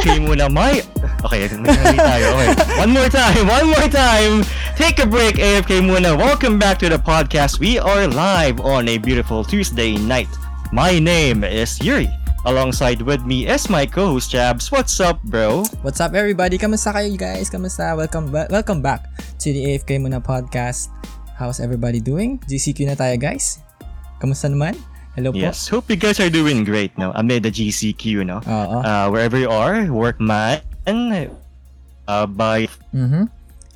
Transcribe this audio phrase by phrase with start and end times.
[0.00, 0.48] muna.
[0.52, 0.80] My...
[1.24, 2.26] Okay, tayo.
[2.32, 2.78] Okay.
[2.80, 3.44] One more time.
[3.46, 4.44] One more time.
[4.76, 5.36] Take a break.
[5.36, 6.16] AFK muna.
[6.16, 7.60] Welcome back to the podcast.
[7.60, 10.28] We are live on a beautiful Tuesday night.
[10.72, 12.08] My name is Yuri.
[12.42, 14.72] Alongside with me is my co-host Jabs.
[14.72, 15.62] What's up, bro?
[15.86, 16.58] What's up everybody?
[16.58, 17.46] Kamusta kayo guys?
[17.46, 17.94] Kamusta?
[17.94, 19.06] Welcome ba- welcome back
[19.38, 20.90] to the AFK Muna podcast.
[21.38, 22.42] How's everybody doing?
[22.50, 23.62] GCQ na tayo guys.
[24.18, 24.74] Kamusta naman?
[25.12, 25.36] Hello po.
[25.38, 25.68] Yes.
[25.68, 28.40] Hope you guys are doing great now amid the GCQ, no?
[28.40, 28.78] Oo.
[28.80, 30.64] Uh, wherever you are, work man,
[32.08, 32.64] uh, by
[32.96, 33.28] Mhm.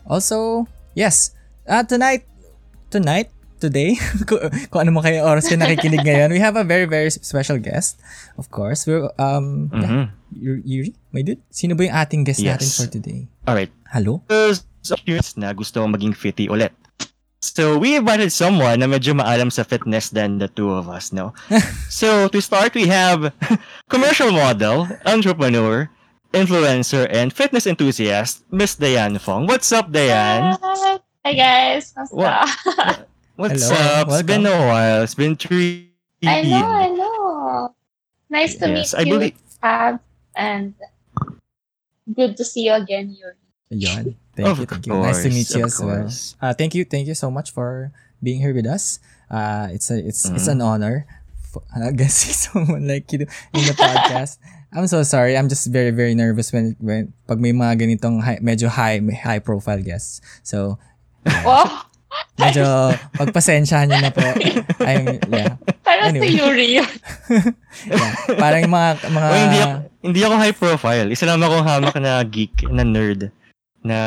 [0.09, 0.64] Also,
[0.97, 1.37] yes.
[1.69, 2.25] Uh, tonight,
[2.89, 3.29] tonight,
[3.61, 3.98] today,
[4.73, 8.01] kung, ano mo kayo oras kayo nakikinig ngayon, we have a very, very special guest.
[8.41, 8.89] Of course.
[8.89, 10.05] We're, um, yeah, Mhm.
[10.64, 11.41] Yuri, my dude.
[11.53, 12.81] Sino ba yung ating guest natin Yes.
[12.81, 13.29] for today?
[13.45, 13.73] Alright.
[13.92, 14.25] Hello?
[14.31, 14.64] Of
[15.05, 16.70] you na gusto maging fitty ulit.
[17.41, 21.33] So, we invited someone na medyo maalam sa fitness than the two of us, no?
[21.89, 23.31] so, to start, we have
[23.92, 25.87] commercial model, entrepreneur,
[26.33, 29.47] influencer, and fitness enthusiast, Miss Diane Fong.
[29.47, 30.57] What's up, Diane?
[30.61, 31.92] Hi, Hi guys.
[31.92, 32.14] Kamusta?
[32.17, 33.09] What?
[33.37, 34.09] What's Hello, up?
[34.11, 34.69] It's been a welcome.
[34.69, 34.98] while.
[35.05, 35.92] It's been three
[36.25, 37.75] I know, I know.
[38.33, 40.01] Nice to Yes, meet I you, believe- Fab,
[40.34, 40.75] and
[42.12, 43.37] good to see you again, Yuri.
[43.70, 44.17] Yan.
[44.37, 44.92] Thank Of you, thank you.
[45.01, 45.97] Nice to course, meet you as well.
[46.05, 46.37] course.
[46.37, 47.89] Uh, thank you, thank you so much for
[48.20, 49.01] being here with us.
[49.27, 50.61] Uh, it's a, it's it's Mm-hmm.
[50.61, 50.97] an honor.
[51.41, 53.24] For, uh, guessing someone like you
[53.57, 54.36] in the podcast.
[54.77, 55.41] I'm so sorry.
[55.41, 59.41] I'm just very very nervous when when pag may mga ganitong high, medyo high high
[59.41, 60.20] profile guests.
[60.45, 60.77] So
[61.24, 61.89] Wow,
[62.39, 64.23] medyo pagpasensyahan niyo na po.
[64.85, 65.57] I'm yeah.
[65.83, 66.29] parang Anyway.
[66.29, 66.86] si Yuri yeah.
[68.36, 69.74] Parang mga mga Well, hindi, ako,
[70.07, 71.08] hindi ako high profile.
[71.11, 73.33] Isa lang akong hamak na geek, na nerd,
[73.86, 74.01] na,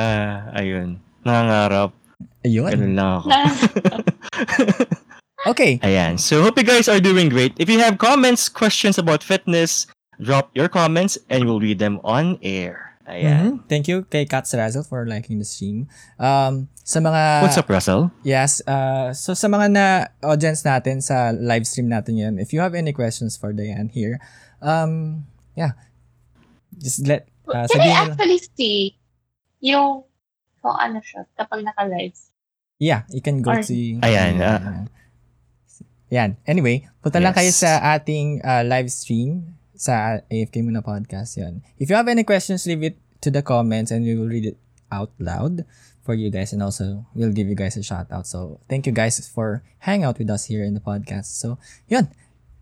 [0.53, 1.95] ayun, nangangarap.
[2.43, 2.71] ayun.
[2.75, 3.27] Ganun lang ako.
[5.47, 5.79] Okay.
[5.79, 6.19] Ayan.
[6.19, 7.55] So, hope you guys are doing great.
[7.55, 9.87] If you have comments, questions about fitness,
[10.19, 12.99] drop your comments and we'll read them on air.
[13.07, 13.63] Ayan.
[13.63, 13.71] Mhm.
[13.71, 15.87] Thank you kay Kat Razzle for liking the stream.
[16.19, 18.11] Um, sa mga What's up, Russell?
[18.21, 18.59] Yes.
[18.67, 19.85] Uh, so sa mga na
[20.21, 24.19] audience natin sa live stream natin yan, if you have any questions for Diane here,
[24.61, 25.23] um,
[25.55, 25.73] yeah,
[26.77, 28.98] just let, uh, can I actually see
[29.59, 30.03] yung
[30.59, 32.15] kung ano siya kapag naka-live?
[32.79, 34.87] yeah, you can go Or- to, Ayan, uh,
[36.09, 36.39] yan.
[36.47, 37.61] Anyway, punta lang kayo Yes.
[37.61, 41.61] sa ating uh, live stream sa AFK Muna Podcast yan.
[41.77, 44.57] If you have any questions, leave it to the comments and we will read it
[44.89, 45.67] out loud
[46.01, 48.25] for you guys and also we'll give you guys a shout out.
[48.25, 51.37] So, thank you guys for hang out with us here in the podcast.
[51.37, 52.09] So, yun.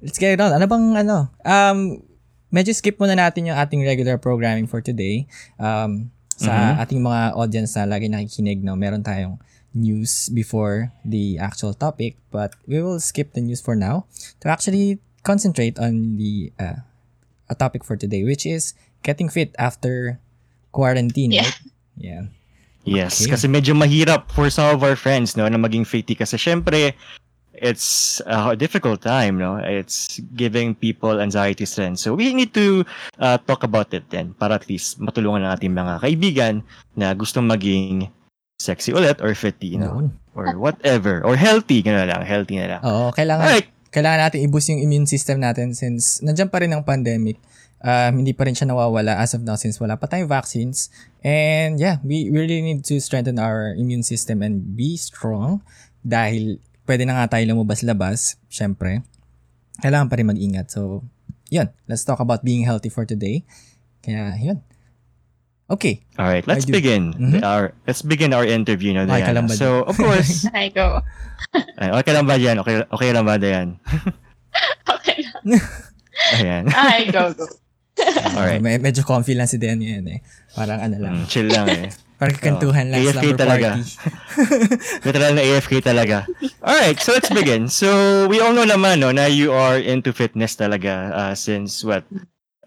[0.03, 0.51] Let's get it on.
[0.53, 1.31] Ano bang ano?
[1.41, 2.03] Um,
[2.51, 5.25] medyo skip muna natin yung ating regular programming for today.
[5.57, 6.81] Um, sa Mhm.
[6.85, 9.41] ating mga audience na lagi nakikinig, no, meron tayong
[9.73, 14.05] news before the actual topic, but we will skip the news for now
[14.41, 16.81] to actually concentrate on the uh,
[17.49, 20.17] a topic for today, which is getting fit after
[20.71, 21.33] quarantine.
[21.33, 21.45] Yeah.
[21.45, 21.59] Right?
[21.97, 22.23] Yeah.
[22.87, 23.35] Yes, Okay.
[23.35, 26.95] kasi medyo mahirap for some of our friends, no, na maging fitty kasi syempre,
[27.57, 29.57] it's a difficult time, no?
[29.57, 32.01] It's giving people anxiety stress.
[32.01, 32.85] So we need to
[33.19, 36.53] uh, talk about it then para at least matulungan ng ating mga kaibigan
[36.95, 38.09] na gustong maging
[38.57, 42.81] sexy ulit or fitty, you know, or whatever, or healthy, gano'n lang, healthy na lang.
[42.81, 46.81] Oo, kailangan Alright, kailangan natin i-boost yung immune system natin since nandiyan pa rin ang
[46.81, 47.37] pandemic.
[47.77, 50.89] Um, hindi pa rin siya nawawala as of now since wala pa tayong vaccines.
[51.21, 55.61] And yeah, we really need to strengthen our immune system and be strong
[56.01, 59.03] dahil pwede na nga tayo lumabas-labas, syempre.
[59.77, 60.71] Kailangan pa rin mag-ingat.
[60.71, 61.03] So,
[61.51, 61.67] yun.
[61.85, 63.43] Let's talk about being healthy for today.
[64.01, 64.63] Kaya, yun.
[65.67, 65.99] Okay.
[66.15, 67.43] all right, let's begin Mhm.
[67.43, 71.03] our let's begin our interview na Okay ka lang ba So, of course, I go.
[71.83, 72.55] ay, okay lang ba yan?
[72.63, 73.75] Okay, okay lang ba yan?
[74.87, 75.43] Okay lang.
[76.39, 76.63] Ayan.
[76.71, 77.45] I go, go.
[78.33, 78.63] Alright.
[78.63, 80.23] Med- medyo comfy lang si Dan yun eh.
[80.55, 81.13] Parang ano lang.
[81.19, 81.91] Mm, chill lang eh.
[82.17, 83.69] Parang kantuhan lang, AFK slumber talaga.
[83.77, 85.05] party.
[85.05, 86.17] Literal na AFK talaga.
[86.65, 87.69] Alright, so let's begin.
[87.69, 92.01] So, we all know naman no, na you are into fitness talaga uh, since, what,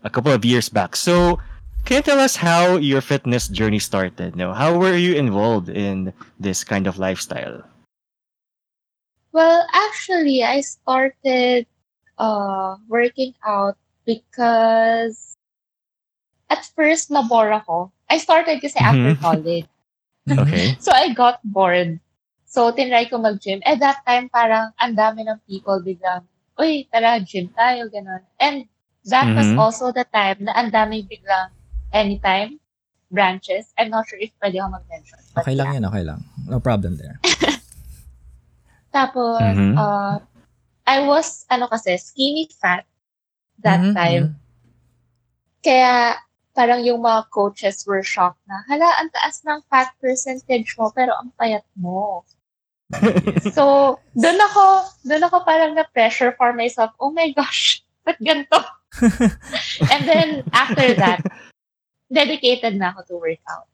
[0.06, 0.94] a couple of years back.
[0.94, 1.43] So,
[1.85, 4.37] can you tell us how your fitness journey started?
[4.37, 4.55] No?
[4.55, 7.67] How were you involved in this kind of lifestyle?
[9.32, 11.67] Well, actually, I started
[12.19, 13.76] uh, working out
[14.06, 15.30] because
[16.50, 17.94] at first, nabore ako.
[18.11, 19.23] I started kasi after Mhm.
[19.23, 19.69] college.
[20.29, 20.75] Okay.
[20.85, 22.02] So, I got bored.
[22.50, 23.62] So, tinry ko mag-gym.
[23.62, 26.26] At that time, parang ang dami ng people biglang,
[26.58, 28.20] uy, tara, gym tayo, ganun.
[28.43, 28.67] And
[29.06, 29.58] that was Mhm.
[29.58, 31.55] also the time na ang dami biglang
[31.94, 32.58] anytime
[33.11, 33.70] branches.
[33.79, 35.19] I'm not sure if pwede ako mag-mention.
[35.38, 35.76] Okay lang yeah.
[35.79, 36.20] yan, okay lang.
[36.50, 37.23] No problem there.
[38.94, 39.79] Tapos, Mhm.
[39.79, 40.19] uh,
[40.87, 42.82] I was, ano kasi, skinny fat
[43.62, 44.25] that Mhm, time.
[44.26, 44.35] mhm.
[45.62, 46.19] Kaya
[46.61, 51.17] parang yung mga coaches were shocked na, hala, ang taas ng fat percentage mo, pero
[51.17, 52.21] ang payat mo.
[53.57, 54.65] so, doon ako,
[55.09, 58.61] doon ako parang na-pressure for myself, oh my gosh, ba't ganito?
[59.93, 61.25] And then, after that,
[62.12, 63.65] dedicated na ako to workout.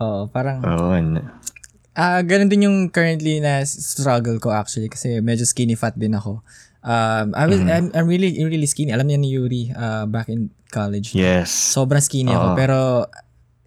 [0.00, 0.96] Oo, parang Oo.
[0.96, 1.20] n-
[1.92, 6.40] Ah, ganun din yung currently na struggle ko actually kasi medyo skinny fat din ako.
[6.80, 7.68] Um, I was Mhm.
[7.68, 8.94] I'm, I'm really really skinny.
[8.94, 11.12] Alam niya ni Yuri uh, back in college.
[11.12, 11.50] Yes.
[11.50, 12.56] Sobrang skinny ako Oo.
[12.56, 12.78] pero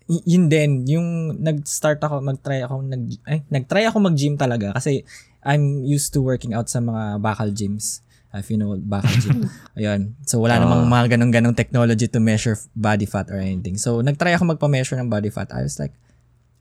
[0.07, 1.07] y- yun din yung
[1.37, 5.03] nag-start ako mag-try ako nag ay, nag-try ako mag-gym talaga kasi
[5.43, 7.99] I'm used to working out sa mga bakal gyms.
[8.31, 9.45] Uh, If you know bakal gym.
[9.77, 10.15] Ayun.
[10.23, 10.63] So wala Oo.
[10.63, 13.75] namang mga ganong-ganong technology to measure body fat or anything.
[13.75, 15.51] So nag-try ako magpa-measure ng body fat.
[15.51, 15.93] I was like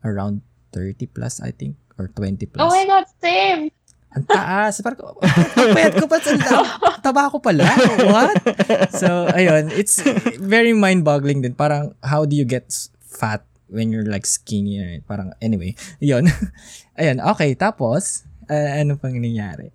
[0.03, 0.43] around
[0.75, 2.59] 30 plus I think or 20 plus.
[2.59, 3.69] Oh my God, same!
[4.13, 4.77] Ang taas.
[4.85, 6.37] Parang, ang payat ko pa sa
[7.01, 7.65] taba ko pala.
[8.05, 8.37] What?
[8.93, 9.73] So, ayun.
[9.73, 10.01] It's
[10.37, 11.57] very mind-boggling din.
[11.57, 12.69] Parang, how do you get
[13.01, 14.77] fat when you're like skinny?
[14.77, 15.03] right?
[15.05, 15.73] Parang, anyway.
[15.97, 16.29] Yun.
[17.01, 17.17] ayun.
[17.33, 17.57] Okay.
[17.57, 19.73] Tapos, uh, ano pang nangyari?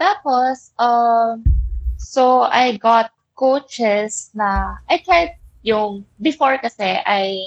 [0.00, 1.44] Tapos, um,
[1.94, 7.38] so I got coaches na, I tried yung, before kasi, I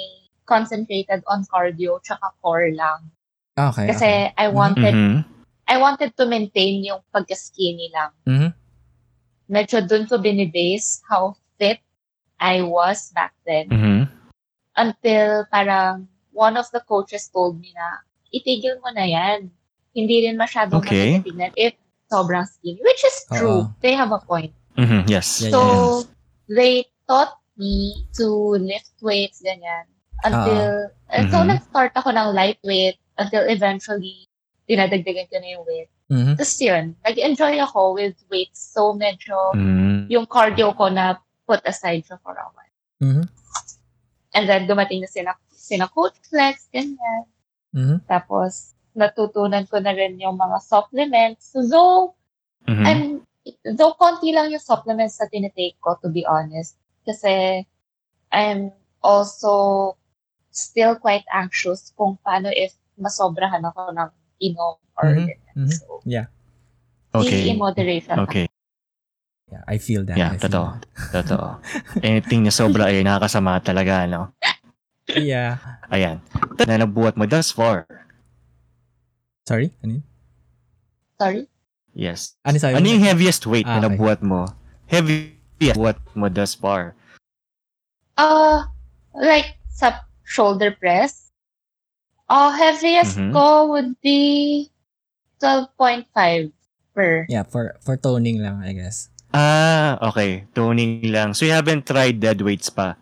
[0.45, 3.11] concentrated on cardio tsaka core lang.
[3.57, 3.87] Okay.
[3.89, 4.33] Kasi okay.
[4.37, 5.34] I wanted, Mhm.
[5.65, 8.11] I wanted to maintain yung pagka-skinny lang.
[8.25, 8.49] Mhm.
[9.49, 11.81] Medyo dun ko binibase how fit
[12.37, 13.69] I was back then.
[13.69, 14.01] Mhm.
[14.75, 19.49] Until parang one of the coaches told me na, itigil mo na yan.
[19.95, 21.17] Hindi rin masyadong Okay.
[21.17, 21.73] maganda tignan if
[22.11, 22.77] sobrang skinny.
[22.83, 23.65] Which is true.
[23.65, 23.73] Oo.
[23.79, 24.51] They have a point.
[24.75, 25.07] Mhm.
[25.07, 25.39] Yes.
[25.39, 25.89] Yeah, So, yeah.
[26.51, 26.73] they
[27.07, 29.87] taught me to lift weights, ganyan.
[30.21, 30.91] Until,
[31.31, 31.47] so Mhm.
[31.55, 34.24] nag-start ako ng lightweight until eventually,
[34.65, 35.89] dinadagdagan ko na yung weight.
[36.09, 36.33] Mhm.
[36.37, 38.61] Tapos yun, nag-enjoy ako with weights.
[38.73, 40.09] So, medyo, Mhm.
[40.09, 42.75] yung cardio ko na put aside siya for a while.
[43.01, 43.25] Mhm.
[44.35, 47.25] And then, dumating na sila, sina Coach Flex, ganyan.
[47.73, 48.05] Mhm.
[48.05, 51.53] Tapos, natutunan ko na rin yung mga supplements.
[51.53, 52.13] So, though,
[52.65, 52.85] Mhm.
[52.85, 53.01] I'm,
[53.77, 56.77] though konti lang yung supplements na tinitake ko, to be honest.
[57.05, 57.61] Kasi,
[58.33, 58.73] I'm
[59.05, 59.93] also
[60.49, 64.09] still quite anxious kung paano if masobrahan ako ng
[64.51, 65.27] inom or Mhm.
[65.27, 65.55] ganyan.
[65.65, 65.75] Mhm.
[65.75, 66.01] So,
[67.15, 67.47] Okay.
[67.47, 68.15] in moderation.
[68.27, 68.45] Okay.
[69.47, 70.17] Yeah, I feel that.
[70.17, 70.67] Yeah, I feel totoo.
[71.15, 71.61] Totoo.
[72.01, 74.33] Anything na sobra ay nakakasama talaga, no?
[74.41, 74.57] that.
[75.15, 75.61] Yeah.
[75.93, 76.19] Ayan.
[76.65, 77.85] Na nabuhat mo thus far.
[79.45, 79.69] Sorry?
[79.85, 80.05] Ano yun?
[81.21, 81.43] Sorry?
[81.93, 82.35] Yes.
[82.43, 83.95] Ano sabi Ano yung heaviest weight Ah, na okay.
[83.95, 84.49] nabuhat mo?
[84.89, 86.97] Heaviest buhat mo thus far?
[88.17, 88.65] Uh,
[89.13, 91.24] like, sa shoulder press,
[92.29, 93.33] uh, heaviest Mhm.
[93.33, 94.69] ko would be
[95.39, 96.51] 12.5
[96.95, 97.25] per.
[97.27, 99.09] Yeah, for for toning lang, I guess.
[99.35, 100.47] Ah, okay.
[100.55, 101.35] Toning lang.
[101.35, 102.95] So you haven't tried dead weights pa?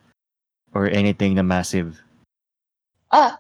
[0.74, 2.02] Or anything na massive?
[3.14, 3.38] Ah,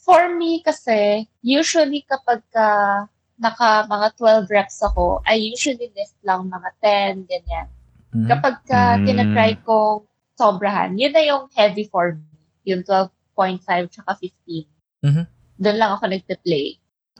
[0.00, 3.04] for me kasi, usually kapag ka
[3.36, 7.68] naka mga 12 reps ako, I usually lift lang mga 10, ganyan.
[8.16, 8.28] Mhm.
[8.32, 9.04] Kapag ka Mm.
[9.04, 12.24] tinatry kong sobrahan, yun na yung heavy for me.
[12.64, 14.64] Yung 12.5 tsaka 15.
[15.04, 15.24] Mhm.
[15.60, 16.66] Doon lang ako nagpe-play.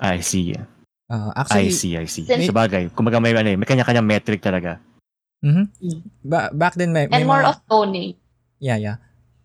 [0.01, 0.57] I see.
[1.05, 2.25] Uh, I actually, see, I see.
[2.25, 4.81] Since- Sa bagay, kumaga may, ano, eh, may kanya-kanya metric talaga.
[5.45, 5.69] mhm.
[5.77, 6.01] Mm.
[6.25, 8.17] Ba- back then, may, may And more mga, of toning.
[8.59, 8.97] Yeah, yeah.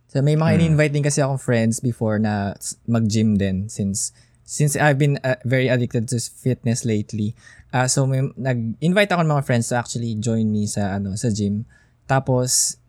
[0.07, 0.57] So may mga Hmm.
[0.57, 2.55] in-invite din kasi akong friends before na
[2.87, 4.09] mag-gym din since
[4.41, 7.37] since I've been uh, very addicted to fitness lately.
[7.69, 11.29] Uh, so may nag-invite ako ng mga friends to actually join me sa ano sa
[11.29, 11.69] gym.
[12.07, 12.79] Tapos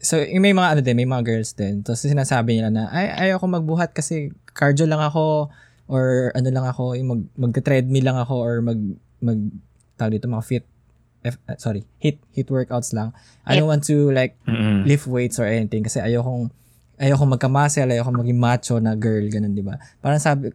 [0.00, 1.84] so may mga ano din, may mga girls din.
[1.84, 5.50] Tapos sinasabi nila na ay ayoko magbuhat kasi cardio lang ako
[5.90, 8.80] or ano lang ako, yung mag magte-treadmill lang ako or mag
[9.20, 9.38] mag
[9.98, 10.64] tawag dito mga fit
[11.24, 13.12] F, uh, sorry, hit hit workouts lang.
[13.48, 14.84] I don't want to like Mm-mm.
[14.84, 16.52] lift weights or anything kasi ayokong
[17.00, 19.80] ayokong magka-muscle, ayokong maging macho na girl, ganun, di ba?
[19.98, 20.52] Parang sabi,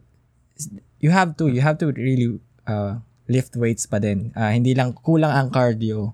[1.02, 4.32] you have to, you have to really uh, lift weights pa din.
[4.38, 6.14] Ah, hindi lang, kulang ang cardio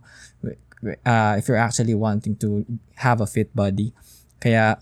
[1.05, 2.65] uh, if you're actually wanting to
[3.01, 3.93] have a fit body.
[4.41, 4.77] Kaya,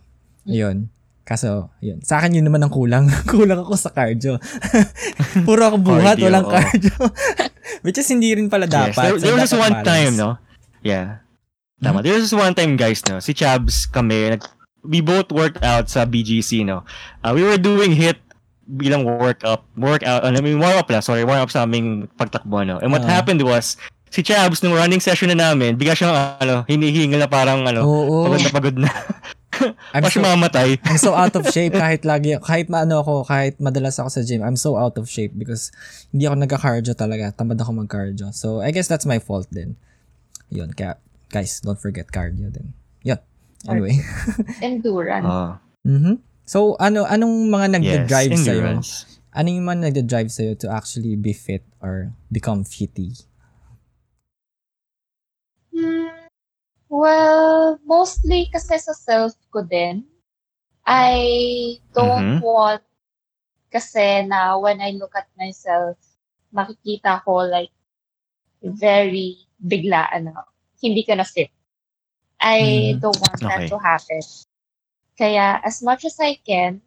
[0.48, 0.93] yun.
[1.24, 2.04] Kaso, yun.
[2.04, 3.08] Sa akin yun naman ang kulang.
[3.32, 4.36] kulang ako sa cardio.
[5.48, 6.52] Puro ako buhat, Cardio, walang oo.
[6.52, 6.96] cardio.
[7.84, 8.76] Which is hindi rin pala Yes.
[8.92, 9.04] dapat.
[9.08, 9.88] There, So, there was dapat one balance.
[9.88, 10.30] time, no?
[10.84, 11.24] Yeah.
[11.80, 12.04] Tama.
[12.04, 13.20] There was this one time, guys, no?
[13.20, 14.44] Si Chabs kami, nag,
[14.84, 16.84] we both worked out sa BGC, no?
[17.20, 18.20] Uh, we were doing hit
[18.66, 22.64] bilang workout, workout, ano, I mean, warm up lang, sorry, warm up sa aming pagtakbo,
[22.64, 22.80] no?
[22.80, 23.20] And what Ah.
[23.20, 23.76] happened was,
[24.08, 28.24] si Chabs, nung running session na namin, bigla siyang, ano, hinihingal na parang, ano, Oo.
[28.24, 28.92] pagod na pagod na.
[29.94, 30.70] I'm siya so, mamatay.
[30.88, 34.44] I'm so out of shape kahit lagi, kahit maano ako, kahit madalas ako sa gym,
[34.44, 35.72] I'm so out of shape because
[36.12, 37.32] hindi ako nagka-cardio talaga.
[37.32, 38.32] Tamad ako mag-cardio.
[38.32, 39.76] So, I guess that's my fault din.
[40.50, 42.74] Yun, kaya, guys, don't forget cardio din.
[43.02, 43.20] Yun.
[43.66, 43.96] Anyway.
[44.64, 45.26] Endurance.
[45.28, 46.20] Oh, Mhm.
[46.44, 48.60] So, ano anong mga yes, nagda-drive sa'yo?
[48.64, 48.90] endurance.
[49.32, 53.16] Ano yung mga nagda-drive sa'yo to actually be fit or become fitty?
[56.94, 60.06] Well, mostly kasi sa self ko din.
[60.86, 62.40] I don't Mhm.
[62.40, 62.84] want
[63.74, 65.98] kasi na when I look at myself,
[66.54, 67.74] makikita ko like
[68.62, 70.46] very biglaan na
[70.82, 71.50] hindi ka na fit.
[72.42, 73.02] I Mhm.
[73.02, 73.70] don't want that Okay.
[73.70, 74.22] to happen.
[75.18, 76.82] Kaya as much as I can,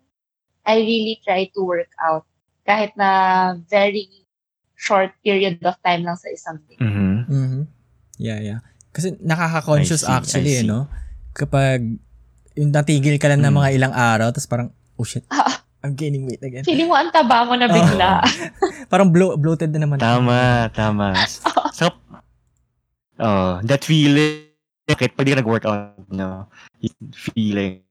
[0.67, 2.27] I really try to work out
[2.67, 4.27] kahit na very
[4.77, 6.79] short period of time lang sa isang day.
[6.81, 7.27] Mhm.
[7.29, 7.67] Mhm.
[8.19, 8.61] Yeah, yeah.
[8.97, 10.67] Kasi nakaka-conscious I see, I actually, eh, see.
[10.67, 10.89] no?
[11.31, 11.85] Kapag
[12.55, 13.59] yung natigil ka lang ng Mm.
[13.59, 15.61] mga ilang araw, tapos parang, oh shit, Ah.
[15.85, 16.65] I'm gaining weight again.
[16.65, 18.19] Feeling mo ang taba mo na bigla.
[18.91, 20.01] Parang blow, bloated na naman.
[20.01, 21.15] Tama, tama.
[21.77, 21.93] So,
[23.19, 24.51] oh, that feeling,
[24.85, 26.49] bakit pag di ka nag-workout, no?
[27.13, 27.85] Feeling.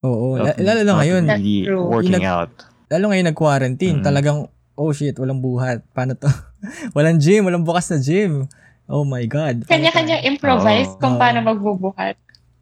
[0.00, 1.22] Oo, la- lalo na ngayon.
[1.24, 1.84] That's really true.
[1.84, 2.50] working Yung nag- out.
[2.88, 4.04] Lalo ngayon nag-quarantine, Mhm.
[4.04, 4.38] talagang,
[4.74, 5.86] oh shit, walang buhat.
[5.90, 6.26] Paano to?
[6.96, 8.46] walang gym, walang bukas na gym.
[8.86, 9.66] Oh my God.
[9.66, 10.98] Kanya-kanya improvise Oo.
[10.98, 12.14] kung paano magbubuhat.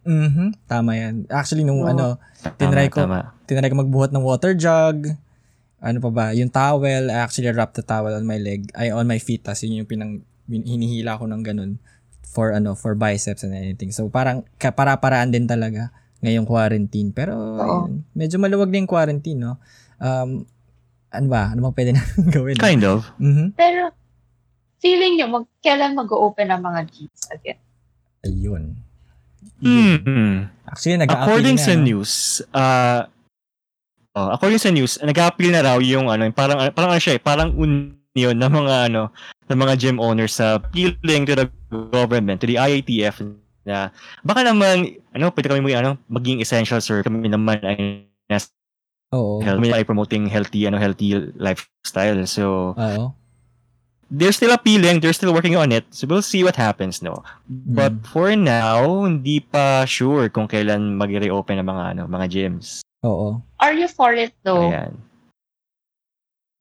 [0.02, 1.24] Mhm, tama yan.
[1.28, 1.88] Actually, nung Oo.
[1.88, 2.16] ano,
[2.56, 3.04] Tinry ko.
[3.04, 3.32] Tama.
[3.44, 5.08] tinry ko magbuhat ng water jug.
[5.78, 6.26] Ano pa ba?
[6.32, 9.60] Yung towel, I actually wrapped the towel on my leg, ay on my feet, tas
[9.60, 10.12] yun yung pinang,
[10.44, 11.76] hin- hinihila ko ng ganun
[12.24, 13.92] for ano, for biceps and anything.
[13.92, 17.12] So parang ka- para-paraan din talaga ngayong quarantine.
[17.12, 17.60] Pero Oo.
[17.84, 19.60] ayun, medyo maluwag din yung quarantine, no?
[19.96, 20.48] Um,
[21.10, 21.52] ano ba?
[21.52, 22.56] Ano bang pwede natin gawin?
[22.56, 23.04] Kind of.
[23.16, 23.52] Mhm.
[23.52, 23.92] Pero,
[24.84, 27.56] feeling nyo, mag, kailan mag-open ang mga gyms again?
[28.20, 28.76] Ayun.
[29.64, 30.52] Mm.
[30.68, 31.80] Actually, nag According na, sa no?
[31.80, 32.12] news,
[32.52, 33.08] uh,
[34.12, 37.22] oh, according sa news, nag-appeal na raw yung ano, yung parang parang ano siya, eh,
[37.22, 39.08] parang union ng mga ano,
[39.48, 41.48] ng mga gym owners sa appealing to the
[41.88, 43.24] government, to the IATF
[43.64, 43.88] na
[44.20, 48.52] baka naman ano, pwede kami maging ano, maging essential sir, kami naman ay nas
[49.16, 49.40] Oo.
[49.40, 52.20] kami ay promoting healthy ano, healthy lifestyle.
[52.28, 53.23] So, Oo.
[54.14, 55.82] They're still appealing, they're still working on it.
[55.90, 57.26] So we'll see what happens, no.
[57.48, 58.06] But Mm.
[58.06, 62.80] for now, hindi pa sure kung kailan mag-reopen ang mga ano, mga gyms.
[63.02, 63.42] Oo.
[63.58, 64.70] Are you for it though?
[64.70, 64.96] Ayan.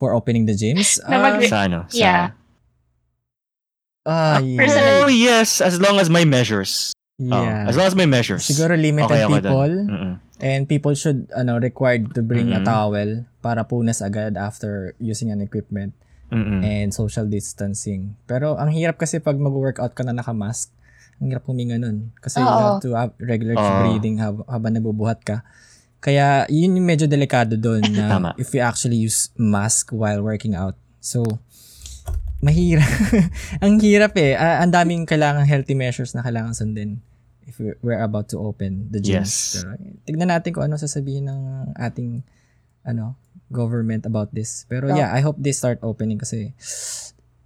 [0.02, 0.98] For opening the gyms?
[1.10, 1.80] Na mag- Ah, Sa ano?
[1.88, 2.24] Sa, Yeah.
[4.04, 5.04] ah, yeah.
[5.04, 6.92] Oh, yes, as long as my measures.
[7.22, 7.70] Oh, Yeah.
[7.70, 8.44] as long as my measures.
[8.44, 9.72] Siguro limited Okay people
[10.44, 12.68] and people should ano required to bring a Mhm.
[12.68, 15.94] towel para punas agad after using an equipment
[16.34, 16.60] Mm-mm.
[16.62, 18.18] and social distancing.
[18.26, 20.74] Pero ang hirap kasi pag mag-workout ka na naka-mask,
[21.18, 22.10] ang hirap huminga nun.
[22.18, 22.58] Kasi you Oo.
[22.58, 23.70] have to have regular Oo.
[23.80, 25.46] breathing hab- habang nagbubuhat ka.
[26.00, 28.30] Kaya yun yung medyo delikado doon na Tama.
[28.36, 30.74] if you actually use mask while working out.
[31.00, 31.24] So,
[32.40, 32.90] mahirap.
[33.64, 34.36] ang hirap eh.
[34.36, 37.00] Ah, ang daming kailangan healthy measures na kailangan sundin
[37.44, 39.08] if we- we're about to open the gyms.
[39.08, 39.32] Yes.
[39.56, 41.42] Pero, tignan natin kung ano sasabihin ng
[41.78, 42.24] ating
[42.84, 43.16] ano
[43.54, 44.66] government about this.
[44.66, 44.98] Pero Yeah.
[44.98, 46.58] yeah, I hope they start opening kasi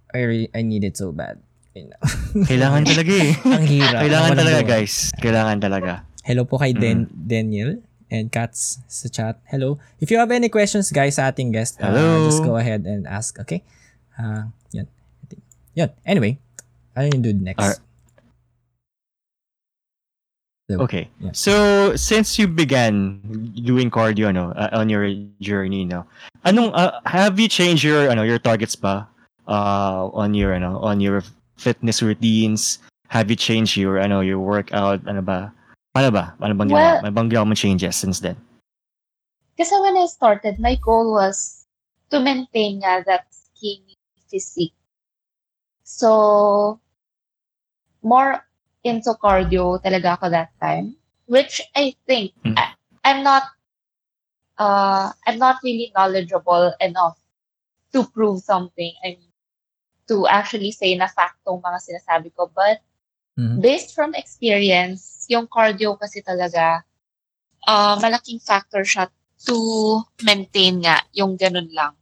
[0.08, 1.36] I re- I need it so bad.
[1.76, 2.00] You know.
[2.50, 3.32] Kailangan talaga eh.
[3.54, 4.00] ang hirap.
[4.00, 4.72] Kailangan talaga, gawa.
[4.72, 4.94] guys.
[5.14, 5.92] Kailangan talaga.
[6.24, 7.24] Hello po kay Den- Mm.
[7.24, 7.70] Daniel
[8.08, 9.36] and Katz sa chat.
[9.44, 9.76] Hello.
[10.00, 12.24] If you have any questions guys sa ating guest, uh, Hello.
[12.24, 13.60] just go ahead and ask, okay?
[14.16, 14.88] Uh, yan.
[14.88, 15.42] I think.
[15.76, 15.90] Yan.
[16.02, 16.40] Anyway,
[16.92, 17.60] ano yung dude next?
[17.60, 17.80] Alright.
[20.68, 21.08] So, Okay.
[21.16, 21.32] Yeah.
[21.32, 21.52] So,
[21.96, 23.24] since you began
[23.56, 25.08] doing cardio no, uh, on your
[25.40, 26.04] journey, no,
[26.44, 29.08] anong uh, have you changed your ano your targets ba
[29.48, 31.24] uh, on your ano on your
[31.56, 32.84] fitness routines?
[33.08, 35.48] Have you changed your ano your workout ano ba?
[35.96, 36.36] Ano ba?
[36.44, 37.00] Ano bang ginawa?
[37.00, 38.36] Well- Ano bang ginawa mo changes since then?
[39.56, 41.64] Kasi when I started, my goal was
[42.12, 43.96] to maintain nga that skinny
[44.28, 44.76] physique.
[45.82, 46.78] So,
[48.04, 48.44] more
[48.88, 50.96] into cardio talaga ako that time,
[51.28, 52.56] which I think Mm.
[52.56, 52.72] I,
[53.04, 53.44] I'm not
[54.58, 57.20] uh I'm not really knowledgeable enough
[57.92, 58.92] to prove something.
[59.04, 59.32] I mean,
[60.08, 62.48] to actually say na fact tong mga sinasabi ko.
[62.50, 62.80] But
[63.36, 63.60] mhm.
[63.60, 66.82] based from experience, yung cardio kasi talaga,
[67.68, 69.12] uh, malaking factor siya
[69.44, 69.56] to
[70.24, 71.94] maintain nga yung ganun lang.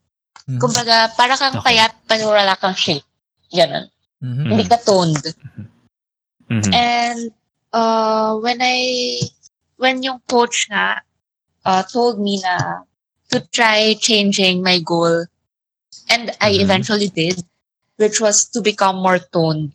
[0.47, 0.63] Mhm.
[0.63, 1.75] Kumbaga, para kang Okay.
[1.77, 3.05] payat pero wala kang shape.
[3.51, 3.91] Ganun.
[4.23, 4.45] Mhm.
[4.55, 5.23] Hindi ka toned.
[6.51, 6.73] Mhm.
[6.73, 7.21] And
[7.73, 9.19] uh, when I,
[9.77, 11.03] when yung coach nga
[11.65, 12.87] uh, told me na
[13.31, 15.27] to try changing my goal,
[16.09, 16.63] and I Mhm.
[16.63, 17.43] eventually did,
[17.99, 19.75] which was to become more toned,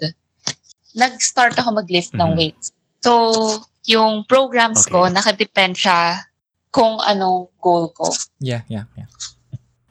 [0.95, 2.37] nag-start ako mag-lift ng Mhm.
[2.39, 2.71] weights.
[3.03, 5.13] So, yung programs ko, Okay.
[5.15, 6.23] nakadepend siya
[6.71, 8.13] kung anong goal ko.
[8.39, 9.09] Yeah, yeah, yeah.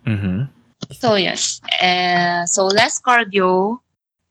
[0.09, 0.49] Mhm.
[0.97, 1.37] So, yun.
[1.81, 3.79] Eh, so, less cardio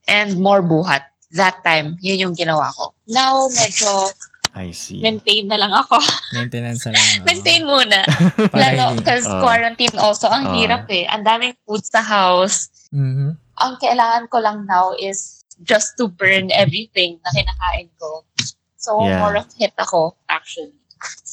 [0.09, 1.05] and more buhat.
[1.31, 2.93] That time, yun yung ginawa ko.
[3.05, 4.09] Now, medyo
[4.49, 4.97] I see.
[4.97, 6.01] Maintain na lang ako.
[6.37, 7.05] Maintenance na lang.
[7.21, 7.25] oo.
[7.25, 8.01] Maintain muna.
[8.53, 9.45] Para Lalo, because Oo.
[9.45, 10.55] quarantine also, ang Oo.
[10.57, 11.05] hirap eh.
[11.05, 12.73] Ang daming food sa house.
[12.89, 13.37] Mhm.
[13.61, 18.25] Ang kailangan ko lang now is just to burn everything na kinakain ko.
[18.73, 19.21] So, Yeah.
[19.21, 20.73] more of hit ako, actually.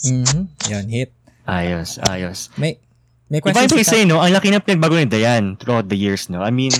[0.04, 0.52] Mhm.
[0.68, 1.10] Yun, hit.
[1.48, 2.52] Ayos, ayos.
[2.60, 2.76] May
[3.26, 5.90] may If I question may si say, no, ang laki ng pinagbago ni Dayan throughout
[5.90, 6.42] the years, no?
[6.42, 6.70] I mean,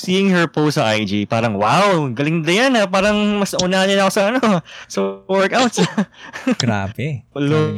[0.00, 2.88] seeing her post sa IG, parang, wow, galing Dayan, ah.
[2.88, 4.40] Parang mas una niya ako sa, ano,
[4.88, 4.98] sa
[5.28, 5.84] workouts.
[6.62, 7.28] Grabe.
[7.36, 7.76] Hello.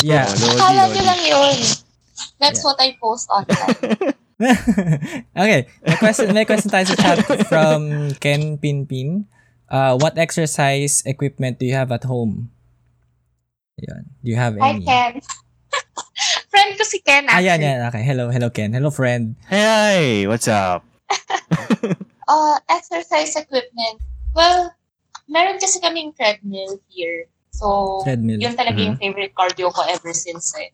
[0.00, 0.26] Yeah.
[0.26, 1.00] Oh, Lodi, Akala Lodi.
[1.04, 1.56] lang yun.
[2.40, 4.16] That's what I post online.
[5.44, 5.68] okay.
[5.84, 7.20] May question, may question tayo sa chat
[7.52, 9.28] from Ken Pinpin.
[9.68, 12.48] Uh, what exercise equipment do you have at home?
[13.76, 14.02] Ayun.
[14.24, 14.84] Do you have any?
[14.84, 15.20] Ken.
[16.50, 17.46] Friend ko si Ken, Ah, actually.
[17.46, 17.78] yan, yan.
[17.88, 18.02] Okay.
[18.02, 18.74] Hello, hello, Ken.
[18.74, 19.38] Hello, friend.
[19.46, 20.82] Hey, what's up?
[22.30, 23.98] Uh, exercise equipment.
[24.30, 24.70] Well,
[25.26, 27.26] meron kasi kaming treadmill here.
[27.50, 28.38] So, Treadmill.
[28.38, 30.70] yun talaga yung favorite cardio ko ever since eh.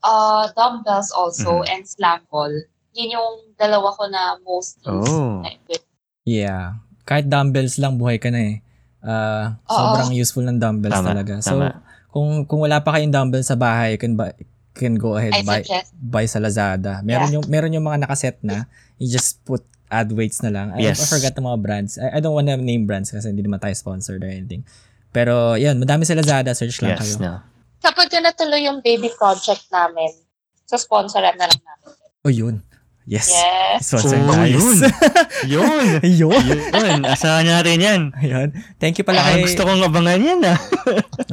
[0.00, 2.48] Uh, dumbbells also and slam ball.
[2.96, 5.44] Yun yung dalawa ko na most used Oh.
[5.44, 5.92] na equipment.
[6.24, 6.80] Yeah.
[7.04, 8.56] Kahit dumbbells lang, buhay ka na eh.
[9.04, 9.76] Uh, Oo.
[9.76, 11.34] sobrang useful ng dumbbells Tama, talaga.
[11.44, 11.76] So, tama.
[12.08, 14.32] kung kung wala pa kayong dumbbells sa bahay, you can, buy,
[14.80, 15.92] can go ahead I buy, suggest.
[15.92, 17.04] buy sa Lazada.
[17.04, 18.64] Meron yung meron yung mga nakaset na,
[18.96, 20.72] you just put add weights na lang.
[20.72, 21.02] I, Yes.
[21.02, 22.00] I forgot the mga brands.
[22.00, 24.64] I, I don't wanna name brands kasi hindi naman tayo sponsored or anything.
[25.10, 26.54] Pero, yan, madami sa Lazada.
[26.54, 27.20] Search lang Yes, kayo.
[27.20, 27.34] no.
[27.80, 30.14] Kapag yun natuloy yung baby project namin,
[30.64, 31.90] so sponsoran na lang namin.
[32.22, 32.62] Oh, yun.
[33.02, 33.26] Yes.
[33.26, 33.90] Yes.
[33.90, 34.54] Sponsor Oh, tayo.
[34.54, 34.76] yun.
[35.50, 35.88] Yun.
[36.04, 36.44] yun.
[36.70, 37.00] Yun.
[37.02, 38.00] Asahan natin yan.
[38.14, 38.54] Ayun.
[38.78, 39.42] Thank you pala Ah, kay...
[39.42, 40.54] gusto kong abangan yan, ah.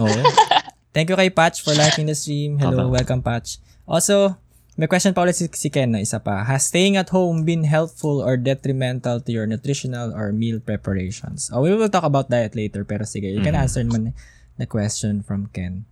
[0.01, 0.09] Oo.
[0.97, 2.57] Thank you kay Patch for liking the stream.
[2.57, 2.97] Hello, Okay.
[2.97, 3.61] welcome Patch.
[3.85, 4.33] Also,
[4.81, 6.41] may question pa ulit si, si Ken na isa pa.
[6.41, 11.53] Has staying at home been helpful or detrimental to your nutritional or meal preparations?
[11.53, 13.61] Oh, we will talk about diet later, pero sige, you can Mhm.
[13.61, 14.17] answer naman
[14.57, 15.85] the question from Ken.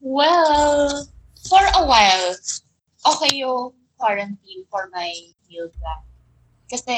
[0.00, 1.04] Well,
[1.44, 2.40] for a while,
[3.04, 5.12] okay yung quarantine for my
[5.44, 6.00] meal plan.
[6.72, 6.96] Kasi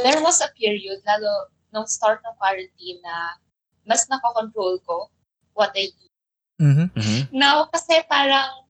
[0.00, 3.36] there was a period, lalo nung start ng quarantine na
[3.84, 5.12] mas nakakontrol ko
[5.54, 6.12] what I eat.
[6.58, 6.90] Mhm.
[6.92, 7.20] Mhm.
[7.30, 8.68] Now, kasi parang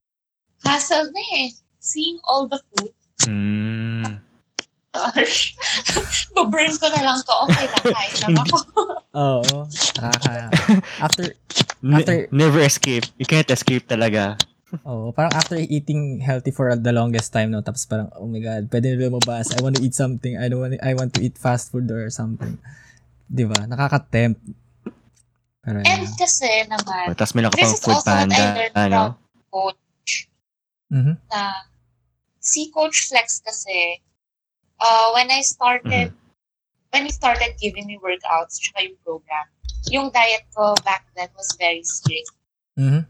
[0.61, 1.49] hassle na eh.
[1.77, 2.93] Seeing all the food,
[3.23, 4.19] Mm.
[4.93, 5.55] gosh,
[6.35, 7.33] burn ko na lang to.
[7.47, 8.57] Okay lang, kain lang ako.
[9.23, 9.57] Oo.
[9.97, 10.31] Nakaka...
[11.05, 11.25] After,
[11.83, 13.03] Ne- After- never escape.
[13.19, 14.39] You can't escape talaga.
[14.87, 18.71] oh, parang after eating healthy for the longest time, no, tapos parang, oh my God,
[18.73, 19.53] pwede na lumabas.
[19.53, 20.33] I want to eat something.
[20.39, 22.57] I don't want, I want to eat fast food or something.
[23.27, 23.67] Di ba?
[23.67, 24.39] Nakaka-tempt.
[25.63, 26.15] Pero, And yeah.
[26.19, 28.43] kasi naman, Tapos may this nakapang is food also what I panda.
[28.51, 28.99] learned Ano?
[28.99, 29.11] from
[29.47, 30.11] coach
[30.91, 31.15] Mhm.
[31.31, 31.41] na
[32.43, 34.03] si Coach Flex kasi,
[34.77, 36.11] uh, when I started,
[36.91, 39.47] when he started giving me workouts, tsaka yung program,
[39.87, 42.35] yung diet ko back then was very strict.
[42.75, 43.07] Mhm.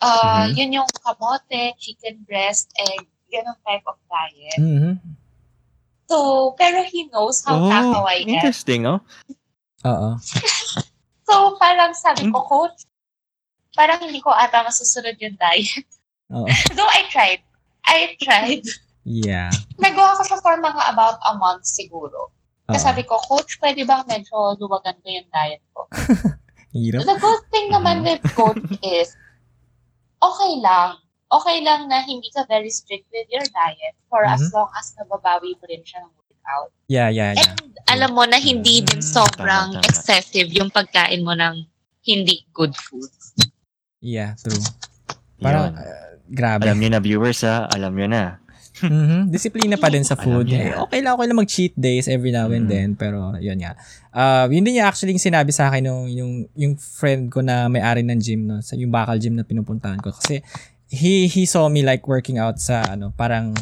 [0.00, 0.56] Uh, Mhm.
[0.56, 4.56] Yun yung kamote, chicken breast, egg, ganun type of diet.
[4.58, 4.96] Mhm.
[6.08, 8.32] So, pero he knows how Oh, takaw I am.
[8.32, 9.04] interesting, oh.
[9.84, 10.16] Oo.
[11.24, 12.84] So, parang sabi ko, Coach,
[13.72, 15.88] parang hindi ko ata masusunod yung diet.
[16.30, 16.46] Oo.
[16.76, 17.40] Though I tried.
[17.84, 18.64] I tried.
[19.04, 19.52] Yeah.
[19.76, 22.32] Nagawa ko siya for mga about a month siguro.
[22.64, 25.84] Kasi sabi ko, Coach, pwede bang medyo luwagan ko yung diet ko?
[26.74, 27.04] Hirap.
[27.04, 28.04] The good thing naman Mhm.
[28.04, 29.12] with Coach is,
[30.18, 30.96] okay lang.
[31.28, 34.52] Okay lang na hindi ka very strict with your diet for as Mhm.
[34.54, 36.70] long as nababawi mo rin siya ng workout.
[36.86, 37.48] Yeah, yeah, yeah.
[37.50, 39.86] And alam mo na hindi din Mm, sobrang tama, tama.
[39.86, 41.64] excessive yung pagkain mo ng
[42.02, 43.08] hindi good food.
[43.98, 44.60] Yeah, true.
[45.38, 45.80] Parang, Yun.
[45.80, 46.62] uh, grabe.
[46.62, 48.24] Alam niyo na viewers ha, alam niyo na.
[48.74, 49.30] Mhm.
[49.30, 50.46] Disiplina pa din sa Alam food.
[50.50, 52.68] niya Eh, okay lang, okay lang mag-cheat days every now and Mhm.
[52.68, 52.88] then.
[52.92, 53.78] Pero, yun nga.
[54.10, 57.70] Uh, yun din yung actually yung sinabi sa akin nung, yung, yung friend ko na
[57.70, 58.58] may-ari ng gym, no?
[58.60, 60.10] Sa, yung bakal gym na pinupuntahan ko.
[60.10, 60.42] Kasi,
[60.90, 63.54] he, he saw me like working out sa, ano, parang,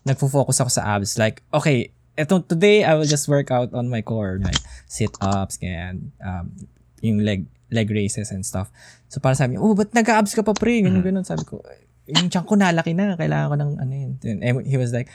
[0.00, 1.18] nagfo-focus ako sa abs.
[1.18, 1.90] Like, okay,
[2.20, 4.36] eto, today, I will just work out on my core.
[4.38, 6.12] Like, sit-ups, ganyan.
[6.20, 6.52] Um,
[7.00, 8.68] yung leg, leg raises and stuff.
[9.08, 10.84] So, para sabi niya, oh, ba't nag-abs ka pa, pre?
[10.84, 11.08] Ganun, Mhm.
[11.08, 11.24] ganun.
[11.24, 11.64] Sabi ko,
[12.10, 14.12] yung tiyan ko nalaki na, kailangan ko ng ano yun.
[14.20, 15.08] And he was like,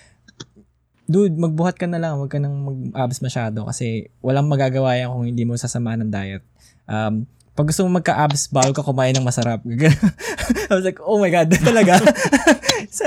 [1.05, 5.25] dude, magbuhat ka na lang, wag ka nang mag-abs masyado kasi walang magagawa yan kung
[5.29, 6.41] hindi mo sasamaan ng diet.
[6.89, 9.61] Um, pag gusto mo magka-abs, bawal ka kumain ng masarap.
[10.69, 12.01] I was like, oh my God, talaga?
[12.97, 13.05] so,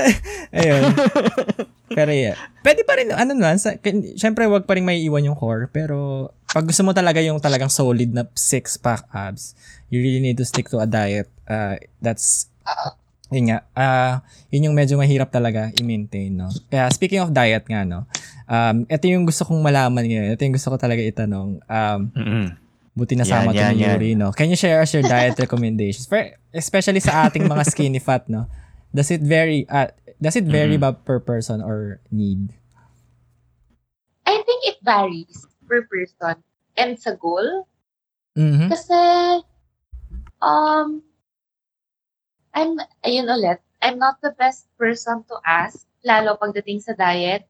[0.55, 0.89] ayun.
[1.93, 2.37] Pero yeah.
[2.61, 3.73] Pwede pa rin, ano naman, sa,
[4.15, 7.69] syempre wag pa rin may iwan yung core, pero pag gusto mo talaga yung talagang
[7.69, 9.53] solid na six-pack abs,
[9.93, 11.29] you really need to stick to a diet.
[11.49, 12.49] Uh, that's,
[13.29, 16.49] yun nga, ah, yun yung medyo mahirap talaga i-maintain, no?
[16.69, 18.09] Kaya speaking of diet nga, no,
[18.49, 21.61] um, ito yung gusto kong malaman ngayon, ito yung gusto ko talaga itanong.
[21.69, 22.45] Um, Mm-mm.
[22.97, 23.83] Buti nasama Yan, to yan, ni.
[23.85, 24.33] Yuri, no?
[24.33, 26.09] Can you share us your diet recommendations?
[26.09, 26.19] For,
[26.51, 28.49] especially sa ating mga skinny fat, no?
[28.89, 30.83] Does it vary, uh, does it vary Mhm.
[30.83, 32.53] ba per person or need?
[34.27, 36.43] I think it varies per person
[36.77, 37.65] and sa goal.
[38.37, 38.69] Mhm.
[38.69, 39.01] Kasi,
[40.43, 41.01] um,
[42.53, 47.47] I'm, ayun ulit, I'm not the best person to ask, lalo pagdating sa diet.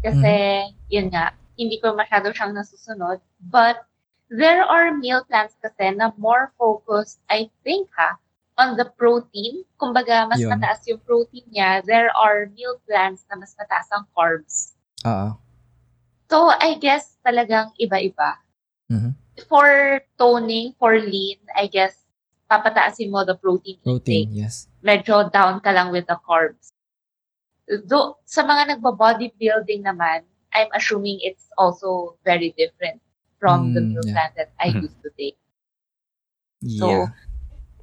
[0.00, 3.20] Kasi, yun nga, hindi ko masyado siyang nasusunod.
[3.52, 3.84] But,
[4.30, 8.16] there are meal plans kasi na more focused, I think ha,
[8.60, 9.64] on the protein.
[9.80, 10.52] Kumbaga, mas Yun.
[10.52, 11.80] mataas yung protein niya.
[11.80, 14.76] There are meal plans na mas mataas ang carbs.
[15.08, 15.40] Oo.
[16.28, 18.36] So, I guess talagang iba-iba.
[18.92, 19.16] Mhm.
[19.48, 21.96] For toning, for lean, I guess,
[22.46, 24.36] papataasin mo the protein, Protein, intake.
[24.36, 24.68] yes.
[24.84, 26.76] Medyo down ka lang with the carbs.
[27.66, 32.98] Do, sa mga nagba-bodybuilding naman, I'm assuming it's also very different
[33.38, 34.12] from the Mm, meal yeah.
[34.12, 35.38] plan that I used to take.
[36.60, 37.14] Yeah.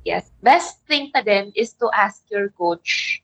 [0.07, 0.31] Yes.
[0.39, 3.19] Best thing pa din is to ask your coach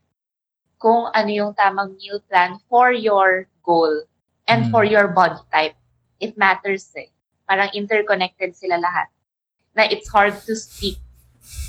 [0.75, 4.03] kung ano yung tamang meal plan for your goal
[4.43, 4.71] and Mm.
[4.71, 5.79] for your body type.
[6.19, 7.07] It matters eh.
[7.47, 9.07] Parang interconnected sila lahat.
[9.71, 10.99] Na it's hard to speak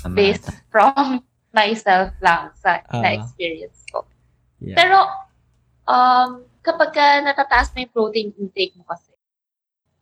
[0.03, 0.19] Tama.
[0.19, 1.23] based from
[1.55, 2.99] myself lang sa Ah.
[2.99, 4.03] na-experience ko.
[4.59, 4.75] yeah.
[4.75, 4.99] Pero,
[5.87, 9.15] um, kapag ka natataas na yung protein intake mo kasi,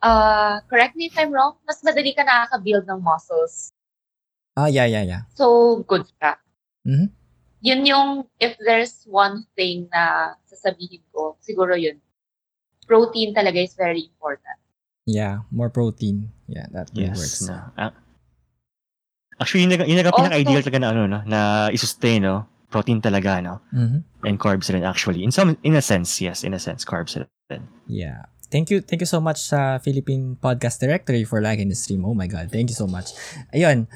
[0.02, 3.78] uh, correct me if I'm wrong, mas madali ka nakaka-build ng muscles.
[4.54, 5.22] Ah, yeah, yeah, yeah.
[5.34, 6.38] So, good ka.
[6.86, 7.10] Mhm.
[7.63, 11.98] Yun yung, if there's one thing na sasabihin ko, siguro yun.
[12.86, 14.60] Protein talaga is very important.
[15.08, 16.30] Yeah, more protein.
[16.48, 17.20] Yeah, that really Yes.
[17.20, 17.42] works.
[17.48, 17.72] Na.
[17.80, 17.94] Ah.
[19.39, 21.39] Actually, yun yun na Also- pinaka-ideal talaga na, ano, no, na
[21.72, 22.46] i-sustain, no?
[22.70, 23.63] Protein talaga, no?
[23.74, 24.04] Mhm.
[24.28, 25.24] And carbs rin, actually.
[25.24, 27.63] In some, in a sense, yes, in a sense, carbs rin.
[27.88, 28.28] Yeah.
[28.54, 32.06] Thank you, thank you so much sa Philippine Podcast Directory for liking the stream.
[32.06, 33.18] Oh my God, thank you so much.
[33.50, 33.89] Ayun.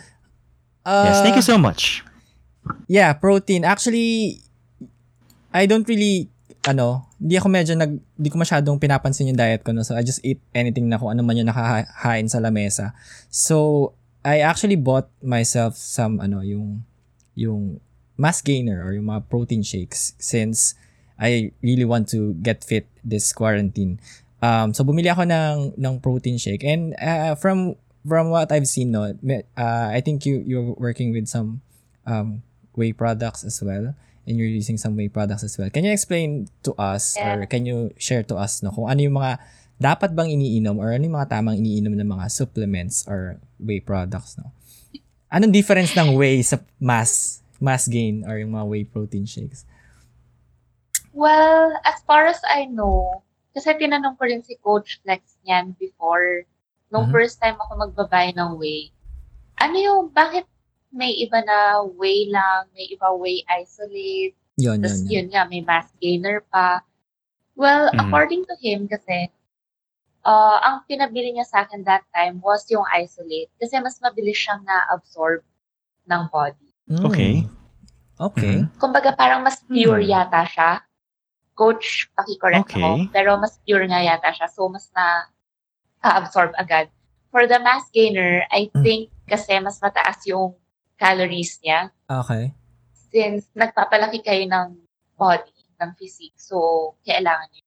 [0.88, 2.08] Yes, thank you Uh, so much.
[2.88, 3.67] Yeah, protein.
[3.67, 4.39] Actually,
[5.52, 6.32] I don't really,
[6.63, 9.76] ano, hindi ako medyo nag, hindi ko masyadong pinapansin yung diet ko.
[9.76, 9.84] No?
[9.84, 12.95] So, I just eat anything na kung ano man yung nakahain sa lamesa.
[13.28, 13.91] So,
[14.23, 16.84] I actually bought myself some, ano, yung,
[17.36, 17.80] yung
[18.15, 20.76] mass gainer or yung mga protein shakes since
[21.19, 24.00] I really want to get fit this quarantine.
[24.39, 26.63] Um, so, bumili ako ng, ng protein shake.
[26.63, 27.76] And uh, from
[28.08, 31.62] from what I've seen, no, uh, I think you, you're working with some
[32.08, 32.41] um,
[32.74, 33.93] whey products as well
[34.26, 35.70] and you're using some whey products as well.
[35.70, 37.46] Can you explain to us or Yeah.
[37.46, 39.39] can you share to us no kung ano yung mga
[39.78, 44.36] dapat bang iniinom or ano yung mga tamang iniinom ng mga supplements or whey products
[44.39, 44.52] no?
[45.28, 49.67] Anong difference ng whey sa mass mass gain or yung mga whey protein shakes?
[51.13, 53.24] Well, as far as I know,
[53.56, 56.46] kasi tinanong ko rin si Coach Flex niyan before,
[56.88, 57.13] nung Mhm.
[57.13, 58.91] first time ako magbabay ng whey.
[59.58, 60.45] Ano yung, bakit
[60.89, 65.13] may iba na whey lang, may iba whey isolate, Yun, Tapos yun, yun.
[65.13, 66.82] yun nga, may mass gainer pa.
[67.54, 68.00] Well, Mhm.
[68.02, 69.30] according to him kasi,
[70.26, 73.54] uh, ang pinabili niya sa akin that time was yung isolate.
[73.62, 75.45] Kasi mas mabilis siyang na-absorb
[76.10, 76.69] ng body.
[76.89, 77.06] Mm.
[77.06, 77.34] Okay.
[78.17, 78.65] Okay.
[78.65, 78.82] Mhm.
[78.82, 80.10] Kumbaga parang mas pure Hmm.
[80.10, 80.82] yata siya.
[81.54, 82.82] Coach, pakicorrect Okay.
[82.82, 83.13] ako.
[83.13, 84.50] Pero mas pure nga yata siya.
[84.50, 85.30] So, mas na
[86.02, 86.90] absorb agad.
[87.30, 88.84] For the mass gainer, I Hmm.
[88.84, 90.56] think kasi mas mataas yung
[90.96, 91.92] calories niya.
[92.08, 92.54] Okay.
[93.12, 94.80] Since nagpapalaki kayo ng
[95.14, 96.38] body, ng physique.
[96.38, 97.64] So, kailangan niyo.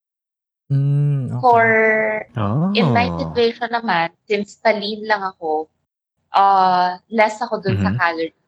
[0.70, 1.42] Mm, okay.
[1.42, 1.66] For,
[2.38, 2.70] Oh.
[2.72, 5.66] in my situation naman, since talin lang ako,
[6.30, 7.98] uh, less ako dun sa Mhm.
[7.98, 8.38] calorie.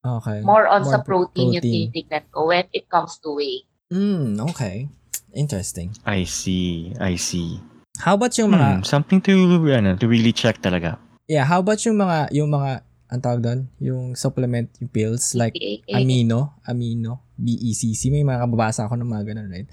[0.00, 0.40] okay.
[0.40, 1.92] More on sa pro- protein, yung protein.
[1.92, 3.68] titignan ko when it comes to weight.
[3.92, 4.88] Mm, okay.
[5.30, 5.92] Interesting.
[6.06, 6.94] I see.
[6.96, 7.60] I see.
[8.00, 9.32] How about yung mga Hmm, something to,
[9.70, 10.96] ano, to really check talaga.
[11.30, 15.54] Yeah, how about yung mga yung mga ang tawag doon, yung supplement, yung pills like
[15.90, 19.68] amino, amino, BECC, may mga kababasa ako ng mga ganun, right?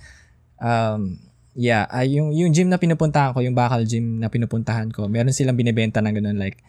[0.58, 1.22] Um,
[1.54, 5.34] yeah, ay yung yung gym na pinupuntahan ko, yung bakal gym na pinupuntahan ko, meron
[5.34, 6.62] silang binebenta ng ganun like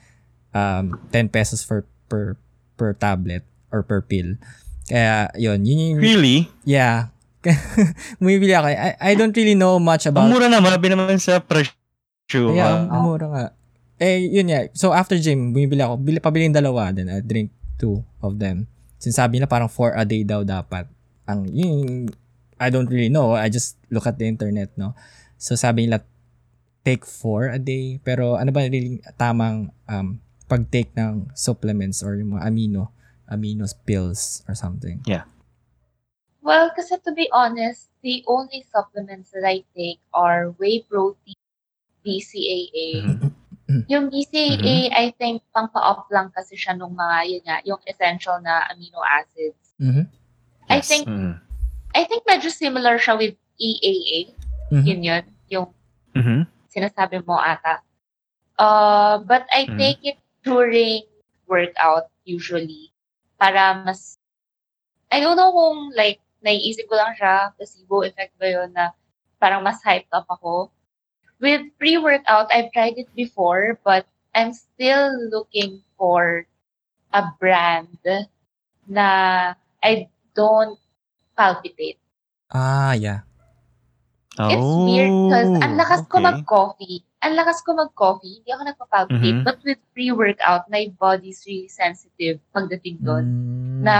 [0.53, 2.37] um 10 pesos for per
[2.77, 4.37] per tablet or per pill.
[4.89, 6.49] Kaya yun, yun yung Really?
[6.65, 7.13] yeah.
[8.21, 8.67] Bumibili ako.
[8.71, 12.55] I, I don't really know much Ang about mura naman, mabi naman sa presyo.
[12.55, 12.93] Yeah, ah.
[12.93, 13.45] ang mura nga.
[13.99, 14.71] Eh, yun nga.
[14.79, 15.99] So, after gym, bumibili ako.
[15.99, 16.95] Bili, pabiling dalawa.
[16.95, 18.71] Then, I drink two of them.
[18.99, 20.87] Sinasabi na parang four a day daw dapat.
[21.27, 22.07] Ang, yun,
[22.59, 23.35] I don't really know.
[23.35, 24.95] I just look at the internet, no?
[25.39, 26.03] So, sabi nila,
[26.87, 27.99] take four a day.
[28.03, 32.95] Pero, ano ba really tamang um, pag-take ng supplements or yung mga amino,
[33.31, 35.03] amino pills or something?
[36.43, 41.37] Well, kasi to be honest, the only supplements that I take are whey protein,
[42.07, 42.89] BCAA,
[43.69, 43.85] Mhm.
[43.89, 48.41] Yung BCAA, I think, pang pa-off lang kasi siya nung mga, yun nga, yung essential
[48.41, 49.77] na amino acids.
[49.77, 50.09] Mhm.
[50.73, 50.89] I Yes.
[50.89, 51.37] think, Mm.
[51.93, 54.33] I think medyo similar siya with EAA.
[54.73, 54.85] Mhm.
[54.89, 55.69] Yun yun, yung
[56.17, 56.49] Mhm.
[56.69, 57.81] sinasabi mo ata.
[58.57, 59.77] Uh, but I Mm.
[59.77, 61.05] take it during
[61.49, 62.93] workout usually
[63.41, 64.17] para mas
[65.09, 68.95] I don't know kung like naiisip ko lang siya, placebo effect ba yun na
[69.39, 70.71] parang mas hyped up ako.
[71.39, 76.47] With pre-workout, I've tried it before, but I'm still looking for
[77.15, 78.03] a brand
[78.91, 79.09] na
[79.79, 80.79] I don't
[81.39, 82.03] palpitate.
[82.51, 83.23] Ah, yeah.
[84.39, 86.29] It's weird because ang lakas ko Oh, okay.
[86.31, 86.99] mag-coffee.
[87.27, 88.39] Ang lakas ko mag-coffee.
[88.39, 89.39] Hindi ako nagpa-palpitate.
[89.43, 89.47] Mhm.
[89.47, 93.25] But with pre-workout, my body's really sensitive pagdating doon.
[93.27, 93.95] Mm, na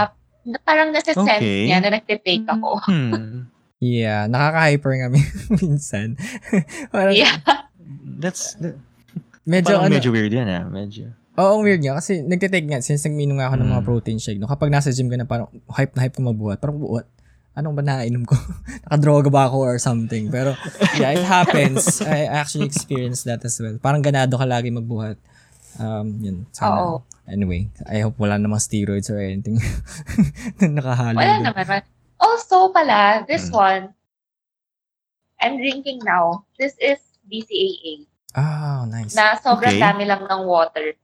[0.59, 1.67] parang nasa-sense Okay.
[1.67, 2.69] niya na nagte-take ako.
[2.83, 3.47] Hmm.
[3.77, 6.15] yeah, nakaka-hyper nga min- minsan.
[6.89, 7.39] parang, Yeah.
[8.19, 8.59] That's
[9.43, 10.65] medyo, parang ano, medyo weird yan ah.
[10.65, 11.15] Medyo.
[11.35, 11.95] Oo, weird nga.
[11.95, 13.87] Kasi nagtitake nga, since nagminom nga ako ng mga Mm.
[13.87, 16.59] protein shake, no, kapag nasa gym ka na, parang hype na hype ko magbuhat.
[16.59, 17.07] Parang, what?
[17.53, 18.35] Anong ba nainom ko?
[18.83, 20.27] Nakadroga ba ako or something?
[20.27, 20.53] Pero,
[20.95, 21.99] yeah, it happens.
[21.99, 23.75] I actually experienced that as well.
[23.77, 25.15] Parang ganado ka lagi magbuhat.
[25.75, 26.37] Um, yun.
[26.51, 26.75] Sana.
[26.77, 26.95] Oo.
[27.29, 29.61] Anyway, I hope wala namang steroids or anything
[30.59, 31.15] na nakahalo.
[31.15, 31.85] Wala naman.
[32.17, 33.55] Also pala, this Mm.
[33.55, 33.83] one,
[35.39, 36.43] I'm drinking now.
[36.57, 38.09] This is BCAA.
[38.33, 39.15] Ah, nice.
[39.15, 39.81] Na sobrang Okay.
[39.81, 40.97] dami lang ng water.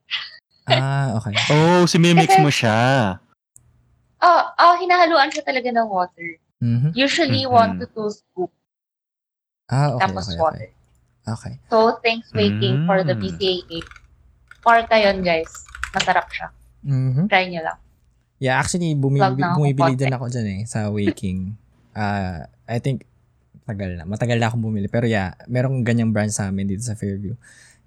[0.68, 1.34] ah, okay.
[1.54, 2.78] Oh, sinimix Kasi- mo siya.
[4.20, 6.42] Oh, oh, hinahaluan siya talaga ng water.
[6.58, 6.98] Mhm.
[6.98, 7.54] Usually, Mhm.
[7.54, 8.58] one to two scoops.
[9.70, 10.66] Ah, okay, tapos okay, water.
[10.66, 10.72] okay.
[11.26, 11.54] Okay.
[11.70, 13.22] So, thanks waiting for the Mm.
[13.22, 13.80] BCAA.
[14.62, 15.50] Parta yun, guys.
[15.96, 16.48] Masarap siya.
[16.84, 17.32] Mhm.
[17.32, 17.80] Try nyo lang.
[18.38, 21.56] Yeah, actually, bumi- Plug na ako bumibili din ako dyan eh, sa Waking.
[21.96, 23.08] Ah, I think,
[23.64, 24.04] tagal na.
[24.04, 24.92] Matagal na akong bumili.
[24.92, 27.34] Pero yeah, merong ganyang brand sa amin dito sa Fairview.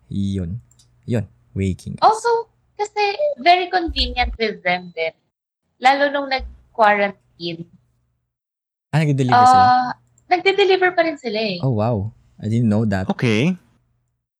[0.08, 0.56] Yun.
[1.04, 1.24] Yun.
[1.52, 2.00] Waking.
[2.00, 3.12] Also, kasi
[3.44, 5.12] very convenient with them din.
[5.78, 7.68] Lalo nung nag-quarantine.
[8.88, 9.64] Ah, nag-deliver sila?
[9.68, 9.90] Uh,
[10.32, 11.58] nagde-deliver pa rin sila eh.
[11.60, 12.08] Oh, wow.
[12.40, 13.10] I didn't know that.
[13.10, 13.52] Okay.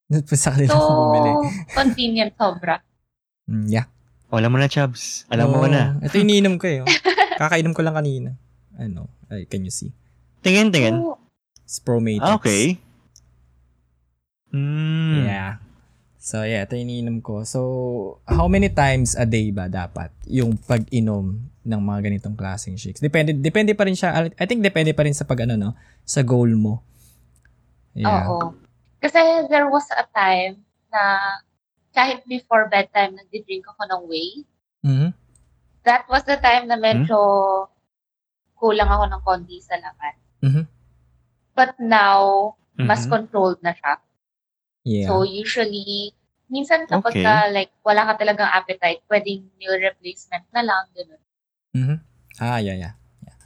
[0.40, 1.30] sa kanila so, ako bumili.
[1.76, 2.80] convenient sobra.
[3.48, 3.88] Mm, yeah.
[4.28, 5.24] Wala mo na, Chubbs.
[5.32, 5.72] Alam mo Oo.
[5.72, 5.96] na.
[6.04, 6.84] Ito iniinom ko eh.
[6.84, 6.88] oh.
[7.40, 8.36] Kakainom ko lang kanina.
[8.76, 9.08] Ano?
[9.32, 9.90] Ay, can you see?
[10.44, 11.00] Tingin, tingin.
[11.00, 11.16] So,
[11.64, 12.24] It's Promatrix.
[12.24, 12.80] Ah, okay.
[14.52, 15.24] Mm.
[15.28, 15.52] Yeah.
[16.16, 17.44] So, yeah, ito yung iniinom ko.
[17.44, 17.60] So,
[18.28, 23.00] how many times a day ba dapat yung pag-inom ng mga ganitong klaseng shakes?
[23.00, 24.28] Depende, depende pa rin siya.
[24.36, 25.70] I think depende pa rin sa pag, ano, no?
[26.04, 26.84] Sa goal mo.
[27.96, 28.28] Yeah.
[28.28, 28.56] Oo.
[29.00, 30.60] Kasi there was a time
[30.92, 31.36] na
[31.92, 34.30] kahit before bedtime, nagdi-drink ako ng whey.
[34.84, 35.10] Mhm.
[35.82, 37.16] That was the time na medyo
[38.58, 40.14] kulang ako ng konti sa laman.
[40.44, 40.64] Mhm.
[41.54, 43.10] But now, mas Mhm.
[43.10, 43.98] controlled na siya.
[44.86, 45.08] Yeah.
[45.10, 46.14] So usually,
[46.46, 47.24] minsan kapag Okay.
[47.26, 51.22] ka, like wala ka talagang appetite, pwedeng meal replacement na lang, ganun.
[51.74, 51.96] Mhm.
[52.38, 52.94] Ah, yeah, yeah.
[53.26, 53.36] yeah.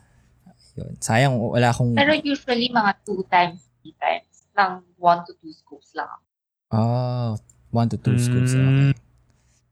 [0.77, 0.93] Yun.
[1.01, 1.93] Sayang, wala akong...
[1.97, 6.09] Pero usually mga two times, three times, lang one to two scoops lang.
[6.09, 6.25] ako.
[6.73, 7.31] Oh,
[7.73, 8.53] one to two scoops.
[8.55, 8.93] Mm.
[8.93, 9.01] Okay.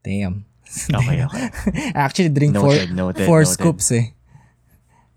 [0.02, 0.36] Damn.
[0.70, 1.42] Okay, okay.
[1.98, 3.54] Actually drink four, Noted, noted, four noted.
[3.58, 4.14] scoops eh.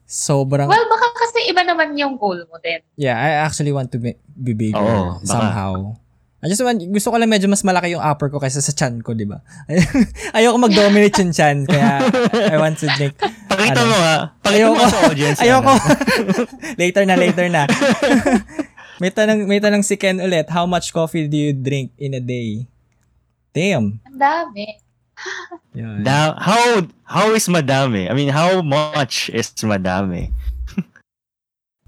[0.04, 0.66] Sobrang...
[0.66, 2.82] Well, baka kasi iba naman yung goal mo din.
[2.98, 5.30] Yeah, I actually want to be, be bigger Oo, baka.
[5.30, 5.94] somehow.
[6.42, 9.00] I just want, gusto ko lang medyo mas malaki yung upper ko kaysa sa chan
[9.00, 9.46] ko, di ba?
[10.36, 12.02] Ayoko mag-dominate yung chan, kaya
[12.50, 13.14] I want to drink.
[13.48, 13.94] Pakita Ano?
[13.94, 14.18] mo ha.
[14.42, 14.86] Pakita mo Ayoko.
[14.90, 15.38] sa audience.
[15.46, 15.70] Ayoko.
[15.70, 16.42] ano.
[16.82, 17.64] later na, later na.
[18.98, 22.22] may tanong, may tanong si Ken ulit, how much coffee do you drink in a
[22.22, 22.66] day?
[23.54, 24.02] Damn.
[24.10, 24.66] Ang dami.
[25.78, 26.02] Yun.
[26.04, 28.10] Da- how how is madami?
[28.10, 30.34] I mean, how much is madami?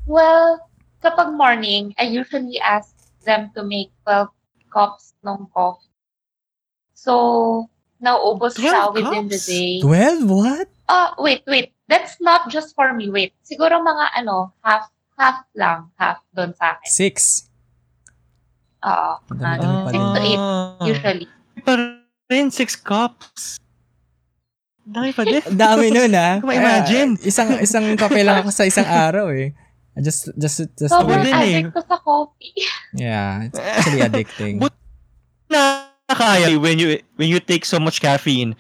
[0.05, 0.61] Well,
[1.01, 2.93] kapag morning, I usually ask
[3.25, 4.29] them to make 12
[4.69, 5.89] cups ng coffee.
[6.93, 7.65] So,
[7.97, 9.49] nauubos 12 siya within the cups?
[9.49, 9.81] day.
[9.81, 10.29] 12?
[10.29, 10.67] What?
[10.85, 11.73] Ah, wait, wait.
[11.89, 13.09] That's not just for me.
[13.09, 13.33] Wait.
[13.41, 15.89] Siguro mga ano, half, half lang.
[15.97, 16.85] Half doon sa akin.
[16.89, 17.49] Six.
[18.85, 19.13] Oo.
[19.33, 20.43] Dami pa six to eight,
[20.85, 21.27] usually.
[21.63, 23.61] Pa rin, six cups.
[24.85, 25.41] Dami pa din.
[25.53, 26.37] Dami nun, ha?
[26.41, 27.17] Kung ma-imagine.
[27.21, 29.53] Eh, isang, isang kape lang ako sa isang araw, eh.
[29.95, 31.31] I Just, just, just, Sobrang eh.
[31.31, 32.67] addict ko sa coffee.
[32.99, 34.59] yeah, it's actually addicting.
[34.63, 34.75] But-
[35.45, 38.57] Nakakaya when you when you take so much caffeine,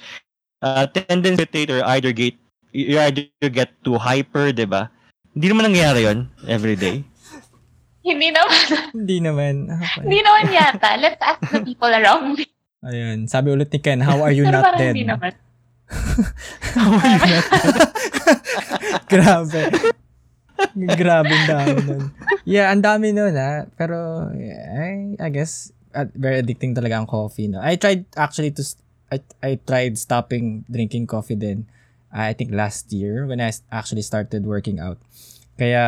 [0.61, 2.37] uh, tendency or either get
[2.71, 4.93] you either get too hyper, 'di ba?
[5.33, 7.01] Hindi naman nangyayari 'yon every day.
[8.05, 8.65] Hindi naman.
[8.93, 9.53] Hindi naman.
[9.65, 10.01] Okay.
[10.05, 10.89] Hindi naman yata.
[11.01, 12.45] Let's ask the people around me.
[12.85, 13.25] Ayun.
[13.25, 14.93] Sabi ulit ni Ken, how are you Pero not dead?
[14.93, 15.33] hindi naman.
[16.75, 17.45] How are you not?
[19.11, 19.61] Grabe.
[20.75, 22.03] Grabe ang dami nun.
[22.43, 23.69] Yeah, ang dami nun ha.
[23.77, 27.61] Pero, I, I guess, uh, very addicting talaga ang coffee, no?
[27.61, 28.63] I tried actually to,
[29.11, 31.69] I, I tried stopping drinking coffee din,
[32.09, 34.97] I think last year when I actually started working out.
[35.55, 35.83] Kaya,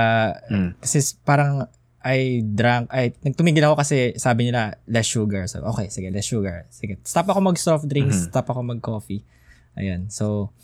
[0.48, 0.78] Mm.
[0.80, 1.68] kasi parang
[2.08, 5.44] I drank, I, nagtumigil ako kasi sabi nila less sugar.
[5.46, 6.64] So, okay, sige, less sugar.
[6.70, 8.28] Sige, stop ako mag soft drinks, Mhm.
[8.32, 9.28] stop ako mag coffee.
[9.76, 10.56] Ayan, so,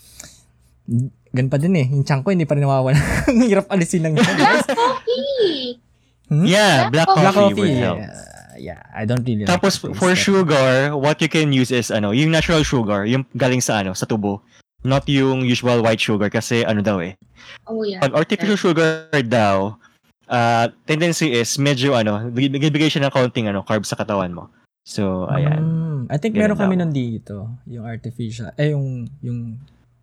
[1.29, 1.85] gan pa din eh.
[1.85, 2.95] Yung chunk ko hindi pa rin nawawala.
[3.29, 4.23] Ang hirap alisin lang yun.
[4.23, 5.77] Black coffee!
[6.25, 6.45] Hmm?
[6.45, 7.61] Yeah, black Black coffee, Black coffee.
[7.61, 7.99] would help.
[7.99, 8.15] uh,
[8.57, 10.23] yeah, I don't really Tapos like for taste.
[10.23, 14.05] sugar, what you can use is ano, yung natural sugar, yung galing sa ano, sa
[14.05, 14.39] tubo.
[14.83, 17.15] Not yung usual white sugar kasi ano daw eh.
[17.63, 17.99] Oh, yeah.
[17.99, 19.79] Pag artificial sugar daw,
[20.27, 24.49] uh, tendency is medyo ano, bigay siya ng konting ano, carbs sa katawan mo.
[24.83, 25.63] So, ayan.
[25.63, 27.47] Mm, I think Ganun meron kami nun dito.
[27.65, 29.55] Yung artificial, eh yung, yung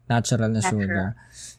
[0.08, 0.72] natural na Natural.
[0.72, 1.06] sugar.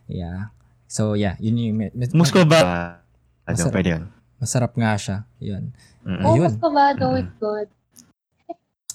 [0.09, 0.49] Yeah.
[0.89, 2.97] So, yeah, yun yung, me- me- Musko ba?
[3.45, 3.73] Ano, Masarap.
[3.73, 4.03] pwede yun.
[4.41, 5.17] masarap nga siya.
[5.37, 5.69] Yun.
[6.01, 6.21] Mm.
[6.25, 7.19] Oh, mas kabado, Mhm.
[7.21, 7.69] it's good.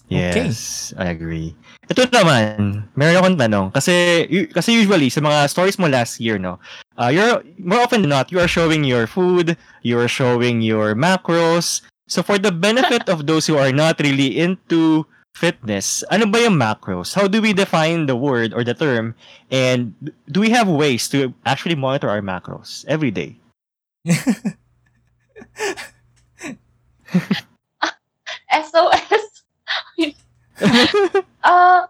[0.06, 0.58] Yes,
[0.94, 1.58] I agree.
[1.90, 3.66] Ito naman, meron akong tanong.
[3.74, 4.22] Kasi,
[4.54, 6.62] kasi usually, sa mga stories mo last year, no,
[6.98, 10.94] uh, you're, more often than not, you are showing your food, you are showing your
[10.94, 11.82] macros.
[12.08, 16.54] So, for the benefit of those who are not really into fitness, ano ba yung
[16.54, 17.14] macros?
[17.14, 19.14] How do we define the word or the term?
[19.50, 19.94] And
[20.30, 23.36] do we have ways to actually monitor our macros every day?
[28.52, 29.42] SOS.
[31.46, 31.86] Uh,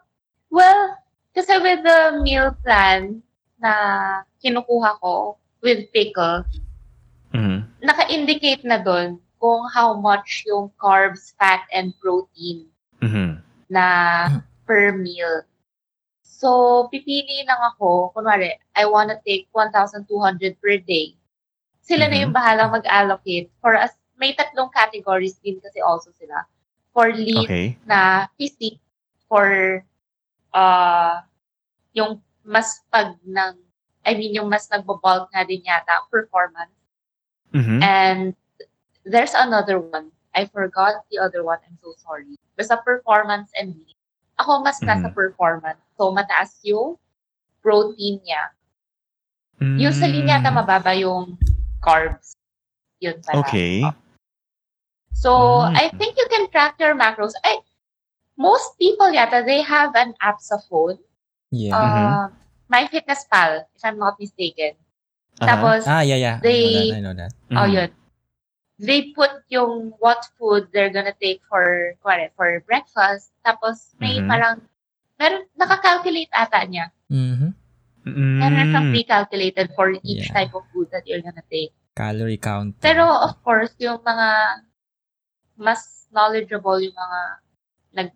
[0.51, 0.99] well,
[1.33, 3.23] kasi with the meal plan
[3.61, 3.73] na
[4.40, 6.45] kinukuha ko with pickle,
[7.33, 7.64] Mhm.
[7.83, 12.69] naka-indicate na doon kung how much yung carbs, fat, and protein
[13.05, 13.40] Mhm.
[13.69, 13.87] na
[14.64, 15.45] per meal.
[16.23, 21.16] So, pipili lang ako, kunwari, I wanna take 1,200 per day.
[21.81, 22.23] Sila na Mhm.
[22.29, 23.95] yung bahala mag-allocate for us.
[24.16, 26.45] May tatlong categories din kasi also sila.
[26.97, 27.77] For lean Okay.
[27.85, 28.81] na physique,
[29.29, 29.81] for
[30.57, 31.21] uh,
[31.92, 33.59] yung mas pag ng,
[34.07, 36.73] I mean, yung mas nagbo-bulk nga din yata, performance.
[37.51, 37.83] Mhm.
[37.83, 38.21] And
[39.03, 40.15] there's another one.
[40.31, 41.59] I forgot the other one.
[41.67, 42.39] I'm so sorry.
[42.55, 43.99] Basta performance and lean.
[44.39, 45.17] Ako mas nasa Mhm.
[45.17, 45.81] performance.
[45.99, 47.01] So, mataas yung
[47.65, 48.55] protein niya.
[49.81, 50.57] Yung sa lean yata Mm.
[50.61, 51.41] mababa yung
[51.81, 52.37] carbs.
[53.01, 53.41] Yun pala.
[53.43, 53.81] Okay.
[55.17, 55.33] So,
[55.65, 55.73] Mm.
[55.81, 57.33] I think you can track your macros.
[57.41, 57.65] I,
[58.37, 61.01] most people yata, they have an app sa phone.
[61.51, 61.75] Yeah.
[61.75, 62.27] Uh,
[62.67, 64.75] My Fitness Pal, if I'm not mistaken.
[65.39, 65.47] Aha.
[65.47, 66.37] Tapos, ah, yeah, yeah.
[66.43, 67.31] they- I know that.
[67.31, 67.63] I know that.
[67.63, 67.75] Oh, Mhm.
[67.75, 67.91] yun.
[68.77, 73.33] They put yung what food they're gonna take for, kuwari, for breakfast.
[73.41, 74.29] Tapos, may Mhm.
[74.29, 74.57] parang,
[75.17, 76.93] meron, nakakalculate ata niya.
[77.09, 77.55] Mhm.
[78.07, 78.93] Meron siyang Mm.
[78.95, 80.35] pre-calculated for each Yeah.
[80.35, 81.75] type of food that you're gonna take.
[81.97, 82.77] Calorie count.
[82.79, 84.29] Pero, of course, yung mga
[85.57, 87.21] mas knowledgeable yung mga
[87.97, 88.09] nag...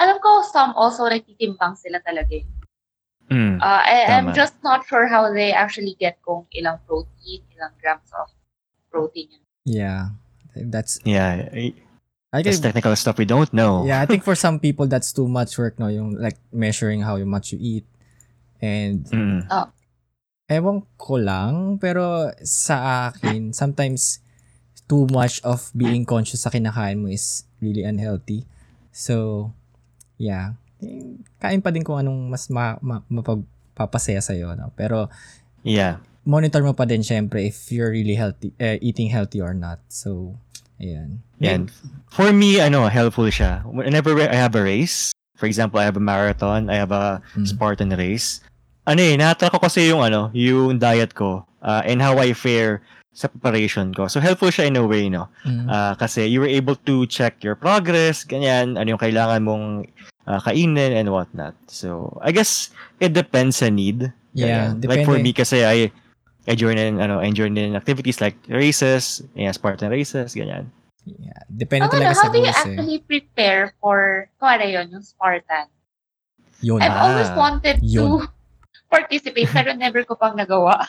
[0.00, 2.40] Alam ko, some also nagtitimbang sila talaga.
[3.30, 3.60] Mm.
[3.62, 4.34] Uh, I, I'm Tama.
[4.34, 8.32] just not sure how they actually get kung ilang protein, ilang grams of
[8.90, 9.42] protein yun.
[9.68, 10.02] Yeah.
[10.56, 11.46] That's Yeah.
[11.52, 11.76] I-
[12.32, 13.82] I think technical stuff we don't know.
[13.82, 17.18] Yeah, I think for some people that's too much work no, yung like measuring how
[17.26, 17.86] much you eat.
[18.62, 19.46] And Mm.
[20.50, 24.22] ewan ko lang, pero sa akin, sometimes
[24.90, 28.46] too much of being conscious sa kinakain mo is really unhealthy.
[28.90, 29.50] So,
[30.20, 30.52] yeah.
[31.40, 34.52] Kain pa din kung anong mas ma- ma- mapagpapasaya sa'yo.
[34.52, 34.72] No?
[34.76, 35.08] Pero,
[35.60, 36.00] Yeah.
[36.24, 39.80] monitor mo pa din syempre if you're really healthy, eh, eating healthy or not.
[39.88, 40.36] So,
[40.76, 41.20] ayan.
[41.40, 41.72] And
[42.08, 43.64] for me, ano, helpful siya.
[43.64, 47.48] Whenever I have a race, for example, I have a marathon, I have a Mm.
[47.48, 48.44] Spartan race.
[48.84, 52.80] Ano eh, natrack ko kasi yung ano, yung diet ko uh, and how I fare
[53.12, 54.08] sa preparation ko.
[54.08, 55.28] So helpful siya in a way, no?
[55.44, 55.66] Mm.
[55.68, 59.64] Ah, kasi you were able to check your progress, ganyan, ano yung kailangan mong
[60.26, 61.54] ah, kainin and whatnot.
[61.68, 62.68] So, I guess
[62.98, 64.12] it depends sa need.
[64.32, 64.86] Yeah, Ganyan.
[64.86, 65.90] Like for me kasi I
[66.46, 70.70] I join in ano, I join in activities like races, yeah, Spartan races, ganyan.
[71.04, 71.42] yeah.
[71.50, 72.54] Depende Ano, talaga how sa do you eh.
[72.54, 75.68] actually prepare for, kuwari yun, yung Spartan?
[76.62, 76.80] Yun.
[76.80, 78.24] I've Ah, always wanted yun.
[78.24, 78.28] to
[78.92, 80.86] participate, pero never ko pang nagawa.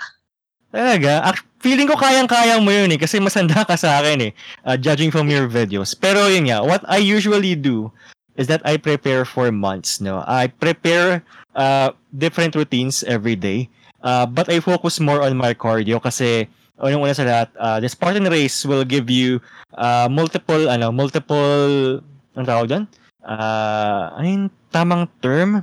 [0.71, 5.11] Talaga, feeling ko kayang-kaya mo yun eh kasi masanda ka sa akin eh, uh, judging
[5.11, 5.91] from your videos.
[5.91, 7.91] Pero yun nga, what I usually do
[8.35, 10.23] is that I prepare for months, no?
[10.27, 11.23] I prepare
[11.55, 13.69] uh, different routines every day,
[14.03, 16.47] uh, but I focus more on my cardio kasi
[16.81, 19.37] o yung una sa lahat, uh, the Spartan race will give you
[19.77, 22.01] uh, multiple, ano, multiple,
[22.33, 22.83] ang tawag doon?
[23.21, 25.61] Uh, ano yung tamang term?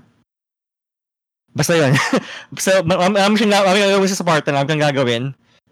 [1.59, 1.91] Basta yun.
[2.63, 5.25] so, marami siyang marami kang gagawin sa Spartan, marami kang gagawin.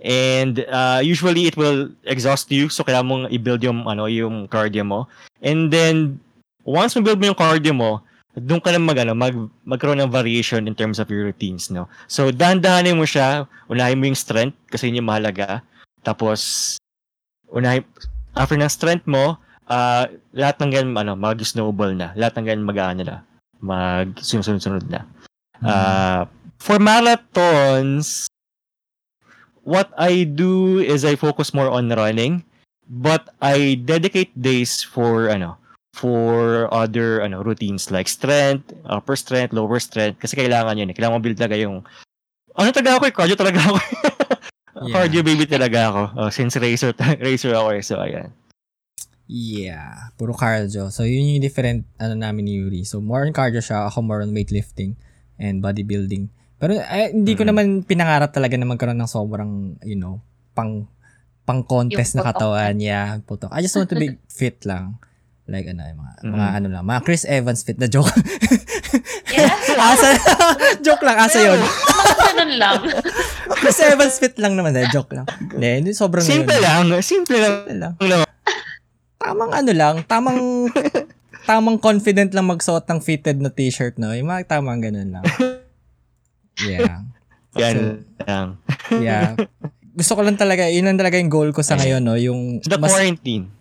[0.03, 4.85] And uh, usually it will exhaust you so kailangan mong i-build yung ano yung cardio
[4.85, 5.09] mo.
[5.41, 6.21] And then
[6.67, 8.03] once mo build mo yung cardio mo,
[8.37, 9.33] doon ka na mag, ano, mag,
[9.65, 11.89] magkaroon ng variation in terms of your routines, no?
[12.11, 15.65] So, dahan-dahanin mo siya, unahin mo yung strength kasi yun yung mahalaga.
[16.05, 16.77] Tapos,
[17.49, 17.87] unahin,
[18.37, 19.41] after ng strength mo,
[19.73, 20.05] uh,
[20.37, 22.13] lahat ng ganyan, ano, mag-snowball na.
[22.13, 23.17] Lahat ng ganyan mag-ano na.
[23.65, 25.09] Mag-sunod-sunod na.
[25.65, 26.29] Uh,
[26.61, 28.29] for marathons,
[29.65, 32.45] what I do is I focus more on running,
[32.85, 35.57] but I dedicate days for, ano,
[35.97, 40.93] for other ano routines like strength, upper strength, lower strength kasi kailangan yun.
[40.93, 40.95] Eh.
[40.97, 41.81] Kailangan mo build talaga yung
[42.53, 43.79] ano talaga ako, eh, cardio talaga ako.
[44.85, 44.93] yeah.
[44.93, 46.03] Cardio baby talaga ako.
[46.21, 46.93] Oh, since racer
[47.25, 47.81] racer ako eh.
[47.81, 48.29] So ayan.
[49.27, 50.93] Yeah, puro cardio.
[50.93, 52.85] So yun yung different ano namin ni Yuri.
[52.85, 55.01] So more on cardio siya, ako more on weightlifting
[55.41, 56.29] and bodybuilding.
[56.61, 57.49] Pero eh, hindi ko mm-hmm.
[57.53, 59.53] naman pinangarap talaga na magkaroon ng sobrang,
[59.85, 60.21] you know,
[60.53, 60.89] pang
[61.49, 62.77] pang contest na katawan.
[62.77, 63.53] Yeah, putok.
[63.53, 65.01] I just want to be fit lang.
[65.47, 66.33] Like ano, yung mga, mm-hmm.
[66.35, 68.11] mga ano lang, mga Chris Evans fit na joke.
[69.31, 69.55] yeah.
[69.95, 70.19] asa,
[70.87, 71.61] joke lang, asa yun.
[72.35, 72.83] Ganun lang.
[73.63, 75.23] Chris Evans fit lang naman, eh, joke lang.
[75.39, 76.91] Hindi, hindi sobrang Simple yun.
[76.91, 77.55] lang, simple lang.
[77.63, 78.23] Simple lang.
[79.23, 80.41] Tamang ano lang, tamang
[81.47, 84.11] tamang confident lang magsuot ng fitted na t-shirt, no?
[84.19, 85.25] Yung mga tamang ganun lang.
[86.59, 87.07] Yeah.
[87.55, 87.83] Yan so,
[88.27, 88.49] lang.
[88.99, 89.39] yeah.
[89.95, 92.19] Gusto ko lang talaga, yun lang talaga yung goal ko sa ngayon, no?
[92.19, 93.56] Yung The mas, quarantine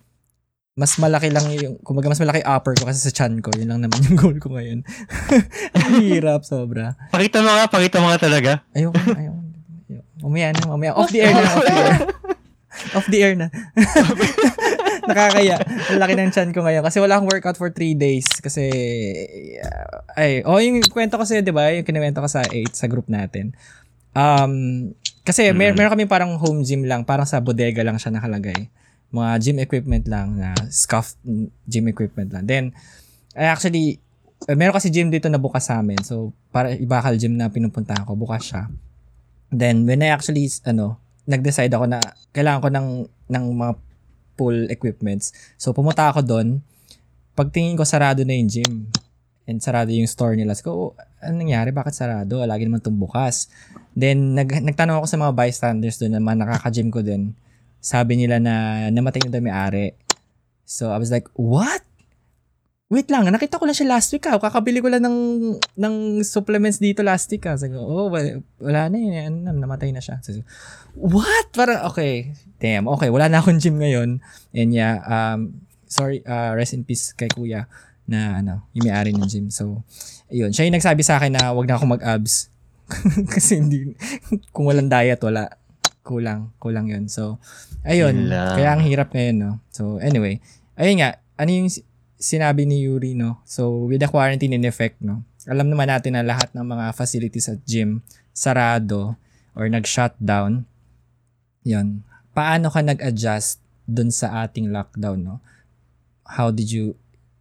[0.76, 3.48] mas malaki lang yung, kumbaga mas malaki upper ko kasi sa chan ko.
[3.56, 4.84] Yun lang naman yung goal ko ngayon.
[5.80, 7.00] Ang hirap, sobra.
[7.16, 8.60] Pakita mo nga, pakita mo nga talaga.
[8.76, 9.40] Ayoko, ayoko.
[10.20, 10.92] Mamaya na, mamaya.
[10.92, 11.96] Off the air na, off the air.
[13.00, 13.48] off the air na.
[15.08, 15.64] Nakakaya.
[15.96, 16.84] Ang laki ng chan ko ngayon.
[16.84, 18.28] Kasi wala akong workout for 3 days.
[18.44, 18.68] Kasi,
[19.64, 21.72] uh, ay, oh, yung kwento ko sa'yo, di ba?
[21.72, 23.56] Yung kinuwento ko sa 8 sa group natin.
[24.12, 24.92] Um,
[25.24, 25.56] kasi, mm.
[25.56, 27.08] mer- meron kami parang home gym lang.
[27.08, 28.68] Parang sa bodega lang siya nakalagay
[29.16, 31.16] mga gym equipment lang na scuffed
[31.64, 32.44] gym equipment lang.
[32.44, 32.66] Then,
[33.32, 34.04] I actually,
[34.48, 36.04] uh, meron kasi gym dito na bukas sa amin.
[36.04, 38.68] So, para ibakal gym na pinupuntahan ko, bukas siya.
[39.52, 42.00] Then, when I actually, ano, nag-decide ako na
[42.36, 42.88] kailangan ko ng,
[43.32, 43.74] ng mga
[44.36, 45.32] pool equipments.
[45.56, 46.60] So, pumunta ako doon.
[47.40, 48.92] Pagtingin ko, sarado na yung gym.
[49.46, 50.52] And sarado yung store nila.
[50.60, 50.92] So, oh,
[51.24, 51.72] ano nangyari?
[51.72, 52.44] Bakit sarado?
[52.44, 53.48] Lagi naman itong bukas.
[53.96, 57.32] Then, nag, nagtanong ako sa mga bystanders doon na mga nakaka-gym ko din
[57.86, 59.94] sabi nila na namatay na daw may-ari.
[60.66, 61.86] So, I was like, what?
[62.90, 64.42] Wait lang, nakita ko lang siya last week ah.
[64.42, 65.18] Kakabili ko lang ng,
[65.78, 67.54] ng supplements dito last week ah.
[67.54, 69.14] Sabi ko, oh, wala, wala na yun.
[69.46, 70.18] Ano, namatay na siya.
[70.26, 70.34] So,
[70.98, 71.54] what?
[71.54, 72.34] Parang, okay.
[72.58, 73.14] Damn, okay.
[73.14, 74.18] Wala na akong gym ngayon.
[74.50, 77.70] And yeah, um, sorry, uh, rest in peace kay kuya
[78.10, 79.54] na ano, yung may-ari ng gym.
[79.54, 79.86] So,
[80.34, 80.50] ayun.
[80.50, 82.50] Siya yung nagsabi sa akin na wag na ako mag-abs.
[83.34, 83.94] Kasi hindi,
[84.50, 85.54] kung walang diet, wala
[86.06, 87.10] kulang, kulang yun.
[87.10, 87.42] So,
[87.82, 89.52] ayun, kaya ang hirap ngayon, no?
[89.74, 90.38] So, anyway,
[90.78, 91.74] ayun nga, ano yung
[92.22, 93.42] sinabi ni Yuri, no?
[93.44, 95.26] So, with the quarantine in effect, no?
[95.50, 99.18] Alam naman natin na lahat ng mga facilities at gym sarado
[99.58, 100.70] or nag-shutdown.
[101.66, 102.06] Yun.
[102.38, 103.58] Paano ka nag-adjust
[103.90, 105.36] dun sa ating lockdown, no?
[106.26, 106.94] How did you,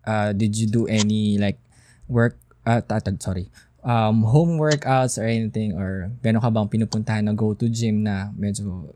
[0.09, 1.61] uh, did you do any, like,
[2.09, 2.81] work, uh,
[3.21, 3.53] sorry,
[3.85, 8.91] um, home workouts or anything or gano'n ka bang pinupuntahan na go-to gym na medyo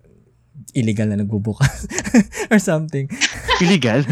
[0.75, 1.87] illegal na nagbubukas
[2.53, 3.07] or something.
[3.63, 4.03] Illegal?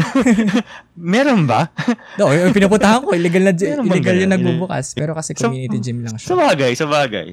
[0.95, 1.69] Meron ba?
[2.15, 4.95] no, yung pinupuntahan ko, illegal na gym, illegal yung nagbubukas.
[4.95, 6.33] Pero kasi community gym lang siya.
[6.33, 7.27] Sa bagay, sa bagay.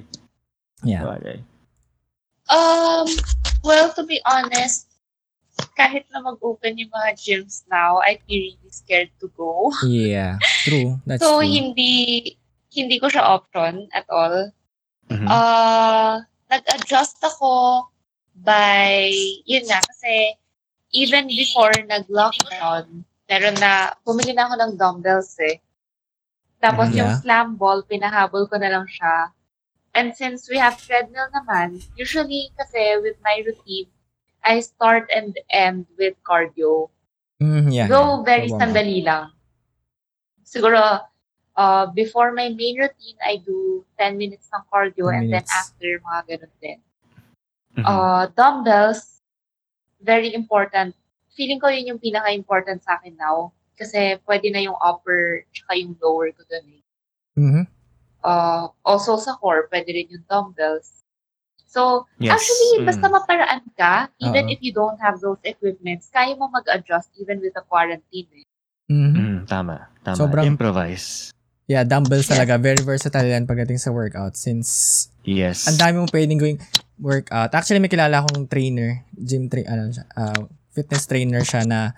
[0.82, 1.05] Yeah.
[1.05, 1.38] Sa bagay.
[2.45, 3.07] Um,
[3.64, 4.92] well, to be honest,
[5.78, 9.70] kahit na mag-open yung mga gyms now, I'd be really scared to go.
[9.86, 10.36] Yeah,
[10.66, 11.01] true.
[11.07, 11.49] That's so, true.
[11.49, 12.34] hindi
[12.74, 14.50] hindi ko siya option at all.
[15.06, 15.28] Mm-hmm.
[15.30, 17.86] Uh, nag-adjust ako
[18.34, 19.14] by,
[19.46, 20.34] yun nga, kasi
[20.90, 25.62] even before nag-lockdown, meron na, pumili na ako ng dumbbells eh.
[26.58, 26.98] Tapos yeah.
[27.04, 29.30] yung slam ball, pinahabol ko na lang siya.
[29.94, 33.86] And since we have treadmill naman, usually kasi with my routine,
[34.42, 36.90] I start and end with cardio.
[37.38, 38.26] Mm, yeah, Go yeah.
[38.26, 39.30] very sandali lang.
[40.42, 41.00] Siguro,
[41.57, 45.50] uh, before my main routine, I do 10 minutes ng cardio 10 and minutes.
[45.50, 46.78] then after, mga ganun din.
[47.74, 47.86] Mm-hmm.
[47.86, 49.22] Uh, dumbbells,
[50.02, 50.94] very important.
[51.34, 53.50] Feeling ko yun yung pinaka-important sa akin now.
[53.74, 56.82] Kasi pwede na yung upper tsaka yung lower ko dun eh.
[57.34, 57.64] Mm-hmm.
[58.22, 61.02] Uh, also sa core, pwede rin yung dumbbells.
[61.66, 62.38] So, yes.
[62.38, 63.12] actually, basta mm.
[63.18, 64.55] maparaan ka, even Uh-oh.
[64.55, 68.46] if you don't have those equipments, kaya mo mag-adjust even with a quarantine eh.
[68.86, 69.18] Mm-hmm.
[69.18, 70.14] Mm, tama, tama.
[70.14, 71.34] Sobrang, Improvise.
[71.64, 72.60] Yeah, dumbbells talaga.
[72.60, 75.64] Very versatile yan pagdating sa workout since yes.
[75.64, 76.58] ang dami mong pwedeng gawin.
[77.00, 77.50] workout.
[77.50, 81.90] Actually, may kilala akong trainer, gym tra- ano siya, ah, fitness trainer siya na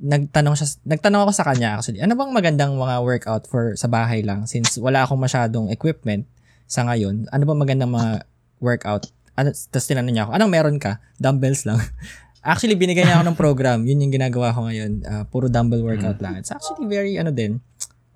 [0.00, 4.24] nagtanong siya, nagtanong ako sa kanya actually, ano bang magandang mga workout for sa bahay
[4.24, 6.24] lang since wala akong masyadong equipment
[6.64, 7.28] sa ngayon.
[7.28, 8.24] Ano bang magandang mga
[8.64, 9.12] workout?
[9.36, 11.04] Ano, tapos tinanong niya ako, anong meron ka?
[11.20, 11.82] Dumbbells lang.
[12.40, 13.78] actually, binigyan niya ako ng program.
[13.84, 15.04] Yun yung ginagawa ko ngayon.
[15.04, 16.40] Ah, puro dumbbell workout lang.
[16.40, 17.60] It's actually very, ano din,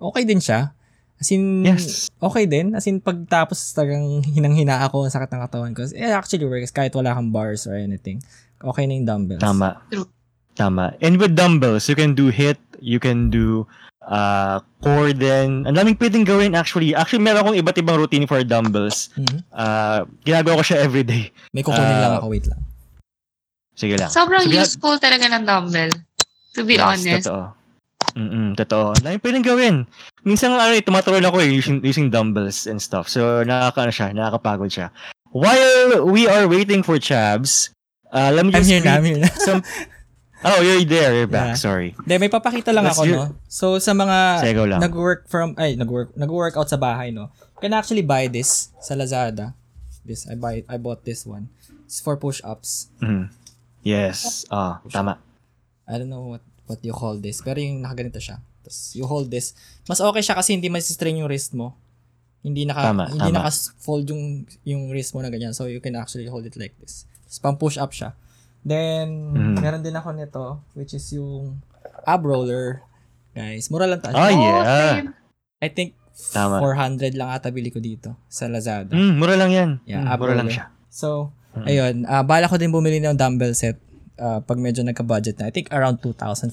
[0.01, 0.74] okay din siya.
[1.15, 2.11] As in, Yes.
[2.19, 2.75] okay din.
[2.75, 5.87] As in, pagtapos talagang hinang-hina ako, ang sakit ng katawan ko.
[5.87, 8.19] It actually works kahit wala kang bars or anything.
[8.59, 9.39] Okay na yung dumbbells.
[9.39, 9.79] Tama.
[10.55, 10.95] Tama.
[10.99, 13.67] And with dumbbells, you can do hit, you can do
[14.03, 15.63] uh, core din.
[15.63, 16.95] Ang daming pwedeng gawin actually.
[16.95, 19.11] Actually, meron akong iba't ibang routine for dumbbells.
[19.15, 19.43] Mhm.
[19.51, 21.31] Uh, ginagawa ko siya everyday.
[21.51, 22.27] May kukunin Ah, lang ako.
[22.31, 22.59] Wait lang.
[23.75, 24.07] Sige lang.
[24.07, 25.91] Sobrang Sige, useful talaga ng dumbbell.
[26.55, 27.25] To be Yes, honest.
[27.27, 27.43] Totoo.
[28.15, 28.95] Mm-mm, totoo.
[29.03, 29.75] Daming pwedeng gawin.
[30.23, 33.11] Minsan ano, eh, tumatulog ako eh, using, using dumbbells and stuff.
[33.11, 34.87] So, nakaka, ano siya, nakakapagod siya.
[35.35, 37.75] While we are waiting for Chabs,
[38.15, 39.27] uh, let me I'm just here na, I'm here na.
[39.47, 39.59] some...
[40.45, 41.11] Oh, you're there.
[41.11, 41.57] You're back.
[41.57, 41.59] Yeah.
[41.59, 41.91] Sorry.
[42.05, 43.35] Hindi, may papakita lang Let's ako, hear- no?
[43.51, 44.45] So, sa mga
[44.79, 47.33] nag-work from, ay, nag-work, nag-workout sa bahay, no?
[47.59, 49.51] You can actually buy this sa Lazada.
[50.07, 51.49] This, I buy, I bought this one.
[51.83, 52.93] It's for push-ups.
[53.03, 53.27] Mhm.
[53.83, 54.45] Yes.
[54.47, 55.19] Ah, tama.
[55.83, 57.39] I don't know what what you call this.
[57.39, 58.37] Pero yung nakaganito siya.
[58.59, 59.53] Tapos you hold this.
[59.85, 61.77] Mas okay siya kasi hindi mas-strain yung wrist mo.
[62.39, 63.37] Hindi naka Tama, hindi tama.
[63.41, 64.23] naka-fold yung
[64.63, 65.51] yung wrist mo na ganyan.
[65.51, 67.05] So you can actually hold it like this.
[67.23, 68.13] Tapos pang push up siya.
[68.61, 69.61] Then Mhm.
[69.61, 70.43] meron din ako nito
[70.73, 71.61] which is yung
[72.01, 72.81] ab roller.
[73.31, 74.13] Guys, mura lang tayo.
[74.13, 74.63] Ah, Oh, yeah.
[74.95, 75.09] same.
[75.59, 75.93] I think
[76.31, 76.63] Tama.
[76.63, 78.89] 400 lang ata bili ko dito sa Lazada.
[78.89, 79.69] Mm, mura lang yan.
[79.83, 80.55] Yeah, Mm, ab mura lang roller.
[80.55, 80.65] siya.
[80.87, 81.65] So, Mhm.
[81.65, 83.75] ayun, ah bala ko din bumili ng dumbbell set
[84.17, 85.47] ah, pag medyo nagka-budget na.
[85.47, 86.51] I think around 2,500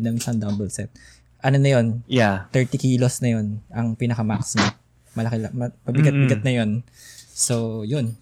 [0.00, 0.88] ng isang dumbbell set.
[1.42, 2.06] Ano na yun?
[2.06, 2.46] Yeah.
[2.54, 4.66] 30 kilos na yun ang pinaka-max mo.
[5.12, 5.52] Malaki lang.
[5.52, 6.70] ma- Pabigat-bigat na yun.
[7.34, 8.14] So, yun.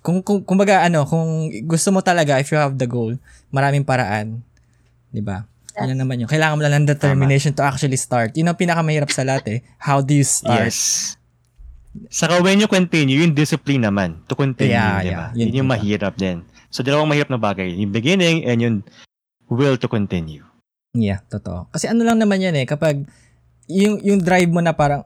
[0.00, 3.18] Kung, kung, kumbaga, ano, kung gusto mo talaga, if you have the goal,
[3.50, 4.40] maraming paraan.
[5.10, 5.42] Di ba?
[5.78, 6.28] Yun lang naman yun.
[6.30, 8.34] Kailangan mo lang ng determination to actually start.
[8.34, 9.58] Yun ang pinakamahirap sa lahat eh.
[9.78, 10.70] How do you start?
[10.70, 11.14] Yes.
[12.08, 15.18] Saka when you continue, yung discipline naman to continue, Yeah, di yeah.
[15.18, 15.26] ba?
[15.34, 16.46] Yun Yun yung mahirap din.
[16.68, 17.72] So, dalawang mahirap na bagay.
[17.80, 18.76] Yung beginning and yung
[19.48, 20.44] will to continue.
[20.92, 21.68] Yeah, totoo.
[21.72, 23.04] Kasi ano lang naman yan eh, kapag
[23.68, 25.04] yung, yung drive mo na parang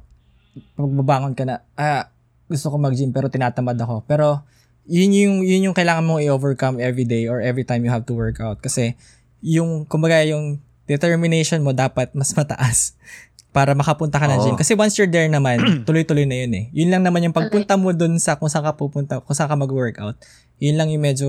[0.78, 2.10] pagbabangon ka na, ah,
[2.50, 4.04] gusto ko mag-gym pero tinatamad ako.
[4.06, 4.42] Pero
[4.86, 8.14] yun yung, yun yung kailangan mong i-overcome every day or every time you have to
[8.14, 8.58] work out.
[8.58, 8.98] Kasi
[9.42, 12.98] yung, kumbaga yung determination mo dapat mas mataas
[13.53, 14.44] para makapunta ka ng Oo.
[14.44, 14.57] gym.
[14.57, 16.64] Kasi once you're there naman, tuloy-tuloy na yun eh.
[16.72, 19.55] Yun lang naman yung pagpunta mo dun sa kung saan ka pupunta, kung saan ka
[19.55, 20.16] mag-workout.
[20.57, 21.28] Yun lang yung medyo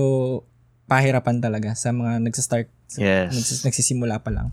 [0.84, 3.32] pahirapan talaga sa mga nagsastart, Yes.
[3.32, 4.48] nagsis- nagsisimula pa lang.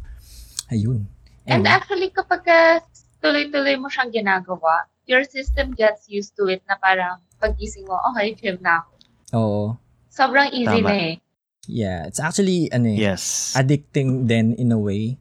[0.68, 1.08] Ayun.
[1.44, 1.72] And Anyway.
[1.72, 2.78] actually, kapag uh,
[3.20, 8.32] tuloy-tuloy mo siyang ginagawa, your system gets used to it na parang pagising mo, okay,
[8.34, 8.92] gym na ako.
[9.34, 9.64] Oo.
[10.08, 10.88] Sobrang easy Tama.
[10.88, 11.16] na eh.
[11.64, 13.54] Yeah, it's actually ano eh, Yes.
[13.54, 15.21] addicting then in a way.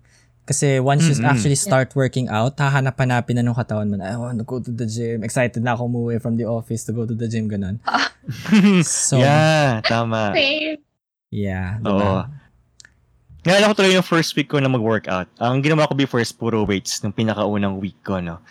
[0.50, 1.30] Kasi once you Mm-mm.
[1.30, 4.74] actually start working out, hahanap-hanapin na nung katawan mo na, I want to go to
[4.74, 5.22] the gym.
[5.22, 7.78] Excited na ako umuwi from the office to go to the gym, ganun.
[8.82, 10.34] So, yeah, tama.
[10.34, 10.82] Same.
[11.30, 11.78] yeah.
[11.86, 11.94] Oo.
[11.94, 12.26] diba?
[13.46, 15.30] Naalala ko tuloy yung first week ko na mag-workout.
[15.38, 18.42] Ang ginawa ko before is puro weights nung pinakaunang week ko, no.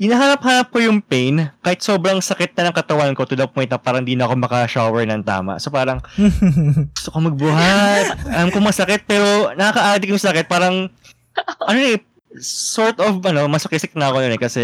[0.00, 3.78] Inahanap-hanap ko yung pain kahit sobrang sakit na ng katawan ko to the point na
[3.78, 5.60] parang di na ako maka-shower ng tama.
[5.62, 6.02] So parang
[6.96, 8.26] gusto ko magbuhat.
[8.32, 10.50] Alam ko masakit pero nakaka-addict yung sakit.
[10.50, 10.90] Parang
[11.68, 11.98] ano eh,
[12.38, 14.62] sort of ano, masakisik na ako yun eh kasi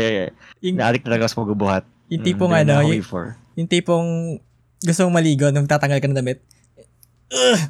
[0.61, 1.85] yung, na-addict talaga ako sa magbubuhat.
[2.09, 3.03] yung tipong Mm, ano, yung,
[3.57, 4.09] yung tipong
[4.81, 6.39] gusto mong maligo nung tatanggal ka ng damit.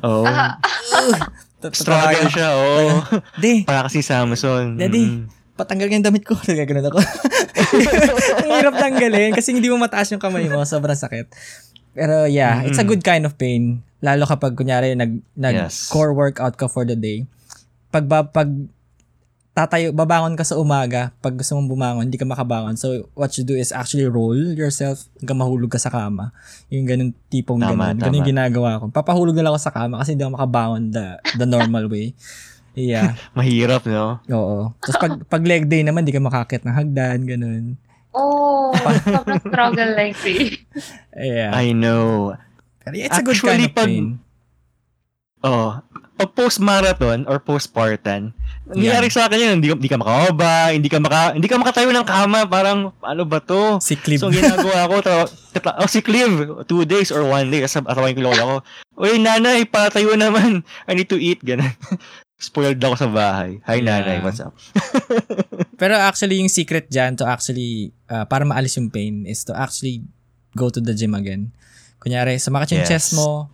[0.01, 0.25] Oo.
[0.25, 0.57] Ah,
[1.61, 3.05] Ta- Struggle siya, oo.
[3.37, 4.81] Di, Para kasi Samson.
[4.81, 5.05] Daddy.
[5.05, 5.25] Mm.
[5.53, 6.33] patanggal ka ng damit ko.
[6.49, 7.05] Nagaganon ako.
[8.41, 10.65] Ang hirap tanggalin kasi hindi mo mataas yung kamay mo.
[10.65, 11.29] Sobrang sakit.
[11.93, 12.89] Pero yeah, it's a Mm.
[12.89, 13.85] good kind of pain.
[14.01, 15.93] Lalo kapag kunyari nag, nag Yes.
[15.93, 17.29] core workout ka for the day.
[17.93, 18.49] Pag, ba, pag
[19.51, 22.79] tatayo, babangon ka sa umaga, pag gusto mong bumangon, hindi ka makabangon.
[22.79, 26.31] So, what you do is actually roll yourself hanggang mahulog ka sa kama.
[26.71, 27.99] Yung ganun tipong Tama, ganun.
[27.99, 28.17] Ganun tama.
[28.17, 28.85] yung ginagawa ko.
[28.89, 32.15] Papahulog na lang ako sa kama kasi hindi ako makabangon the, the normal way.
[32.79, 33.19] Yeah.
[33.37, 34.23] Mahirap, no?
[34.31, 34.71] Oo.
[34.79, 37.65] Tapos pag, pag leg day naman, di ka makakit ng hagdan, ganun.
[38.15, 38.71] oh,
[39.07, 40.63] sobrang struggle like this.
[41.11, 41.51] Yeah.
[41.51, 42.39] I know.
[42.81, 44.07] Pero it's a good kind Actually, of pag- pain.
[45.41, 45.81] Oh,
[46.21, 48.37] pag post-marathon or post-Spartan,
[48.69, 52.05] nangyayari sa akin yun, hindi, hindi ka makababa, hindi ka maka, hindi ka makatayo ng
[52.05, 53.81] kama, parang, ano ba to?
[53.81, 54.21] Si Cliff.
[54.21, 58.13] So, ginagawa ko, ta- ta- oh, si Clive, two days or one day, kasi atawin
[58.13, 58.57] ko lola ko,
[59.01, 60.61] Uy, nanay, patayo naman.
[60.85, 61.73] I need to eat, ganun.
[62.37, 63.57] Spoiled ako sa bahay.
[63.65, 64.05] Hi, Yeah.
[64.05, 64.53] nanay, what's up?
[65.81, 70.05] Pero actually, yung secret dyan to actually, uh, para maalis yung pain is to actually
[70.53, 71.49] go to the gym again.
[71.97, 72.93] Kunyari, sumakit yung Yes.
[72.93, 73.49] chest mo,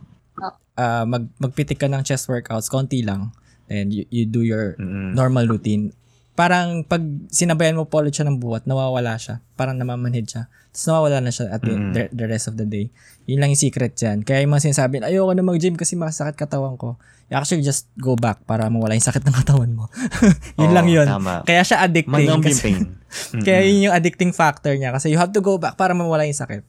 [0.76, 3.32] ah, mag, magpitik ka ng chest workouts, konti lang.
[3.66, 5.12] And you, you do your Mm-mm.
[5.12, 5.90] normal routine.
[6.36, 7.00] Parang pag
[7.32, 9.40] sinabayan mo po ulit siya ng buhat, nawawala siya.
[9.56, 10.46] Parang namamanhid siya.
[10.68, 11.90] Tapos nawawala na siya at the, Mm.
[11.96, 12.92] the, the rest of the day.
[13.24, 14.20] Yun lang yung secret dyan.
[14.20, 17.00] Kaya yung mga sinasabi, ayoko na mag-gym kasi masakit katawan ko.
[17.26, 19.88] You actually just go back para mawala yung sakit ng katawan mo.
[20.60, 21.08] yun Oo, lang yun.
[21.08, 21.42] Tama.
[21.42, 22.28] Kaya siya addicting.
[22.28, 22.84] Yung Kasi, pain.
[23.48, 24.92] kaya yun yung addicting factor niya.
[24.92, 26.62] Kasi you have to go back para mawala yung sakit.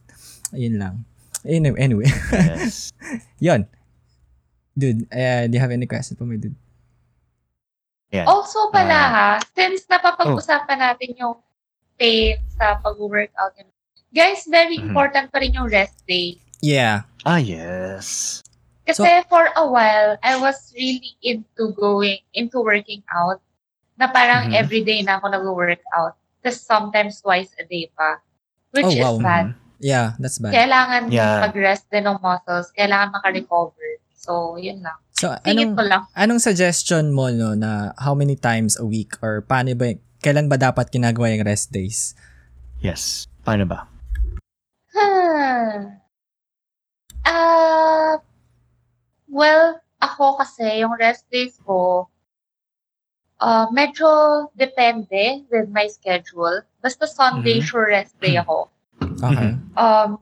[0.56, 1.04] Ayun lang.
[1.44, 2.08] Anyway, anyway.
[2.34, 2.96] Yes.
[3.44, 3.68] yun.
[4.78, 6.54] Dude, uh, do you have any question for me, dude?
[8.14, 8.30] Yan.
[8.30, 9.10] Also pala Ah.
[9.10, 11.36] ha, since napapag-usapan natin yung
[11.98, 13.58] pain sa pag-workout,
[14.14, 14.94] guys, very Mhm.
[14.94, 16.38] important pa rin yung rest day.
[16.62, 17.10] Yeah.
[17.26, 18.40] Ah, yes.
[18.88, 23.44] Kasi for a while, I was really into going, into working out,
[23.98, 24.62] na parang Mhm.
[24.62, 26.16] everyday na ako nag-workout.
[26.40, 28.22] Tapos sometimes twice a day pa.
[28.72, 29.18] Which Oh, is wow.
[29.20, 29.46] bad.
[29.52, 29.56] Mhm.
[29.84, 30.54] Yeah, that's bad.
[30.54, 31.44] Kailangan Yeah.
[31.44, 32.72] mag-rest din ng muscles.
[32.72, 34.00] Kailangan makarecover.
[34.28, 35.00] So, yun lang.
[35.16, 36.04] So, Tingin anong, ko lang.
[36.14, 40.60] anong suggestion mo no na how many times a week or paano ba kailan ba
[40.60, 42.12] dapat ginagawa yung rest days?
[42.84, 43.26] Yes.
[43.42, 43.88] Paano ba?
[44.92, 45.98] Hmm.
[47.24, 48.20] Ah,
[49.28, 52.12] well, ako kasi, yung rest days ko,
[53.38, 54.08] ah medyo
[54.58, 56.62] depende with my schedule.
[56.82, 57.66] Basta Sunday, Mhm.
[57.66, 58.70] sure rest day ako.
[59.22, 59.54] Okay.
[59.78, 60.22] Um,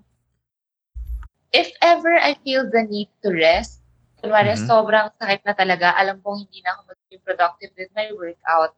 [1.51, 3.79] if ever I feel the need to rest,
[4.25, 4.65] kunwari Mhm.
[4.65, 8.73] sobrang sakit na talaga, alam kong hindi na ako magiging productive with my workout,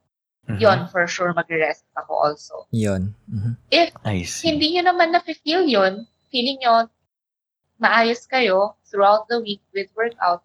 [0.52, 0.60] Mhm.
[0.60, 2.56] yon for sure mag-rest ako also.
[2.76, 3.16] Yun.
[3.32, 3.56] Mhm.
[3.72, 3.96] If
[4.44, 6.92] hindi nyo naman na-feel yun, feeling nyo
[7.80, 10.44] maayos kayo throughout the week with workout,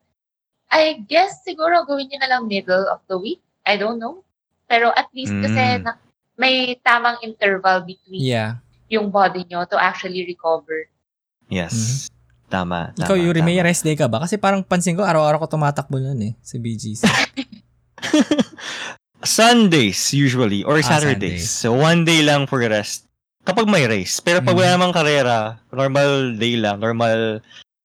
[0.72, 3.42] I guess siguro gawin nyo na lang middle of the week.
[3.66, 4.22] I don't know.
[4.70, 5.84] Pero at least kasi Mm.
[5.84, 6.00] na,
[6.40, 8.62] may tamang interval between Yeah.
[8.88, 10.88] yung body nyo to actually recover.
[11.52, 12.08] Yes.
[12.08, 12.21] Tama.
[12.52, 12.92] Tama.
[12.92, 13.72] Ikaw, Yuri, may tama.
[13.72, 14.20] rest day ka ba?
[14.20, 17.00] Kasi parang pansin ko, araw-araw ko tumatakbo nun eh, sa BGC.
[19.22, 21.46] Sundays usually or Ah, Saturdays.
[21.46, 21.50] Sundays.
[21.50, 23.06] So one day lang for rest.
[23.42, 24.18] Kapag may race.
[24.18, 24.58] Pero pag Mhm.
[24.58, 25.38] wala namang karera,
[25.70, 27.38] normal day lang, normal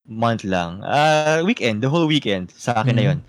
[0.06, 0.82] month lang.
[0.82, 2.50] Uh, weekend, the whole weekend.
[2.54, 3.10] Sa akin na Mhm.
[3.10, 3.20] yun.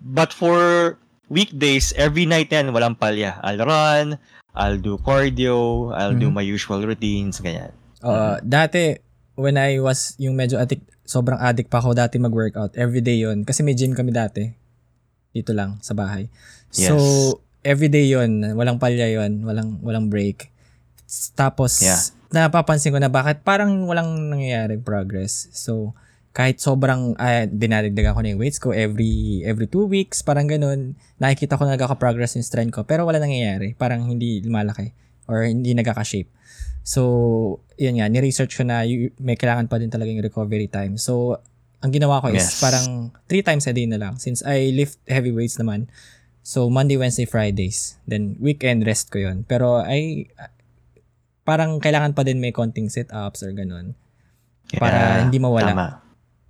[0.00, 0.96] But for
[1.28, 3.36] weekdays, every night yan, walang palya.
[3.44, 4.16] I'll run,
[4.56, 6.36] I'll do cardio, I'll do Mhm.
[6.40, 7.72] my usual routines, ganyan.
[8.00, 8.96] Uh, dati,
[9.38, 12.74] when I was yung medyo addict, sobrang addict pa ako dati mag-workout.
[12.74, 14.50] Everyday yon Kasi may gym kami dati.
[15.30, 16.26] Dito lang, sa bahay.
[16.74, 16.98] So, Yes.
[17.62, 20.50] everyday yon Walang palya yon Walang, walang break.
[21.38, 22.02] Tapos, Yeah.
[22.34, 25.46] napapansin ko na bakit parang walang nangyayaring progress.
[25.54, 25.94] So,
[26.34, 30.94] kahit sobrang uh, dinadagdagan ko na yung weights ko every every two weeks, parang ganun,
[31.18, 33.74] nakikita ko na nagkaka-progress yung strength ko, pero wala nangyayari.
[33.74, 34.92] Parang hindi lumalaki
[35.26, 36.30] or hindi nagkaka-shape.
[36.88, 37.02] So,
[37.76, 40.96] yun nga, ni-research ko na y- may kailangan pa din talaga yung recovery time.
[40.96, 41.36] So,
[41.84, 42.64] ang ginawa ko is Yes.
[42.64, 45.92] parang three times a day na lang since I lift heavy weights naman.
[46.40, 48.00] So, Monday, Wednesday, Fridays.
[48.08, 50.32] Then, weekend rest ko yon Pero, ay,
[51.44, 53.92] parang kailangan pa din may konting sit-ups or ganun.
[54.72, 55.76] Para hindi mawala.
[55.76, 55.88] Tama.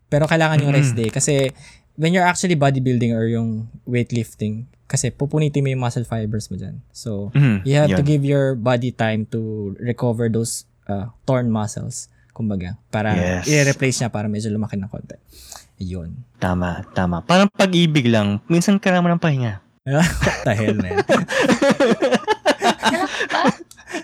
[0.08, 1.50] Pero kailangan yung rest day kasi
[1.98, 6.80] when you're actually bodybuilding or yung weightlifting, kasi pupunitin mo yung muscle fibers mo dyan.
[6.94, 8.08] So, Mhm, you have to yun.
[8.08, 12.78] give your body time to recover those uh, torn muscles, kumbaga.
[12.88, 13.44] Para Yes.
[13.44, 15.18] i-replace niya para medyo lumaki ng konti.
[15.76, 16.24] Yun.
[16.38, 17.20] Tama, tama.
[17.20, 19.60] Parang pag-ibig lang, minsan ka naman ng pahinga.
[19.88, 21.00] Man?
[22.88, 23.50] Alam ba?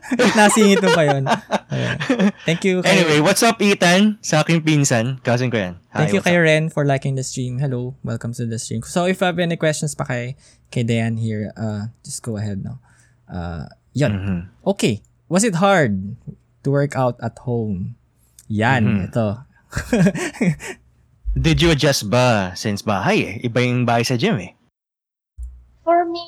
[0.39, 1.25] Nasingit mo pa yun.
[1.71, 1.97] Ayan.
[2.49, 2.81] Thank you.
[2.81, 4.19] Kay, Anyway, what's up, Ethan?
[4.21, 5.19] Sa aking pinsan.
[5.23, 5.75] Cousin ko yan.
[5.91, 6.45] Hi, Thank you kay up?
[6.45, 7.59] Ren for liking the stream.
[7.59, 8.83] Hello, welcome to the stream.
[8.83, 10.37] So if you have any questions pa kay,
[10.71, 12.79] kay Dayan here, uh, just go ahead now.
[13.27, 14.13] Uh, yun.
[14.13, 14.41] Mhm.
[14.77, 15.03] Okay.
[15.29, 16.15] Was it hard
[16.63, 17.97] to work out at home?
[18.47, 19.05] Yan, Mhm.
[19.09, 19.29] ito.
[21.35, 23.35] Did you adjust ba since bahay eh?
[23.43, 24.55] Iba yung bahay sa gym eh.
[25.83, 26.23] For me,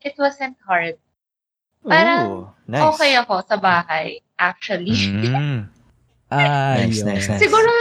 [0.00, 0.96] it wasn't hard.
[1.84, 2.84] Parang Ooh, nice.
[2.94, 4.94] Okay ako sa bahay, actually.
[4.96, 5.68] Mm.
[6.30, 7.42] Ah, Nice, nice, nice.
[7.42, 7.74] Siguro,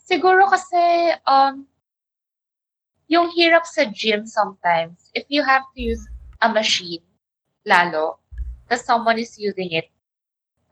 [0.00, 0.80] siguro kasi,
[1.28, 1.68] um,
[3.12, 6.00] yung hirap sa gym sometimes, if you have to use
[6.40, 7.04] a machine,
[7.68, 8.16] lalo,
[8.72, 9.92] tapos someone is using it,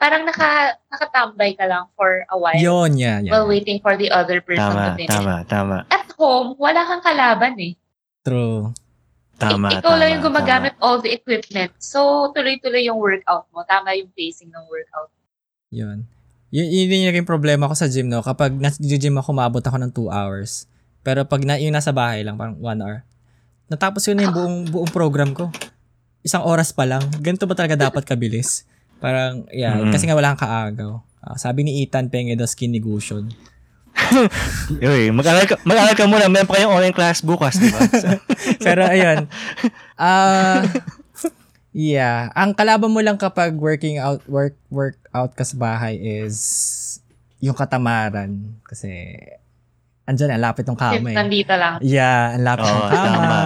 [0.01, 3.28] parang naka, nakatambay ka lang for a while Yun, yeah, yeah.
[3.28, 5.12] while waiting for the other person to Tama, finish.
[5.12, 5.78] tama, tama.
[5.92, 7.76] At home, wala kang kalaban eh.
[8.24, 8.72] True.
[9.39, 11.70] Tama, Ik- ikaw tama, lang yung gumagamit all the equipment.
[11.78, 13.62] So, tuloy-tuloy yung workout mo.
[13.62, 15.14] Tama yung pacing ng workout.
[15.70, 16.05] Yun.
[16.51, 18.18] Yun, yun yung naging problema ko sa gym, no?
[18.18, 20.66] Kapag nasa-gym ako, maabot ako ng 2 hours.
[21.07, 23.07] Pero pag na, yung nasa bahay lang, parang 1 hour.
[23.68, 25.53] Natapos ko na yung buong, buong program ko.
[26.24, 27.05] Isang oras pa lang.
[27.20, 28.66] Ganito ba talaga dapat kabilis?
[28.99, 29.93] Parang, yeah, Mhm.
[29.95, 30.93] kasi nga wala kang kaagaw.
[31.20, 33.30] Ah, sabi ni Ethan Penge daw skin negusyon.
[34.89, 36.27] Uy, mag-aral ka, mag-aral ka muna.
[36.27, 37.81] Meron pa kayong online class bukas, di ba?
[38.67, 39.27] Pero ayun.
[39.95, 40.63] Ah
[41.73, 46.35] yeah, ang kalaban mo lang kapag working out work work out ka sa bahay is
[47.39, 49.15] yung katamaran kasi
[50.03, 51.15] andyan ang lapit ng kama eh.
[51.15, 51.79] nandito lang.
[51.79, 52.91] Yeah, ang lapit ng kama.
[52.91, 53.41] tama.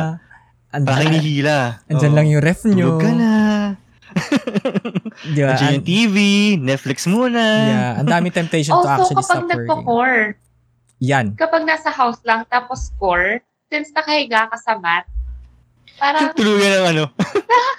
[0.72, 1.58] Andyan, Parang hinihila.
[1.84, 2.16] andyan Oo.
[2.16, 2.96] lang yung ref nyo.
[2.96, 3.32] Tulog ka na.
[5.28, 5.52] Di ba?
[5.52, 6.16] Andiyan yung TV,
[6.56, 7.42] Netflix muna.
[7.68, 9.52] yeah, ang dami temptation to Also, actually kapag stop working.
[9.68, 10.22] nagpo-core,
[11.02, 11.34] Yan.
[11.34, 15.02] kapag nasa house lang tapos core, since nakahiga ka sa mat,
[15.98, 17.04] parang Tuluyan ng ano.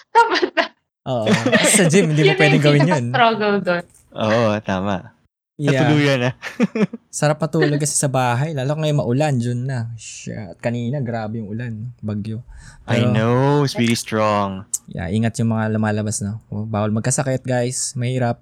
[0.10, 0.66] tamad na.
[1.06, 1.28] Oo.
[1.70, 3.06] Sa gym, hindi mo Yun pwedeng yung gawin yun.
[3.10, 3.84] struggle doon.
[4.14, 5.16] Oo, tama.
[5.54, 5.86] Yeah.
[5.86, 6.32] Tuluyan na.
[7.14, 8.52] Sarap matulog kasi sa bahay.
[8.52, 9.92] Lalo ngayon maulan, June na.
[9.94, 10.58] Shit.
[10.58, 11.94] Kanina, grabe yung ulan.
[12.00, 12.42] Bagyo.
[12.84, 14.64] I Pero- know, it's really strong.
[14.86, 16.44] Yeah, ingat yung mga lumalabas na.
[16.48, 17.96] Oh, bawal magkasakit, guys.
[17.96, 18.40] Mahirap.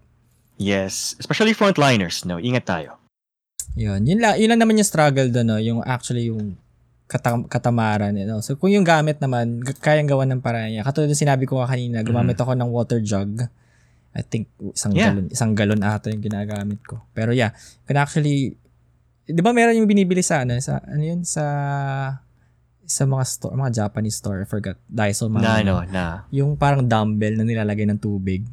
[0.56, 2.38] Yes, especially frontliners, no?
[2.38, 3.01] Ingat tayo.
[3.74, 4.02] Yun.
[4.02, 5.58] Yun lang, yun lang naman yung struggle doon, no?
[5.58, 6.56] Yung actually yung
[7.06, 8.14] katam- katamaran.
[8.14, 8.40] You know?
[8.40, 10.82] So, kung yung gamit naman, g- kayang gawan ng paraan niya.
[10.82, 13.44] Katulad ng sinabi ko nga kanina, gumamit ako ng water jug.
[14.12, 15.12] I think isang Yeah.
[15.12, 17.00] galon, isang galon ata yung ginagamit ko.
[17.12, 18.60] Pero yeah, can actually,
[19.24, 21.46] di ba meron yung binibili sa ano, sa, ano yun, sa,
[22.84, 26.06] sa mga store, mga Japanese store, I forgot, Daiso, mga, Na, ano, na.
[26.28, 28.44] yung parang dumbbell na nilalagay ng tubig.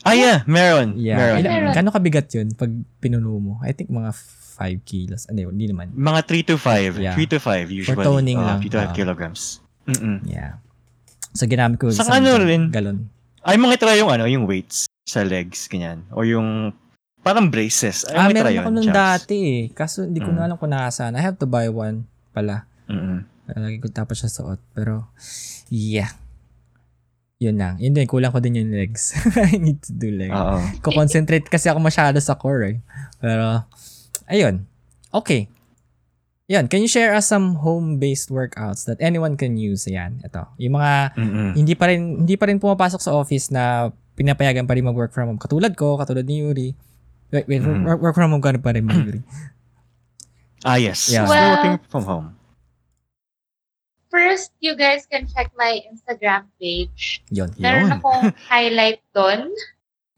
[0.00, 0.96] Ah, yeah, meron.
[0.96, 1.16] Yeah.
[1.16, 1.36] Meron.
[1.38, 1.72] Ilan, Meron.
[1.76, 3.54] Gano'ng kabigat yun pag pinuno mo?
[3.60, 4.16] I think mga
[4.56, 5.28] 5 kilos.
[5.28, 5.92] Ano, hindi naman.
[5.92, 6.96] Mga 3 to 5.
[6.96, 7.16] Yeah.
[7.16, 8.00] 3 to 5 usually.
[8.00, 8.58] toning Oo, lang.
[8.60, 8.96] 3 to 5 Oo.
[8.96, 9.42] kilograms.
[9.84, 10.24] Mm-mm.
[10.24, 10.60] Yeah.
[11.32, 12.68] So, ginamit ko Sa ano rin?
[12.68, 13.08] galon.
[13.40, 16.04] Ay, mga try yung ano, yung weights sa legs, ganyan.
[16.12, 16.76] O yung
[17.20, 18.04] parang braces.
[18.04, 19.00] Ay, Ah, meron ako nung Champs.
[19.24, 19.62] dati eh.
[19.72, 20.36] Kaso hindi ko Mm.
[20.36, 21.16] na alam kung nasaan.
[21.16, 22.68] I have to buy one pala.
[22.84, 23.24] Mm-mm.
[23.50, 24.60] Lagi ko tapos siya suot.
[24.70, 25.08] Pero,
[25.68, 26.12] yeah.
[27.40, 27.80] Yun lang.
[27.80, 29.16] Yun din, kulang ko din yung legs.
[29.50, 30.30] I need to do legs.
[30.30, 30.60] Oo.
[30.84, 32.76] Ko-concentrate kasi ako masyado sa core eh.
[33.16, 33.64] Pero,
[34.28, 34.68] ayun.
[35.08, 35.48] Okay.
[36.46, 39.88] Yan, can you share us some home-based workouts that anyone can use?
[39.88, 40.42] Yan, ito.
[40.58, 41.50] Yung mga Mm-mm.
[41.56, 43.88] hindi pa rin hindi pa rin pumapasok sa office na
[44.18, 45.40] pinapayagan pa rin mag-work from home.
[45.40, 46.68] Katulad ko, katulad ni Yuri.
[47.30, 47.86] Wait, wait, Mhm.
[47.86, 49.22] work, work from home ka rin pa rin Yuri?
[50.60, 51.08] Ah, yes.
[51.08, 51.24] Yeah.
[51.24, 52.26] Well- working from home.
[54.10, 57.22] First, you guys can check my Instagram page.
[57.30, 57.54] Yun.
[57.56, 57.94] Meron Yun.
[57.96, 59.54] akong highlight doon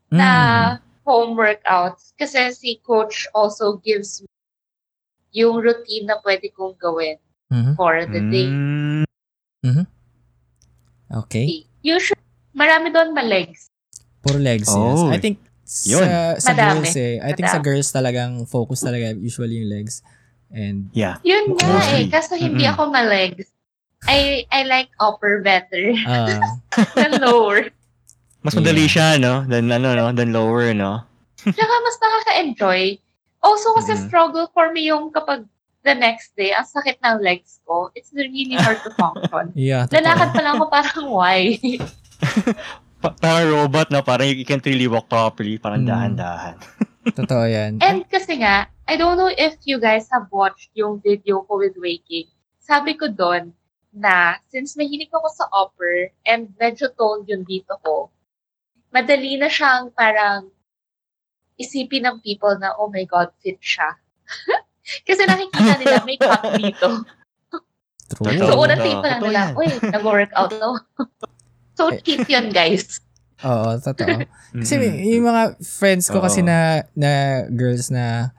[0.09, 0.17] Mm.
[0.17, 0.29] na
[1.05, 2.13] home workouts.
[2.15, 4.29] Kasi si coach also gives me
[5.33, 7.17] yung routine na pwede kong gawin
[7.49, 7.73] Mhm.
[7.75, 8.49] for the day.
[8.49, 9.05] Mm,
[11.13, 11.69] Okay.
[11.81, 12.17] Usually,
[12.53, 13.69] marami doon ma-legs.
[14.21, 14.97] Puro legs, yes.
[14.97, 15.13] Oh.
[15.13, 15.37] I think
[15.85, 16.01] Yun.
[16.01, 16.09] sa,
[16.41, 16.69] sa Madami.
[16.81, 17.15] girls eh.
[17.21, 17.67] I think sa Madami.
[17.69, 20.01] girls talagang focus talaga usually yung legs.
[20.49, 21.21] And yeah.
[21.21, 22.01] Yun nga Mostly.
[22.01, 22.09] eh.
[22.09, 22.73] Kaso hindi Mm-mm.
[22.73, 23.49] ako ma-legs.
[24.05, 26.41] I, I like upper better uh,
[26.99, 27.71] than lower.
[28.43, 28.91] Mas madali Yeah.
[28.91, 29.47] siya, no?
[29.47, 30.11] Than, ano, no?
[30.11, 31.07] Than lower, no?
[31.39, 32.99] Tsaka mas nakaka-enjoy.
[33.43, 34.03] Also kasi Mhm.
[34.07, 35.47] struggle for me yung kapag
[35.83, 37.91] the next day, ang sakit ng legs ko.
[37.95, 39.51] It's really hard to function.
[39.59, 40.35] yeah, Lalakad totoo.
[40.35, 41.39] pa lang ako parang why?
[43.03, 43.99] Pa- parang robot, no?
[44.03, 45.59] Parang you can't really walk properly.
[45.59, 45.91] Parang Mm.
[45.91, 46.55] dahan-dahan.
[47.19, 47.83] Totoo yan.
[47.83, 51.75] And kasi nga, I don't know if you guys have watched yung video ko with
[51.75, 52.31] waking.
[52.63, 53.51] Sabi ko doon
[53.93, 58.09] na since mahilig ako sa upper and medyo toned yung dito ko,
[58.89, 60.49] madali na siyang parang
[61.61, 63.97] isipin ng people na, oh my God, fit siya.
[65.07, 66.89] kasi nakikita nila may cut dito.
[68.13, 68.29] True.
[68.29, 68.49] Totoo.
[68.49, 70.77] So, unang tingin pa lang totoo nila, uy, nag-workout no?
[71.79, 73.01] so, cheap yun, guys.
[73.41, 74.29] Oo, totoo.
[74.53, 75.17] Kasi Mm-mm.
[75.17, 78.31] yung mga friends ko kasi na na girls na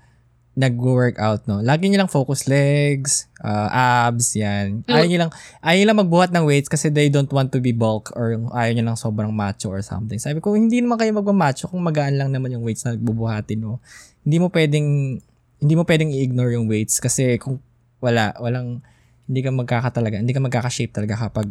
[0.54, 1.66] nag-workout, no?
[1.66, 3.70] Lagi nilang focus legs, uh,
[4.06, 4.86] abs, yan.
[4.86, 5.32] Ayaw nilang,
[5.66, 8.94] ayaw nilang magbuhat ng weights kasi they don't want to be bulk or ayaw nilang
[8.94, 10.22] sobrang macho or something.
[10.22, 13.82] Sabi ko, hindi naman kayo magmamacho kung magaan lang naman yung weights na nagbubuhatin mo.
[14.22, 15.18] Hindi mo pwedeng,
[15.58, 17.58] hindi mo pwedeng i-ignore yung weights kasi kung
[17.98, 18.86] wala, walang,
[19.26, 21.50] hindi ka magkakatalaga, hindi ka magkaka-shape talaga kapag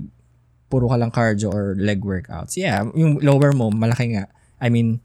[0.71, 2.55] puro ka lang cardio or leg workouts.
[2.55, 4.31] Yeah, yung lower mo, malaki nga.
[4.63, 5.03] I mean,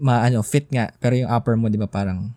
[0.00, 0.90] ma ano, fit nga.
[0.96, 2.32] Pero yung upper mo, di ba, parang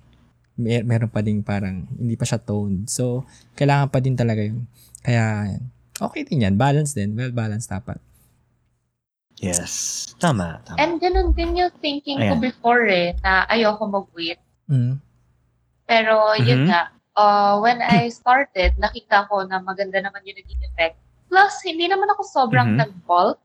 [0.57, 2.89] mer- meron pa ding parang hindi pa siya toned.
[2.89, 4.65] So, kailangan pa din talaga yung
[4.99, 5.55] kaya
[5.97, 6.57] okay din yan.
[6.57, 7.13] Balance din.
[7.13, 8.01] Well balanced dapat.
[9.37, 10.09] Yes.
[10.17, 10.77] Tama, tama.
[10.81, 12.41] And ganun din yung thinking ko Ayan.
[12.41, 14.41] before eh, na ayoko mag-weight.
[14.65, 14.97] Mm.
[15.85, 16.67] Pero yun Mhm.
[16.67, 16.81] nga,
[17.13, 20.97] uh, when I started, nakita ko na maganda naman yung naging effect.
[21.29, 22.77] Plus, hindi naman ako sobrang Mhm.
[22.81, 23.37] nag-bulk.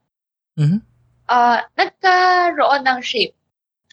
[0.56, 0.80] Mhm.
[1.28, 3.36] Uh, nagkaroon ng shape.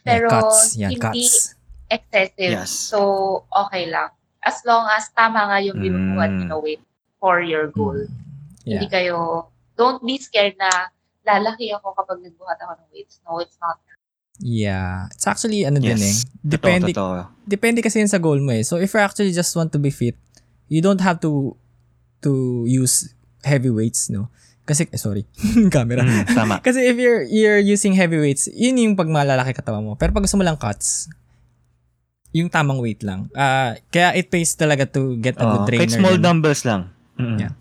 [0.01, 0.59] Pero yeah, cuts.
[0.79, 1.58] Yan, hindi cuts.
[1.89, 2.53] Excessive.
[2.63, 2.71] Yes.
[2.71, 2.99] So,
[3.49, 4.09] okay lang.
[4.39, 6.37] As long as tama nga yung binubuhat Mm.
[6.37, 6.83] niyo na weight
[7.19, 7.97] for your goal.
[7.97, 8.15] Mm.
[8.63, 8.93] Hindi Yeah.
[8.93, 9.17] kayo,
[9.75, 13.19] don't be scared na lalaki ako kapag nagbuhat ako ng weights.
[13.21, 13.77] No, it's not.
[14.39, 15.11] Yeah.
[15.11, 16.15] It's actually, ano din eh.
[16.15, 16.23] Yes.
[16.39, 17.43] Depende, Totoo, totoo.
[17.43, 18.63] depende kasi yun sa goal mo eh.
[18.63, 20.15] So, if you actually just want to be fit,
[20.71, 21.59] you don't have to
[22.23, 23.11] to use
[23.43, 24.31] heavy weights, no?
[24.63, 25.25] Kasi, eh, sorry,
[25.75, 26.05] camera.
[26.05, 26.55] Mm, tama.
[26.65, 29.99] Kasi if you're you're using heavy weights, yun yung pag malalaki katawan mo.
[29.99, 31.09] Pero pag gusto mo lang cuts,
[32.31, 33.25] yung tamang weight lang.
[33.31, 35.81] Ah, kaya it pays talaga to get a good Oo, trainer.
[35.83, 36.23] kahit small din.
[36.23, 36.81] dumbbells lang.
[37.15, 37.39] Mm-mm.
[37.39, 37.53] Yeah.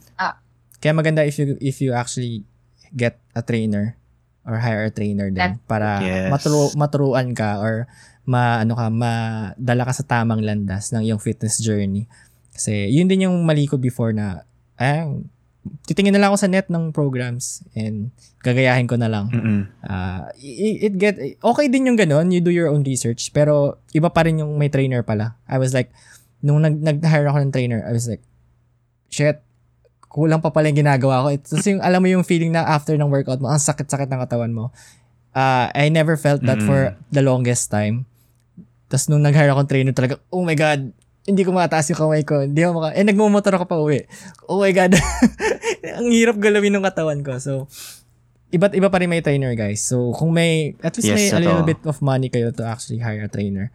[0.78, 2.46] Kaya maganda if you if you actually
[2.92, 3.98] get a trainer
[4.42, 6.30] or hire a trainer din That- para Yes.
[6.30, 7.90] maturo, maturuan ka or
[8.22, 12.06] ma ano ka madala ka sa tamang landas ng iyong fitness journey.
[12.54, 14.46] Kasi yun din yung mali ko before na
[14.76, 15.02] eh
[15.84, 19.28] titingin na lang ako sa net ng programs and gagayahin ko na lang.
[19.28, 19.60] Mm-mm.
[19.84, 24.08] Ah, i- it get okay din yung ganun, you do your own research, pero iba
[24.08, 25.36] pa rin yung may trainer pala.
[25.44, 25.90] I was like
[26.40, 28.22] nung nag nag-hire ako ng trainer, I was like
[29.08, 29.40] shit,
[30.08, 31.28] kulang pa pala yung ginagawa ko.
[31.34, 34.52] Ito yung alam mo yung feeling na after ng workout mo, ang sakit-sakit ng katawan
[34.54, 34.70] mo.
[35.34, 36.80] Ah, I never felt that for
[37.12, 38.08] the longest time.
[38.88, 40.90] Tapos nung nag-hire ako ng trainer talaga, oh my god,
[41.28, 42.40] hindi ko mataas yung kamay ko.
[42.40, 42.96] Hindi ako maka...
[42.96, 44.08] Eh, nagmumotor ako pa uwi.
[44.48, 44.96] Oh my God.
[46.00, 47.36] Ang hirap galawin ng katawan ko.
[47.36, 47.68] So,
[48.48, 49.84] iba't iba pa rin may trainer, guys.
[49.84, 53.04] So, kung may, at least Yes, may a little bit of money kayo to actually
[53.04, 53.68] hire a trainer.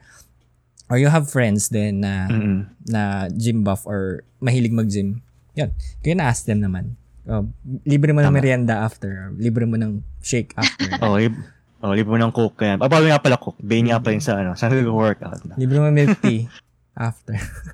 [0.89, 2.59] Or you have friends then na, Mm-mm.
[2.89, 5.21] na gym buff or mahilig mag-gym.
[5.53, 5.69] Yan.
[6.01, 6.97] Kaya na-ask them naman.
[7.23, 7.47] Oh,
[7.85, 8.41] libre mo ng Tama.
[8.41, 9.31] merienda after.
[9.37, 10.89] Libre mo ng shake after.
[11.05, 11.37] Oh, lib
[11.85, 12.65] oh, libre mo ng coke.
[12.65, 12.81] Kaya.
[12.81, 13.61] Bawal nga pala coke.
[13.61, 15.45] Bane nga pala yung sa, ano, sa workout.
[15.45, 15.55] Na.
[15.55, 16.49] libre mo milk tea
[16.93, 17.33] after.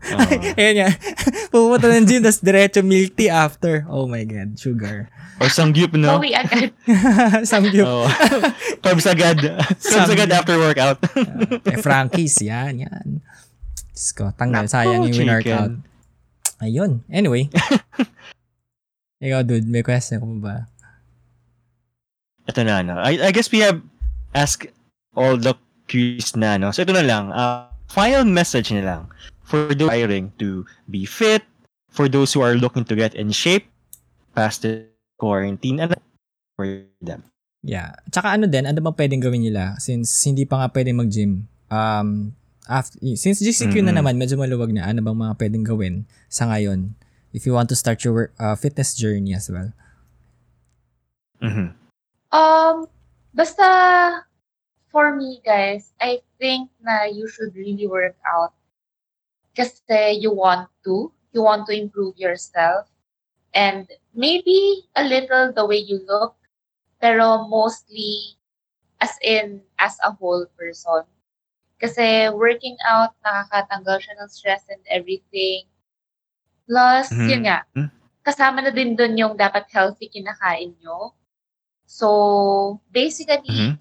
[0.09, 0.19] Oh.
[0.59, 0.89] Ayan nga.
[1.49, 3.83] Pupunta ng gym, tapos diretso milk tea after.
[3.87, 5.11] Oh my God, sugar.
[5.39, 6.19] Or sangyup, no?
[6.19, 6.71] Bawi agad.
[7.43, 7.87] Samgyup.
[7.87, 8.07] Oh.
[8.79, 9.39] Carbs agad.
[9.39, 10.15] Carbs Samgyup.
[10.15, 10.99] agad after workout.
[11.63, 13.07] eh, Frankie's, yan, yan.
[13.91, 14.67] Diyos ko, tanggal.
[14.67, 15.31] Naku, Sayang yung chicken.
[15.31, 15.73] workout.
[16.59, 16.91] Ayun.
[17.07, 17.47] Anyway.
[19.19, 20.67] Ikaw, dude, may question ko ba?
[22.43, 22.99] Ito na, no?
[22.99, 23.79] I, I guess we have
[24.31, 24.67] asked
[25.13, 25.55] all the
[25.87, 26.71] quiz na, no?
[26.71, 27.31] So ito na lang.
[27.31, 29.01] Uh, final message na lang
[29.43, 31.41] for those hiring to be fit,
[31.89, 33.65] for those who are looking to get in shape
[34.37, 34.85] past the
[35.17, 35.97] quarantine, and
[36.55, 37.25] for them.
[37.65, 37.97] Yeah.
[38.07, 41.49] Tsaka ano din, ano bang pwedeng gawin nila since hindi pa nga pwedeng mag-gym?
[41.67, 42.37] Um,
[42.69, 43.99] after, since GCQ na Mm-mm.
[43.99, 46.95] naman, medyo maluwag na, ano bang mga pwedeng gawin sa ngayon
[47.35, 49.73] if you want to start your work- uh, fitness journey as well?
[51.43, 51.75] Mhm.
[52.31, 52.75] Um,
[53.33, 53.65] basta
[54.91, 58.53] for me, guys, I think na you should really work out
[59.55, 61.11] kasi you want to.
[61.33, 62.87] You want to improve yourself.
[63.53, 66.35] And maybe a little the way you look,
[67.01, 68.37] pero mostly
[69.01, 71.03] as in, as a whole person.
[71.79, 75.67] Kasi working out, nakakatanggal siya ng stress and everything.
[76.67, 77.29] Plus, Mhm.
[77.29, 77.59] yun nga,
[78.23, 81.15] kasama na din dun yung dapat healthy kinakain nyo.
[81.89, 83.79] So, basically, Mhm.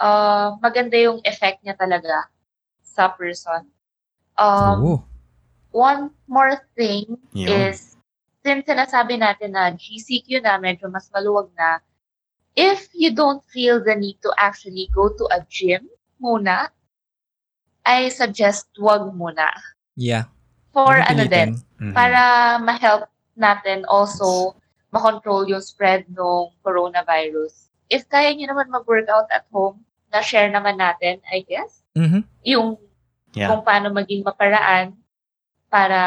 [0.00, 2.26] Uh, maganda yung effect niya talaga
[2.82, 3.66] sa person.
[4.38, 4.96] Um, Oo.
[5.68, 7.70] One more thing Yun.
[7.70, 7.98] is,
[8.40, 11.84] since sinasabi natin na GCQ na medyo mas maluwag na,
[12.56, 15.86] if you don't feel the need to actually go to a gym
[16.18, 16.72] muna,
[17.84, 19.52] I suggest wag muna.
[19.94, 20.32] Yeah.
[20.72, 21.48] For Huwag ano din.
[21.78, 21.94] Mhm.
[21.94, 22.22] para
[22.58, 23.06] ma-help
[23.38, 24.58] natin also
[24.90, 27.70] makontrol yung spread ng coronavirus.
[27.88, 32.24] If kaya nyo naman mag-workout at home, na-share naman natin, I guess, Mhm.
[32.44, 32.76] yung
[33.36, 33.52] Yeah.
[33.52, 34.96] kung paano maging maparaan
[35.68, 36.00] para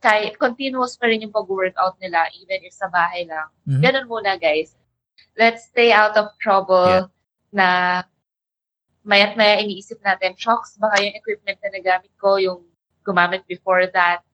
[0.00, 3.48] kaya, continuous pa rin yung pag-workout nila even if sa bahay lang.
[3.68, 3.82] Mhm.
[3.82, 4.76] Ganun muna, guys.
[5.36, 7.10] Let's stay out of trouble
[7.52, 8.00] na
[9.02, 12.64] mayat maya iniisip natin, shocks, baka yung equipment na nagamit ko, yung
[13.04, 14.24] gumamit before that,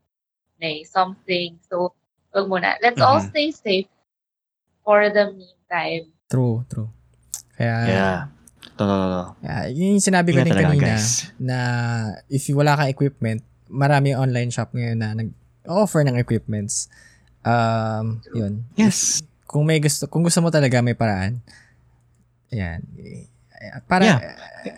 [0.57, 1.59] may something.
[1.67, 1.93] So,
[2.33, 2.79] wag muna.
[2.81, 3.29] Let's all Mhm.
[3.29, 3.91] stay safe
[4.81, 6.15] for the meantime.
[6.31, 6.89] True, true.
[7.59, 8.19] Kaya, Yeah.
[8.85, 9.22] Totoo.
[9.41, 11.30] yeah, yun yung sinabi ko din kanina guys.
[11.37, 11.57] na
[12.26, 16.91] if wala kang equipment, marami yung online shop ngayon na nag-offer ng equipments.
[17.41, 18.62] Um, yun.
[18.74, 19.22] Yes.
[19.45, 21.41] Kung may gusto, kung gusto mo talaga may paraan.
[22.49, 22.80] Ayan.
[23.85, 24.20] Para, Yeah.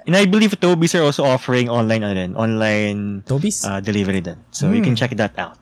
[0.04, 3.64] And I believe Toby's are also offering online, ano din, online Tobies?
[3.64, 4.36] uh, delivery din.
[4.50, 4.98] So you can Mm.
[4.98, 5.56] check that out.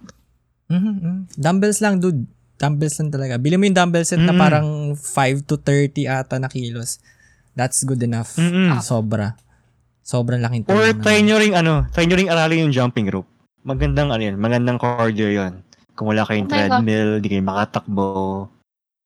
[0.69, 1.17] Mhm, mhm.
[1.33, 2.27] Dumbbells lang, dude.
[2.55, 3.35] Dumbbells lang talaga.
[3.37, 4.39] Bili mo yung dumbbell set na Mm.
[4.39, 7.03] parang 5 to 30 ata na kilos.
[7.53, 8.35] That's good enough.
[8.35, 8.73] Mm-mm.
[8.81, 9.37] Sobra.
[10.01, 13.07] Sobrang laking Or tulong try na- nyo ring ano, try nyo ring aralin yung jumping
[13.07, 13.29] rope.
[13.63, 15.63] Magandang ano yun, magandang cardio yun.
[15.95, 18.09] Kung wala kayong Oh treadmill, di kayo makatakbo.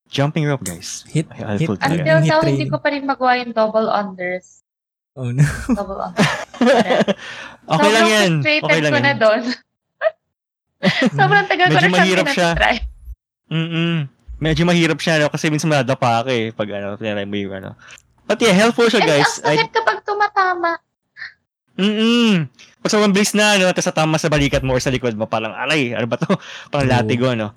[0.07, 1.03] Jumping rope, guys.
[1.05, 1.69] Hit, Ay, hit.
[1.69, 2.71] Until now, hindi training.
[2.71, 4.63] ko pa rin magawa yung double unders.
[5.13, 5.43] Oh, no.
[5.67, 6.31] Double unders.
[7.67, 8.31] okay lang yan.
[8.41, 9.19] Okay lang ko na yan.
[9.19, 9.43] doon.
[11.19, 12.51] Sobrang tagal ko na mahirap siya.
[13.51, 14.07] Mm-mm.
[14.39, 15.29] Medyo mahirap siya, no?
[15.29, 16.53] Kasi minsan madadapa ka eh.
[16.53, 17.71] Pag ano, tinry mo yung ano.
[18.27, 19.39] But yeah, helpful siya, And guys.
[19.41, 20.71] ang sakit kapag tumatama.
[21.79, 22.51] Mm-mm.
[22.83, 25.55] Pag sobrang bilis na, ano, tapos tama sa balikat mo or sa likod mo, parang,
[25.55, 26.27] alay, ano ba to?
[26.73, 27.55] Parang latigo, no?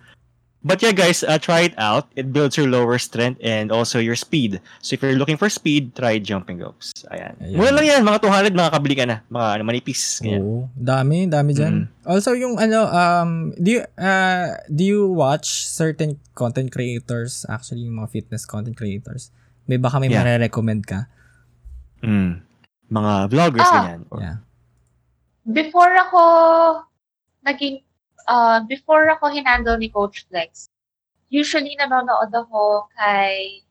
[0.59, 2.11] But yeah, guys, uh, try it out.
[2.19, 4.59] It builds your lower strength and also your speed.
[4.83, 6.91] So if you're looking for speed, try jumping ropes.
[7.07, 7.39] Ayan.
[7.39, 7.55] Ayan.
[7.55, 9.23] Mura lang yan, mga 200, makakabili ka na.
[9.31, 10.19] Mga ano, manipis.
[10.19, 10.43] Ganyan.
[10.43, 10.67] Oo.
[10.75, 11.87] Dami, dami dyan.
[12.03, 18.03] Also, yung ano, um, do you, uh, do you watch certain content creators, actually, yung
[18.03, 19.31] mga fitness content creators?
[19.69, 20.25] May baka may Yeah.
[20.25, 21.05] mare-recommend ka?
[22.01, 22.41] Mm.
[22.89, 23.73] Mga vloggers, Ah.
[23.85, 24.01] ganyan.
[24.09, 24.37] Or- Yeah.
[25.45, 26.23] Before ako
[27.45, 27.85] naging,
[28.25, 30.73] uh, before ako hinandle ni Coach Flex,
[31.29, 33.61] usually nanonood ako kay,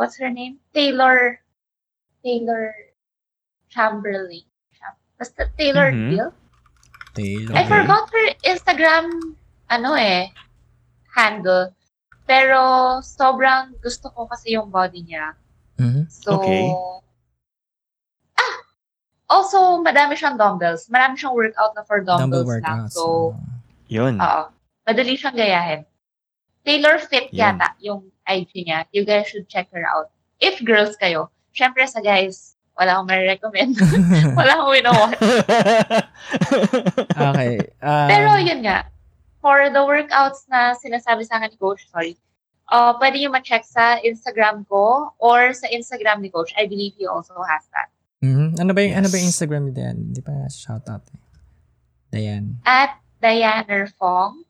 [0.00, 0.64] what's her name?
[0.72, 1.44] Taylor,
[2.24, 2.72] Taylor
[3.68, 4.48] Chamberlain.
[4.72, 6.08] Cham- Basta Taylor Mhm.
[6.16, 6.32] Hill.
[7.12, 7.52] Taylor.
[7.52, 9.36] I forgot her Instagram,
[9.68, 10.32] ano eh,
[11.12, 11.76] handle.
[12.30, 12.62] Pero
[13.02, 15.34] sobrang gusto ko kasi yung body niya.
[15.82, 16.06] Mhm.
[16.06, 16.70] So, Okay.
[18.38, 18.56] ah,
[19.26, 20.86] also, madami siyang dumbbells.
[20.86, 22.62] Marami siyang workout na for Dumbbell dumbbells lang.
[22.86, 22.94] workouts.
[22.94, 23.34] So,
[23.90, 24.22] Yun.
[24.22, 24.42] oo.
[24.86, 25.82] Madali siyang gayahin.
[26.62, 27.58] Taylor Fit Yan.
[27.58, 28.86] yata yung IG niya.
[28.94, 30.14] You guys should check her out.
[30.38, 33.74] If girls kayo, syempre sa guys, wala akong recommend
[34.38, 35.18] wala akong winawatch.
[37.26, 37.54] okay.
[37.82, 38.86] Um, Pero yun nga,
[39.40, 42.16] for the workouts na sinasabi sa akin ni Coach, sorry,
[42.68, 46.52] uh, pwede nyo ma-check sa Instagram ko or sa Instagram ni Coach.
[46.56, 47.88] I believe he also has that.
[48.20, 48.60] mhm.
[48.60, 49.32] Ano ba yung, ano ba yung Yes.
[49.32, 49.96] Instagram ni Dayan?
[50.12, 51.20] Hindi pa shoutout eh.
[52.12, 52.60] Dayan.
[52.68, 54.44] At Diana Fong.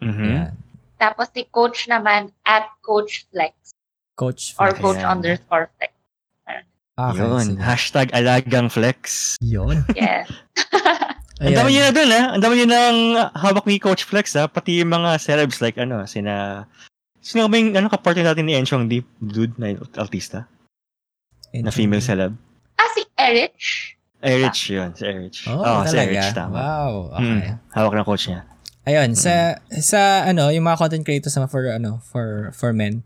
[0.00, 0.16] Mhm.
[0.24, 0.52] Ayan.
[0.96, 3.52] Tapos si Coach naman at Coach Flex
[4.16, 4.80] Coach or Flex.
[4.80, 5.12] Coach Ayan.
[5.12, 5.92] underscore Flex.
[6.96, 7.44] Okay, Yun.
[7.44, 7.60] sige.
[7.60, 9.36] Hashtag alagang flex.
[9.44, 9.84] Yun.
[9.92, 10.32] Yes.
[11.36, 12.22] Ang dami niya na dun, ha?
[12.32, 12.98] Ang dami niya ng
[13.36, 14.48] hawak ni Coach Flex, ha?
[14.48, 16.64] Pati yung mga celebs like, ano, sina...
[17.20, 20.48] Sino ba yung, ano, kapartner natin ni Enchong Deep Dude na artista?
[21.52, 22.32] Na female celeb?
[22.76, 23.96] ah, si Erich.
[24.20, 25.44] Erich yun, si Erich.
[25.48, 25.96] Oh, Oo, si?
[25.96, 26.56] Erich, tama.
[26.56, 26.92] Wow.
[27.20, 27.52] Okay.
[27.52, 28.44] Mm, hawak ng coach niya.
[28.86, 33.02] Ayun, sa sa ano, yung mga content creators naman for ano, for for men,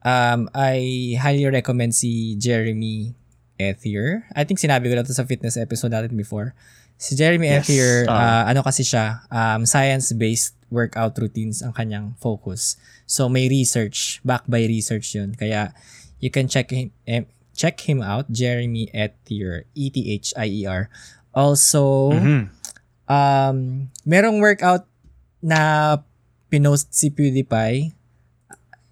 [0.00, 3.12] um I highly recommend si Jeremy
[3.60, 4.24] Ethier.
[4.32, 6.56] I think sinabi ko na to sa fitness episode natin before.
[6.98, 7.64] Si Jeremy Yes.
[7.64, 8.42] Ethier, Ah.
[8.42, 12.74] uh, ano kasi siya, um, science-based workout routines ang kanyang focus.
[13.06, 15.32] So may research, back by research yun.
[15.32, 15.72] Kaya
[16.18, 17.24] you can check him, eh,
[17.54, 20.90] check him out, Jeremy Ethier, E E-T-H-I-E-R.
[21.32, 22.50] Also, Mhm.
[23.06, 23.56] um,
[24.02, 24.84] merong workout
[25.38, 25.96] na
[26.50, 27.94] pinost si PewDiePie.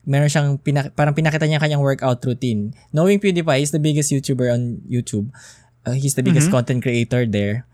[0.07, 2.71] Meron siyang, pinak- parang pinakita niya kanyang workout routine.
[2.95, 5.35] Knowing PewDiePie is the biggest YouTuber on YouTube.
[5.83, 6.55] Uh, he's the biggest Mhm.
[6.55, 7.67] content creator there.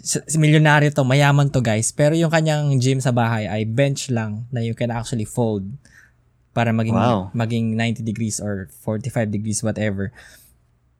[0.00, 1.92] S- s- milyonaryo to, mayaman to guys.
[1.92, 5.68] Pero yung kanyang gym sa bahay ay bench lang na you can actually fold
[6.50, 7.30] para maging Wow.
[7.30, 10.10] maging 90 degrees or 45 degrees whatever.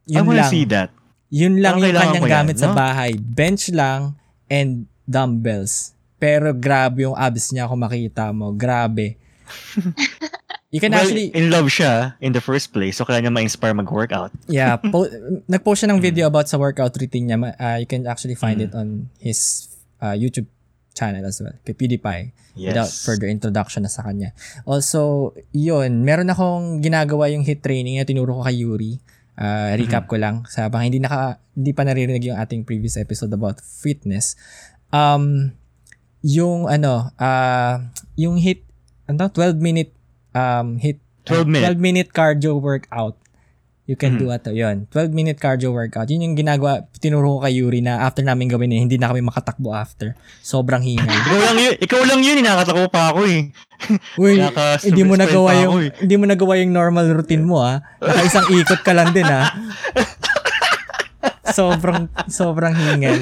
[0.07, 0.53] I Yun wanna lang.
[0.53, 0.93] see that.
[1.29, 2.77] Yun lang Parang yung kanyang ko yan, gamit sa no?
[2.77, 3.11] bahay.
[3.17, 5.95] Bench lang and dumbbells.
[6.19, 8.53] Pero grabe yung abs niya kung makita mo.
[8.53, 9.17] Grabe.
[10.71, 13.75] you can well, actually, in love siya in the first place, so kailangan niya ma-inspire
[13.75, 14.31] mag-workout.
[14.47, 15.11] yeah, po-
[15.47, 16.07] nag-post siya ng Mm.
[16.07, 17.39] video about sa workout routine niya.
[17.55, 18.65] Uh, you can actually find Mm.
[18.65, 19.67] it on his
[19.99, 20.47] uh, YouTube
[20.91, 21.55] channel as well.
[21.63, 22.31] Kay PewDiePie.
[22.55, 22.75] Yes.
[22.75, 24.35] Without further introduction na sa kanya.
[24.65, 28.99] Also, yun, meron akong ginagawa yung hit training na tinuro ko kay Yuri.
[29.39, 30.11] Uh, recap Mm-hmm.
[30.11, 30.37] ko lang.
[30.47, 34.35] Sa baka hindi, naka, hindi pa naririnig yung ating previous episode about fitness.
[34.91, 35.55] Um,
[36.21, 37.77] yung ano, uh,
[38.15, 38.67] yung hit,
[39.07, 39.95] ano, 12 minute
[40.33, 41.77] um, hit 12 minute.
[41.77, 43.21] 12 minute cardio workout.
[43.91, 44.21] You can Mhm.
[44.23, 44.51] do ato.
[44.55, 44.87] Yun.
[44.87, 46.07] 12 minute cardio workout.
[46.07, 49.19] Yun yung ginagawa, tinuro ko kay Yuri na after namin gawin eh, hindi na kami
[49.19, 50.15] makatakbo after.
[50.47, 51.11] Sobrang hingal.
[51.27, 53.51] ikaw lang yun, ikaw lang yun, nakatako pa ako eh.
[54.23, 54.39] Uy,
[54.87, 55.91] hindi mo nagawa yung eh.
[56.07, 57.83] hindi mo nagawa yung normal routine mo ah.
[57.99, 59.51] Naka isang ikot ka lang din ah.
[61.51, 63.19] sobrang sobrang hingal.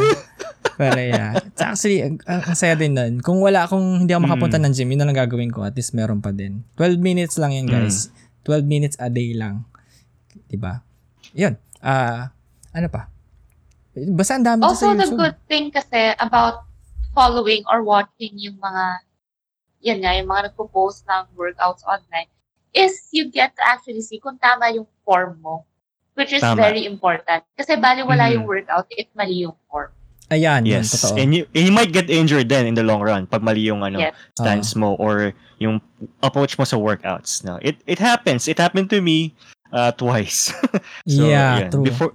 [0.78, 1.34] Pero yeah.
[1.42, 3.18] It's actually, ang, ang ang saya din nun.
[3.18, 5.66] Kung wala, kung hindi ako makapunta ng gym, yun na lang gagawin ko.
[5.66, 6.62] At least meron pa din.
[6.78, 8.14] 12 minutes lang yan, guys.
[8.46, 9.66] 12 minutes a day lang.
[10.46, 10.86] Diba?
[11.34, 11.58] Yun.
[11.82, 12.30] Ah,
[12.70, 13.10] ano pa?
[14.14, 15.18] Basta ang dami sa Also, the YouTube.
[15.18, 16.62] good thing kasi about
[17.10, 18.84] following or watching yung mga,
[19.82, 22.30] yan nga, yung mga nagpo-post ng workouts online,
[22.70, 25.66] is you get to actually see kung tama yung form mo.
[26.14, 26.58] Which is Tama.
[26.58, 27.42] very important.
[27.54, 28.32] Kasi bali wala Mhm.
[28.38, 29.90] yung workout if mali yung form.
[30.28, 30.92] Ayan, yun, Yes.
[30.92, 31.16] totoo.
[31.16, 33.80] And you, and you might get injured then in the long run pag mali yung
[33.80, 34.12] ano, Yes.
[34.36, 35.80] stance mo or yung
[36.20, 37.40] approach mo sa workouts.
[37.42, 37.56] No?
[37.64, 38.44] It it happens.
[38.44, 39.32] It happened to me
[39.72, 40.52] uh, twice.
[41.08, 41.70] so, yeah, yan.
[41.72, 41.82] true.
[41.82, 42.12] Before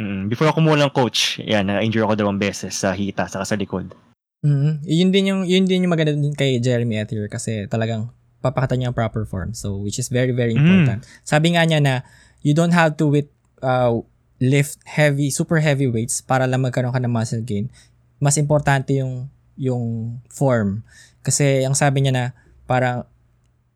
[0.00, 3.56] mm, before ako muna ng coach, yan, na-injure ako dalawang beses sa hita saka sa
[3.56, 3.92] likod.
[4.40, 4.80] Mhm.
[4.88, 8.08] Yun din yung yun din yung maganda din kay Jeremy Ethier kasi talagang
[8.40, 9.52] papakita niya ang proper form.
[9.52, 10.64] So, which is very, very Mm.
[10.64, 11.00] important.
[11.22, 12.00] Sabi nga niya na,
[12.40, 13.28] you don't have to with,
[13.60, 14.00] uh,
[14.40, 17.68] lift heavy, super heavy weights para lang magkaroon ka ng muscle gain.
[18.16, 19.28] Mas importante yung,
[19.60, 20.80] yung form.
[21.20, 22.24] Kasi, ang sabi niya na,
[22.64, 23.04] parang,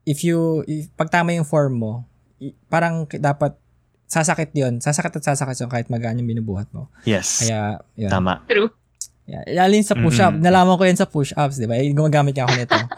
[0.09, 1.93] if you, if, pag tama yung form mo,
[2.73, 3.55] parang dapat,
[4.09, 6.89] sasakit yon Sasakit at sasakit yun kahit magaan yung binubuhat mo.
[7.05, 7.45] Yes.
[7.45, 8.09] Kaya, yun.
[8.13, 8.45] Tama.
[8.49, 8.73] True.
[9.25, 10.37] Yeah, lalo sa push-up.
[10.37, 10.45] Mm-mm.
[10.45, 11.81] Nalaman ko yun sa push-ups, di ba?
[11.81, 12.77] Eh, Gumagamit nga ako nito.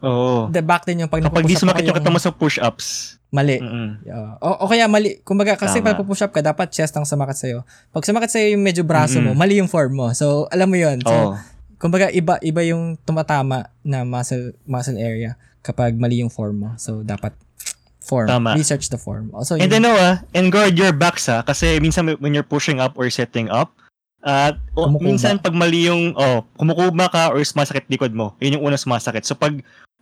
[0.00, 0.48] Oo.
[0.48, 3.18] The back din yung pag Kapag di sumakit yung kata mo sa push-ups.
[3.30, 3.62] mali.
[3.62, 4.02] Mm-mm.
[4.02, 4.42] Yeah.
[4.42, 5.22] o, o kaya mali.
[5.22, 5.94] Kumbaga, kasi Tama.
[5.94, 7.62] pag push up ka, dapat chest ang sumakit sa'yo.
[7.88, 9.38] Pag sumakit sa'yo yung medyo braso mo, Mm-mm.
[9.38, 10.06] mali yung form mo.
[10.10, 10.98] So, alam mo yun.
[10.98, 11.38] So, Oo.
[11.78, 16.70] kumbaga, iba, iba yung tumatama na muscle, muscle area kapag mali yung form mo.
[16.74, 17.30] So, dapat
[18.02, 18.26] form.
[18.26, 18.58] Tama.
[18.58, 19.30] Research the form.
[19.30, 21.46] Also, And then, Noah, and guard your backs ha.
[21.46, 23.70] Kasi minsan when you're pushing up or setting up,
[24.20, 25.06] at o, Kumukuba.
[25.06, 29.22] minsan pag mali yung, oh, kumukuba ka or sumasakit likod mo, yun yung unang sumasakit.
[29.22, 29.54] So pag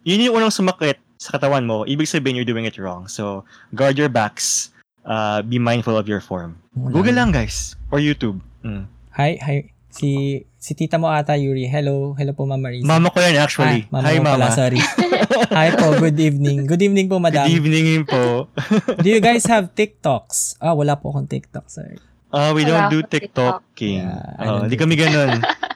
[0.09, 3.05] yun yung unang sumakit sa katawan mo, ibig sabihin you're doing it wrong.
[3.05, 3.45] So
[3.77, 4.73] guard your backs.
[5.05, 6.57] Uh, be mindful of your form.
[6.73, 7.77] Google lang guys.
[7.93, 8.41] Or YouTube.
[8.65, 8.89] Mm.
[9.17, 9.57] Hi, hi.
[9.89, 11.65] Si, si tita mo ata, Yuri.
[11.65, 12.13] Hello.
[12.13, 12.85] Hello po, Mama Risa.
[12.85, 13.89] Mama ko yan actually.
[13.89, 14.37] Ah, mama Hi mama.
[14.37, 14.81] Pala, sorry.
[15.59, 16.69] Hi po, good evening.
[16.69, 17.49] Good evening po, madam.
[17.49, 18.53] Good evening po.
[19.05, 20.61] Do you guys have TikToks?
[20.61, 21.97] Ah, wala po akong TikTok, sorry.
[22.29, 23.55] Uh, we Wala don't do akong TikTok.
[23.73, 24.05] TikToking.
[24.05, 25.41] Yeah, don't hindi kami ganun.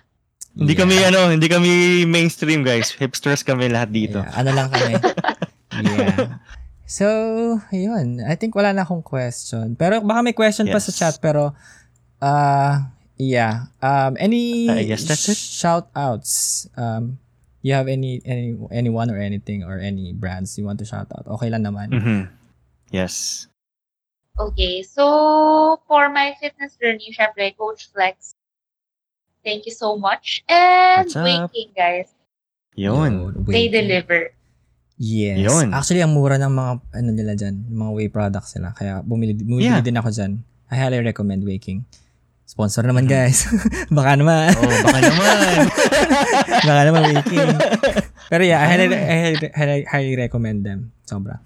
[0.53, 0.80] Hindi Yeah.
[0.84, 1.70] kami ano, hindi kami
[2.05, 2.92] mainstream guys.
[2.92, 4.20] Hipsters kami lahat dito.
[4.20, 4.92] Yeah, ano lang kami.
[5.96, 6.36] yeah.
[6.84, 7.07] So,
[7.72, 8.20] yun.
[8.20, 9.80] I think wala na akong question.
[9.80, 10.98] Pero baka may question pa sa Yes.
[11.00, 11.57] chat pero
[12.20, 12.74] uh
[13.16, 13.72] yeah.
[13.80, 15.40] Um any I guess that's it.
[15.40, 16.68] shout outs?
[16.76, 17.16] Um
[17.64, 21.24] you have any any anyone or anything or any brands you want to shout out?
[21.40, 21.88] Okay lang naman.
[21.96, 22.20] Mhm.
[22.92, 23.48] Yes.
[24.32, 25.05] Okay, so
[25.88, 28.32] for my fitness journey, syempre, Coach Flex,
[29.43, 30.43] thank you so much.
[30.47, 31.26] And What's up?
[31.26, 32.09] Waking, guys,
[32.74, 33.45] Yun.
[33.47, 33.74] they wait.
[33.74, 34.32] deliver.
[34.97, 35.43] Yes.
[35.43, 35.74] Yun.
[35.74, 38.70] Actually, ang mura ng mga ano nila dyan, mga whey products nila.
[38.72, 39.82] Kaya bumili, bumili Yeah.
[39.82, 40.32] din ako dyan.
[40.70, 41.82] I highly recommend Waking.
[42.47, 43.11] Sponsor naman Mhm.
[43.11, 43.49] guys.
[43.97, 44.53] Baka naman.
[44.55, 45.55] Oh, baka naman.
[46.68, 47.49] Baka naman Waking.
[48.32, 50.93] Pero yeah, I highly, I highly, highly, highly recommend them.
[51.03, 51.40] Sobra.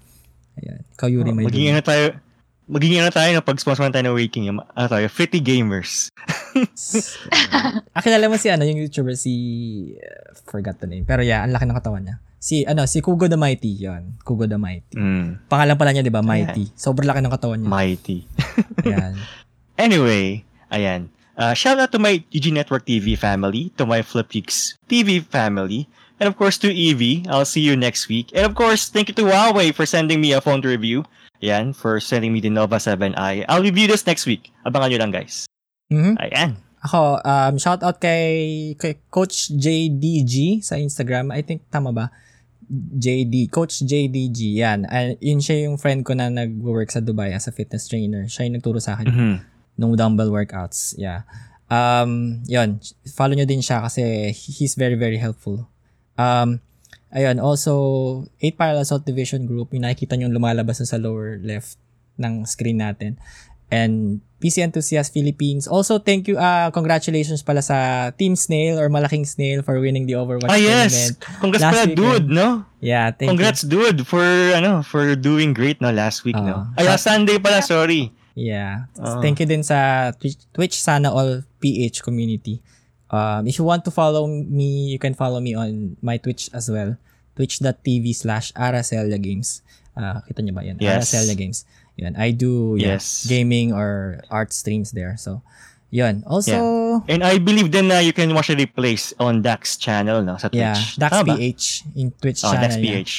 [0.59, 0.83] Ayan.
[0.93, 2.13] Ikaw, Yuri, may maging ano tayo,
[2.67, 6.11] maging ano tayo na pag-sponsor tayo ng Waking, ano tayo, Fitty Gamers.
[7.95, 9.33] ah, kilala mo si ano, yung YouTuber, si,
[9.97, 11.07] uh, forgot the name.
[11.07, 12.15] Pero yeah, ang laki ng katawan niya.
[12.37, 14.93] Si, ano, si Kugo the Mighty, yon Kugo the Mighty.
[14.93, 16.21] Mm, Pangalan pala niya, di ba?
[16.21, 16.69] Mighty.
[16.77, 17.69] Sobrang laki ng katawan niya.
[17.71, 18.27] mighty.
[18.85, 19.15] Ayan.
[19.77, 20.41] Anyway,
[20.73, 21.05] ayan.
[21.37, 25.85] Uh, shout out to my UG Network TV family, to my Flipgeeks TV family,
[26.17, 27.21] and of course to Evie.
[27.29, 28.33] I'll see you next week.
[28.33, 31.05] And of course, thank you to Huawei for sending me a phone to review.
[31.37, 33.45] Ayan, for sending me the Nova 7i.
[33.45, 34.49] I'll review this next week.
[34.65, 35.45] Abangan nyo lang, guys.
[35.93, 36.17] Mhm.
[36.17, 36.51] Ayan.
[36.81, 41.29] Ako, um, shout out kay, kay Coach JDG sa Instagram.
[41.29, 42.09] I think tama ba?
[42.71, 44.83] JD, Coach JDG, yan.
[44.89, 48.27] Uh, yun siya yung friend ko na nag-work sa Dubai as a fitness trainer.
[48.27, 49.35] Siya yung nagturo sa akin Mhm.
[49.77, 50.97] nung dumbbell workouts.
[50.97, 51.23] Yeah.
[51.71, 52.79] Um, yun.
[53.07, 55.67] Follow nyo din siya kasi he's very, very helpful.
[56.17, 56.59] Um,
[57.13, 57.73] ayun, also,
[58.41, 61.77] 8 Parallel Assault Division Group, yung nakikita nyo lumalabas na sa lower left
[62.17, 63.15] ng screen natin.
[63.67, 65.67] And PC Enthusiast Philippines.
[65.67, 70.15] Also, thank you, uh, congratulations pala sa Team Snail or Malaking Snail for winning the
[70.15, 70.93] Overwatch Ah, yes.
[70.93, 71.17] tournament.
[71.41, 71.99] Congrats Last pala, weekend.
[71.99, 72.47] dude, no?
[72.79, 74.23] Yeah, thank Congrats, dude, for,
[74.55, 76.69] ano, for doing great, no, last week, no?
[76.71, 76.79] Ah.
[76.79, 78.13] Ay, ah, Sunday pala, sorry.
[78.37, 78.53] you.
[78.53, 78.85] Yeah.
[79.01, 79.17] Ah.
[79.17, 82.61] Thank you din sa Twitch, Twitch Sana All PH community.
[83.09, 86.69] Um, if you want to follow me, you can follow me on my Twitch as
[86.69, 86.97] well.
[87.35, 89.61] Twitch.tv slash Aracelia Games.
[89.95, 90.77] Uh, kita niyo ba yan?
[90.81, 91.07] Yes.
[91.13, 91.63] Aracelia Games.
[91.97, 92.13] Yan.
[92.17, 93.25] I do yeah, Yes.
[93.25, 95.15] gaming or art streams there.
[95.17, 95.41] So,
[95.89, 96.21] yun.
[96.27, 96.53] Also,
[97.07, 100.37] And I believe then na you can watch the replays on Dax channel, no?
[100.37, 100.61] Sa Twitch.
[100.61, 101.33] yeah, Dax Tama ba?
[101.37, 101.65] PH
[101.95, 102.81] in Twitch Oh, channel Dax.
[102.81, 103.13] PH.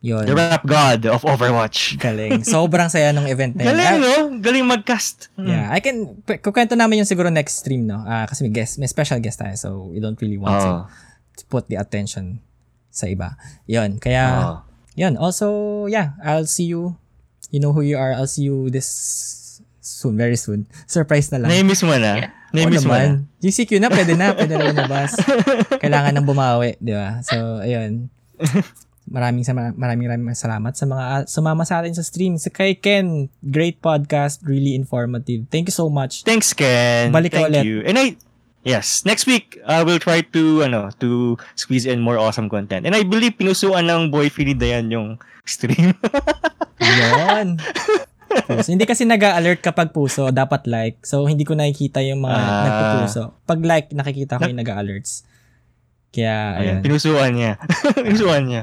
[0.00, 0.24] Yun.
[0.24, 2.00] The rap god of Overwatch.
[2.00, 2.40] Galing.
[2.40, 3.76] Sobrang saya nung event na yun.
[3.76, 4.12] Galing, Ah, no?
[4.40, 5.28] Galing mag-cast.
[5.36, 5.44] Mm.
[5.44, 5.96] Yeah, I can
[6.40, 8.00] kukwento namin yung siguro next stream, no?
[8.02, 10.88] Ah, kasi may guest, may special guest tayo, so we don't really want Oh.
[11.36, 12.40] to put the attention
[12.88, 13.36] sa iba.
[13.68, 14.00] 'Yun.
[14.00, 14.56] Kaya Oh.
[14.96, 15.20] 'yun.
[15.20, 16.96] Also, yeah, I'll see you.
[17.52, 18.16] You know who you are.
[18.16, 18.88] I'll see you this
[19.80, 20.64] soon, very soon.
[20.88, 21.52] Surprise na lang.
[21.52, 22.24] Nai-miss mo na?
[22.24, 22.98] Oo Nai-miss mo na?
[22.98, 23.10] naman.
[23.44, 24.32] Yung CQ na, pwede na.
[24.32, 25.12] Pwede na lumabas.
[25.82, 27.20] Kailangan nang bumawi, di ba?
[27.20, 28.08] So, ayun.
[29.10, 32.38] Maraming sama, maraming maraming salamat sa mga sumama sa atin sa stream.
[32.38, 35.50] Sa kay Ken, great podcast, really informative.
[35.50, 36.22] Thank you so much.
[36.22, 37.10] Thanks, Ken.
[37.10, 37.66] Balik Thank ulit.
[37.66, 37.82] you.
[37.82, 38.14] And I,
[38.62, 42.86] yes, next week, I will try to, ano, to squeeze in more awesome content.
[42.86, 45.90] And I believe pinusuan ng Boy Philly Dayan yung stream.
[46.78, 47.58] Yun.
[48.46, 48.70] Puso.
[48.70, 51.02] Hindi kasi nag-alert kapag puso, dapat like.
[51.02, 52.62] So, hindi ko nakikita yung mga Ah.
[52.62, 53.34] nagpupuso.
[53.42, 55.26] Pag like, nakikita ko yung nag-alerts.
[56.10, 56.82] Kaya, Ayan, ayun.
[56.82, 57.52] pinusuan niya.
[58.06, 58.62] pinusuan niya.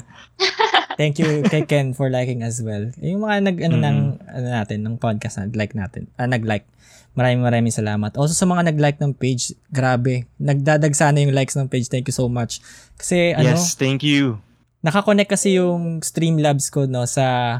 [0.95, 2.89] Thank you kay Ken for liking as well.
[2.97, 3.83] Yung mga nag ano Mm.
[3.83, 6.09] ng ano natin ng podcast na nag-like natin.
[6.15, 6.65] Ah, nag-like.
[7.13, 8.13] Maraming maraming salamat.
[8.13, 10.25] Also sa mga nag-like ng page, grabe.
[10.37, 11.85] Nagdadagsana yung likes ng page.
[11.85, 12.61] Thank you so much.
[12.93, 14.41] Kasi ano, Yes, thank you.
[14.79, 17.59] nakakonect kasi yung Streamlabs ko no sa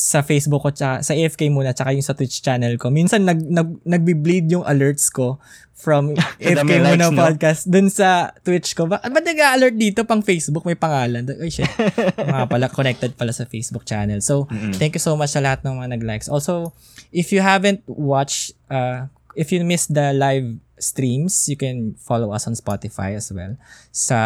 [0.00, 2.88] sa Facebook ko tsaka, sa AFK muna tsaka yung sa Twitch channel ko.
[2.88, 5.36] Minsan nag, nag nagbi-bleed yung alerts ko
[5.76, 7.20] from AFK muna likes, no?
[7.20, 8.88] podcast dun sa Twitch ko.
[8.88, 11.28] Ba, ba't nag-alert dito pang Facebook may pangalan?
[11.36, 11.68] Ay shit.
[12.16, 14.24] mga pala connected pala sa Facebook channel.
[14.24, 14.72] So, Mm-mm.
[14.80, 16.32] thank you so much sa lahat ng mga nag-likes.
[16.32, 16.72] Also,
[17.12, 19.04] if you haven't watched uh
[19.36, 20.48] if you missed the live
[20.80, 23.52] streams, you can follow us on Spotify as well.
[23.92, 24.16] Sa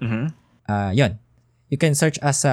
[0.00, 0.32] Mhm.
[0.64, 1.20] uh, yun.
[1.68, 2.52] You can search us sa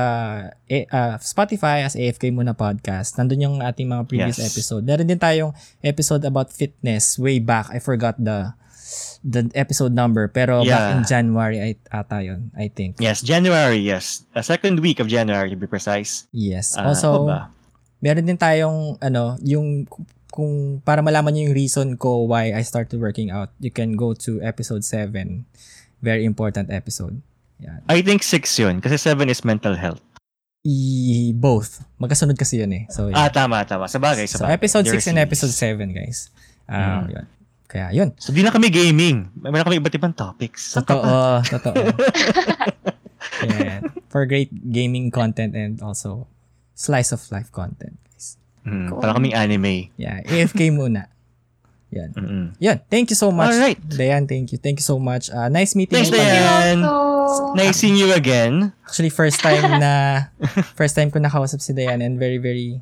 [0.68, 3.16] eh, uh, Spotify as AFK Muna Podcast.
[3.16, 4.52] Nandun yung ating mga previous Yes.
[4.52, 4.84] episode.
[4.84, 7.72] Meron din tayong episode about fitness way back.
[7.72, 8.52] I forgot the
[9.24, 10.28] the episode number.
[10.28, 10.94] Pero back Yeah.
[10.94, 13.00] in January ay, ata yun, I think.
[13.00, 14.28] Yes, January, yes.
[14.36, 16.28] The second week of January, to be precise.
[16.36, 16.76] Yes.
[16.76, 17.56] Ah, also, ba?
[18.04, 19.88] meron din tayong ano, yung
[20.28, 24.12] kung para malaman niyo yung reason ko why I started working out, you can go
[24.28, 25.48] to episode 7.
[26.04, 27.24] Very important episode.
[27.60, 27.80] Yan.
[27.88, 30.02] I think six yun, kasi seven is mental health.
[30.65, 31.86] I, both.
[32.02, 32.84] Magkasunod kasi yun eh.
[32.90, 33.30] So, Ah, yeah.
[33.30, 33.86] tama, tama.
[33.86, 34.57] Sa bagay, sa so bagay.
[34.57, 36.34] episode There 6 are and episode 7, guys.
[36.65, 37.14] Ah, Mm.
[37.14, 37.26] yun.
[37.65, 38.10] Kaya yun.
[38.18, 39.30] So, di na kami gaming.
[39.38, 40.73] Meron kami iba't ibang topics.
[40.73, 41.86] Totoo, totoo.
[43.45, 43.82] yeah.
[44.10, 46.26] For great gaming content and also
[46.73, 48.38] slice of life content, guys.
[48.65, 49.76] Mm, parang kaming anime.
[49.98, 51.14] Yeah, AFK muna.
[51.94, 52.10] Yan.
[52.14, 52.45] Mm-mm.
[52.60, 52.82] Yan.
[52.90, 53.53] Thank you so much.
[53.53, 53.80] Alright.
[53.88, 54.57] Dayan, thank you.
[54.57, 55.30] Thank you so much.
[55.30, 56.18] Uh, nice meeting Thanks, you.
[56.18, 56.28] pala.
[56.28, 56.78] Dayan.
[57.26, 58.74] So, Nice seeing you again.
[58.86, 60.28] Actually, first time na,
[60.80, 62.82] first time ko nakausap si Dayan and very, very,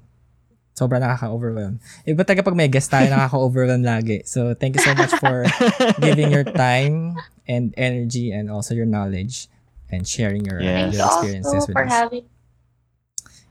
[0.74, 1.78] sobrang nakaka-overwhelm.
[2.04, 4.26] Iba taga pag may guest tayo, nakaka-overwhelm lagi.
[4.26, 5.46] So, thank you so much for
[6.02, 7.14] giving your time
[7.46, 9.48] and energy and also your knowledge
[9.94, 10.98] and sharing your, Yes.
[10.98, 11.92] your experiences also with for us.
[11.94, 12.26] having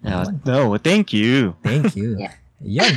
[0.03, 1.55] No, no, thank you.
[1.63, 2.19] Thank you.
[2.27, 2.35] Yeah.
[2.63, 2.95] Yan.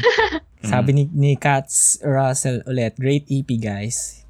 [0.68, 4.24] Sabi ni, ni Katz Russell ulit, great EP guys.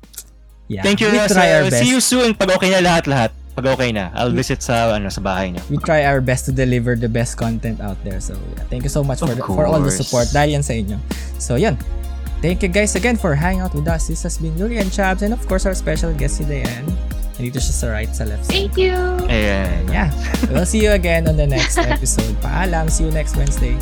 [0.67, 0.81] Yeah.
[0.81, 1.37] Thank you, We Russell.
[1.37, 1.81] try our best.
[1.81, 3.31] See you soon pag okay na lahat-lahat.
[3.55, 4.09] Pag okay na.
[4.17, 5.61] I'll visit sa ano sa bahay niyo.
[5.69, 8.19] we try our best to deliver the best content out there.
[8.19, 10.27] So, yeah, thank you so much for, the- for all the support.
[10.33, 10.97] Dahil yan sa inyo.
[11.39, 11.77] So, yun.
[12.43, 14.05] Thank you guys again for hanging out with us.
[14.11, 16.83] This has been Yuri and Chabs and of course our special guest si Dayan.
[17.39, 18.53] Nandito siya sa right, sa left side.
[18.53, 18.93] Thank you.
[19.27, 19.87] Ayan.
[19.89, 20.11] Yeah.
[20.51, 22.35] We'll see you again on the next episode.
[22.43, 22.91] Paalam.
[22.91, 23.75] See you next Wednesday.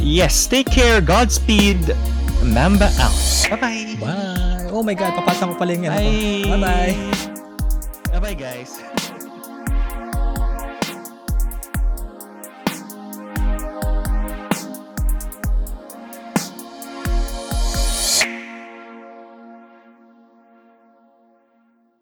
[0.00, 1.00] Yes, take care.
[1.00, 1.96] Godspeed.
[2.42, 3.16] Mamba out.
[3.50, 3.96] Bye-bye.
[4.00, 4.70] Bye.
[4.70, 5.14] Oh my God.
[5.18, 5.88] Papatan ko pala yung.
[5.88, 6.44] Bye.
[6.46, 6.94] Bye-bye.
[8.12, 8.80] Bye-bye, guys.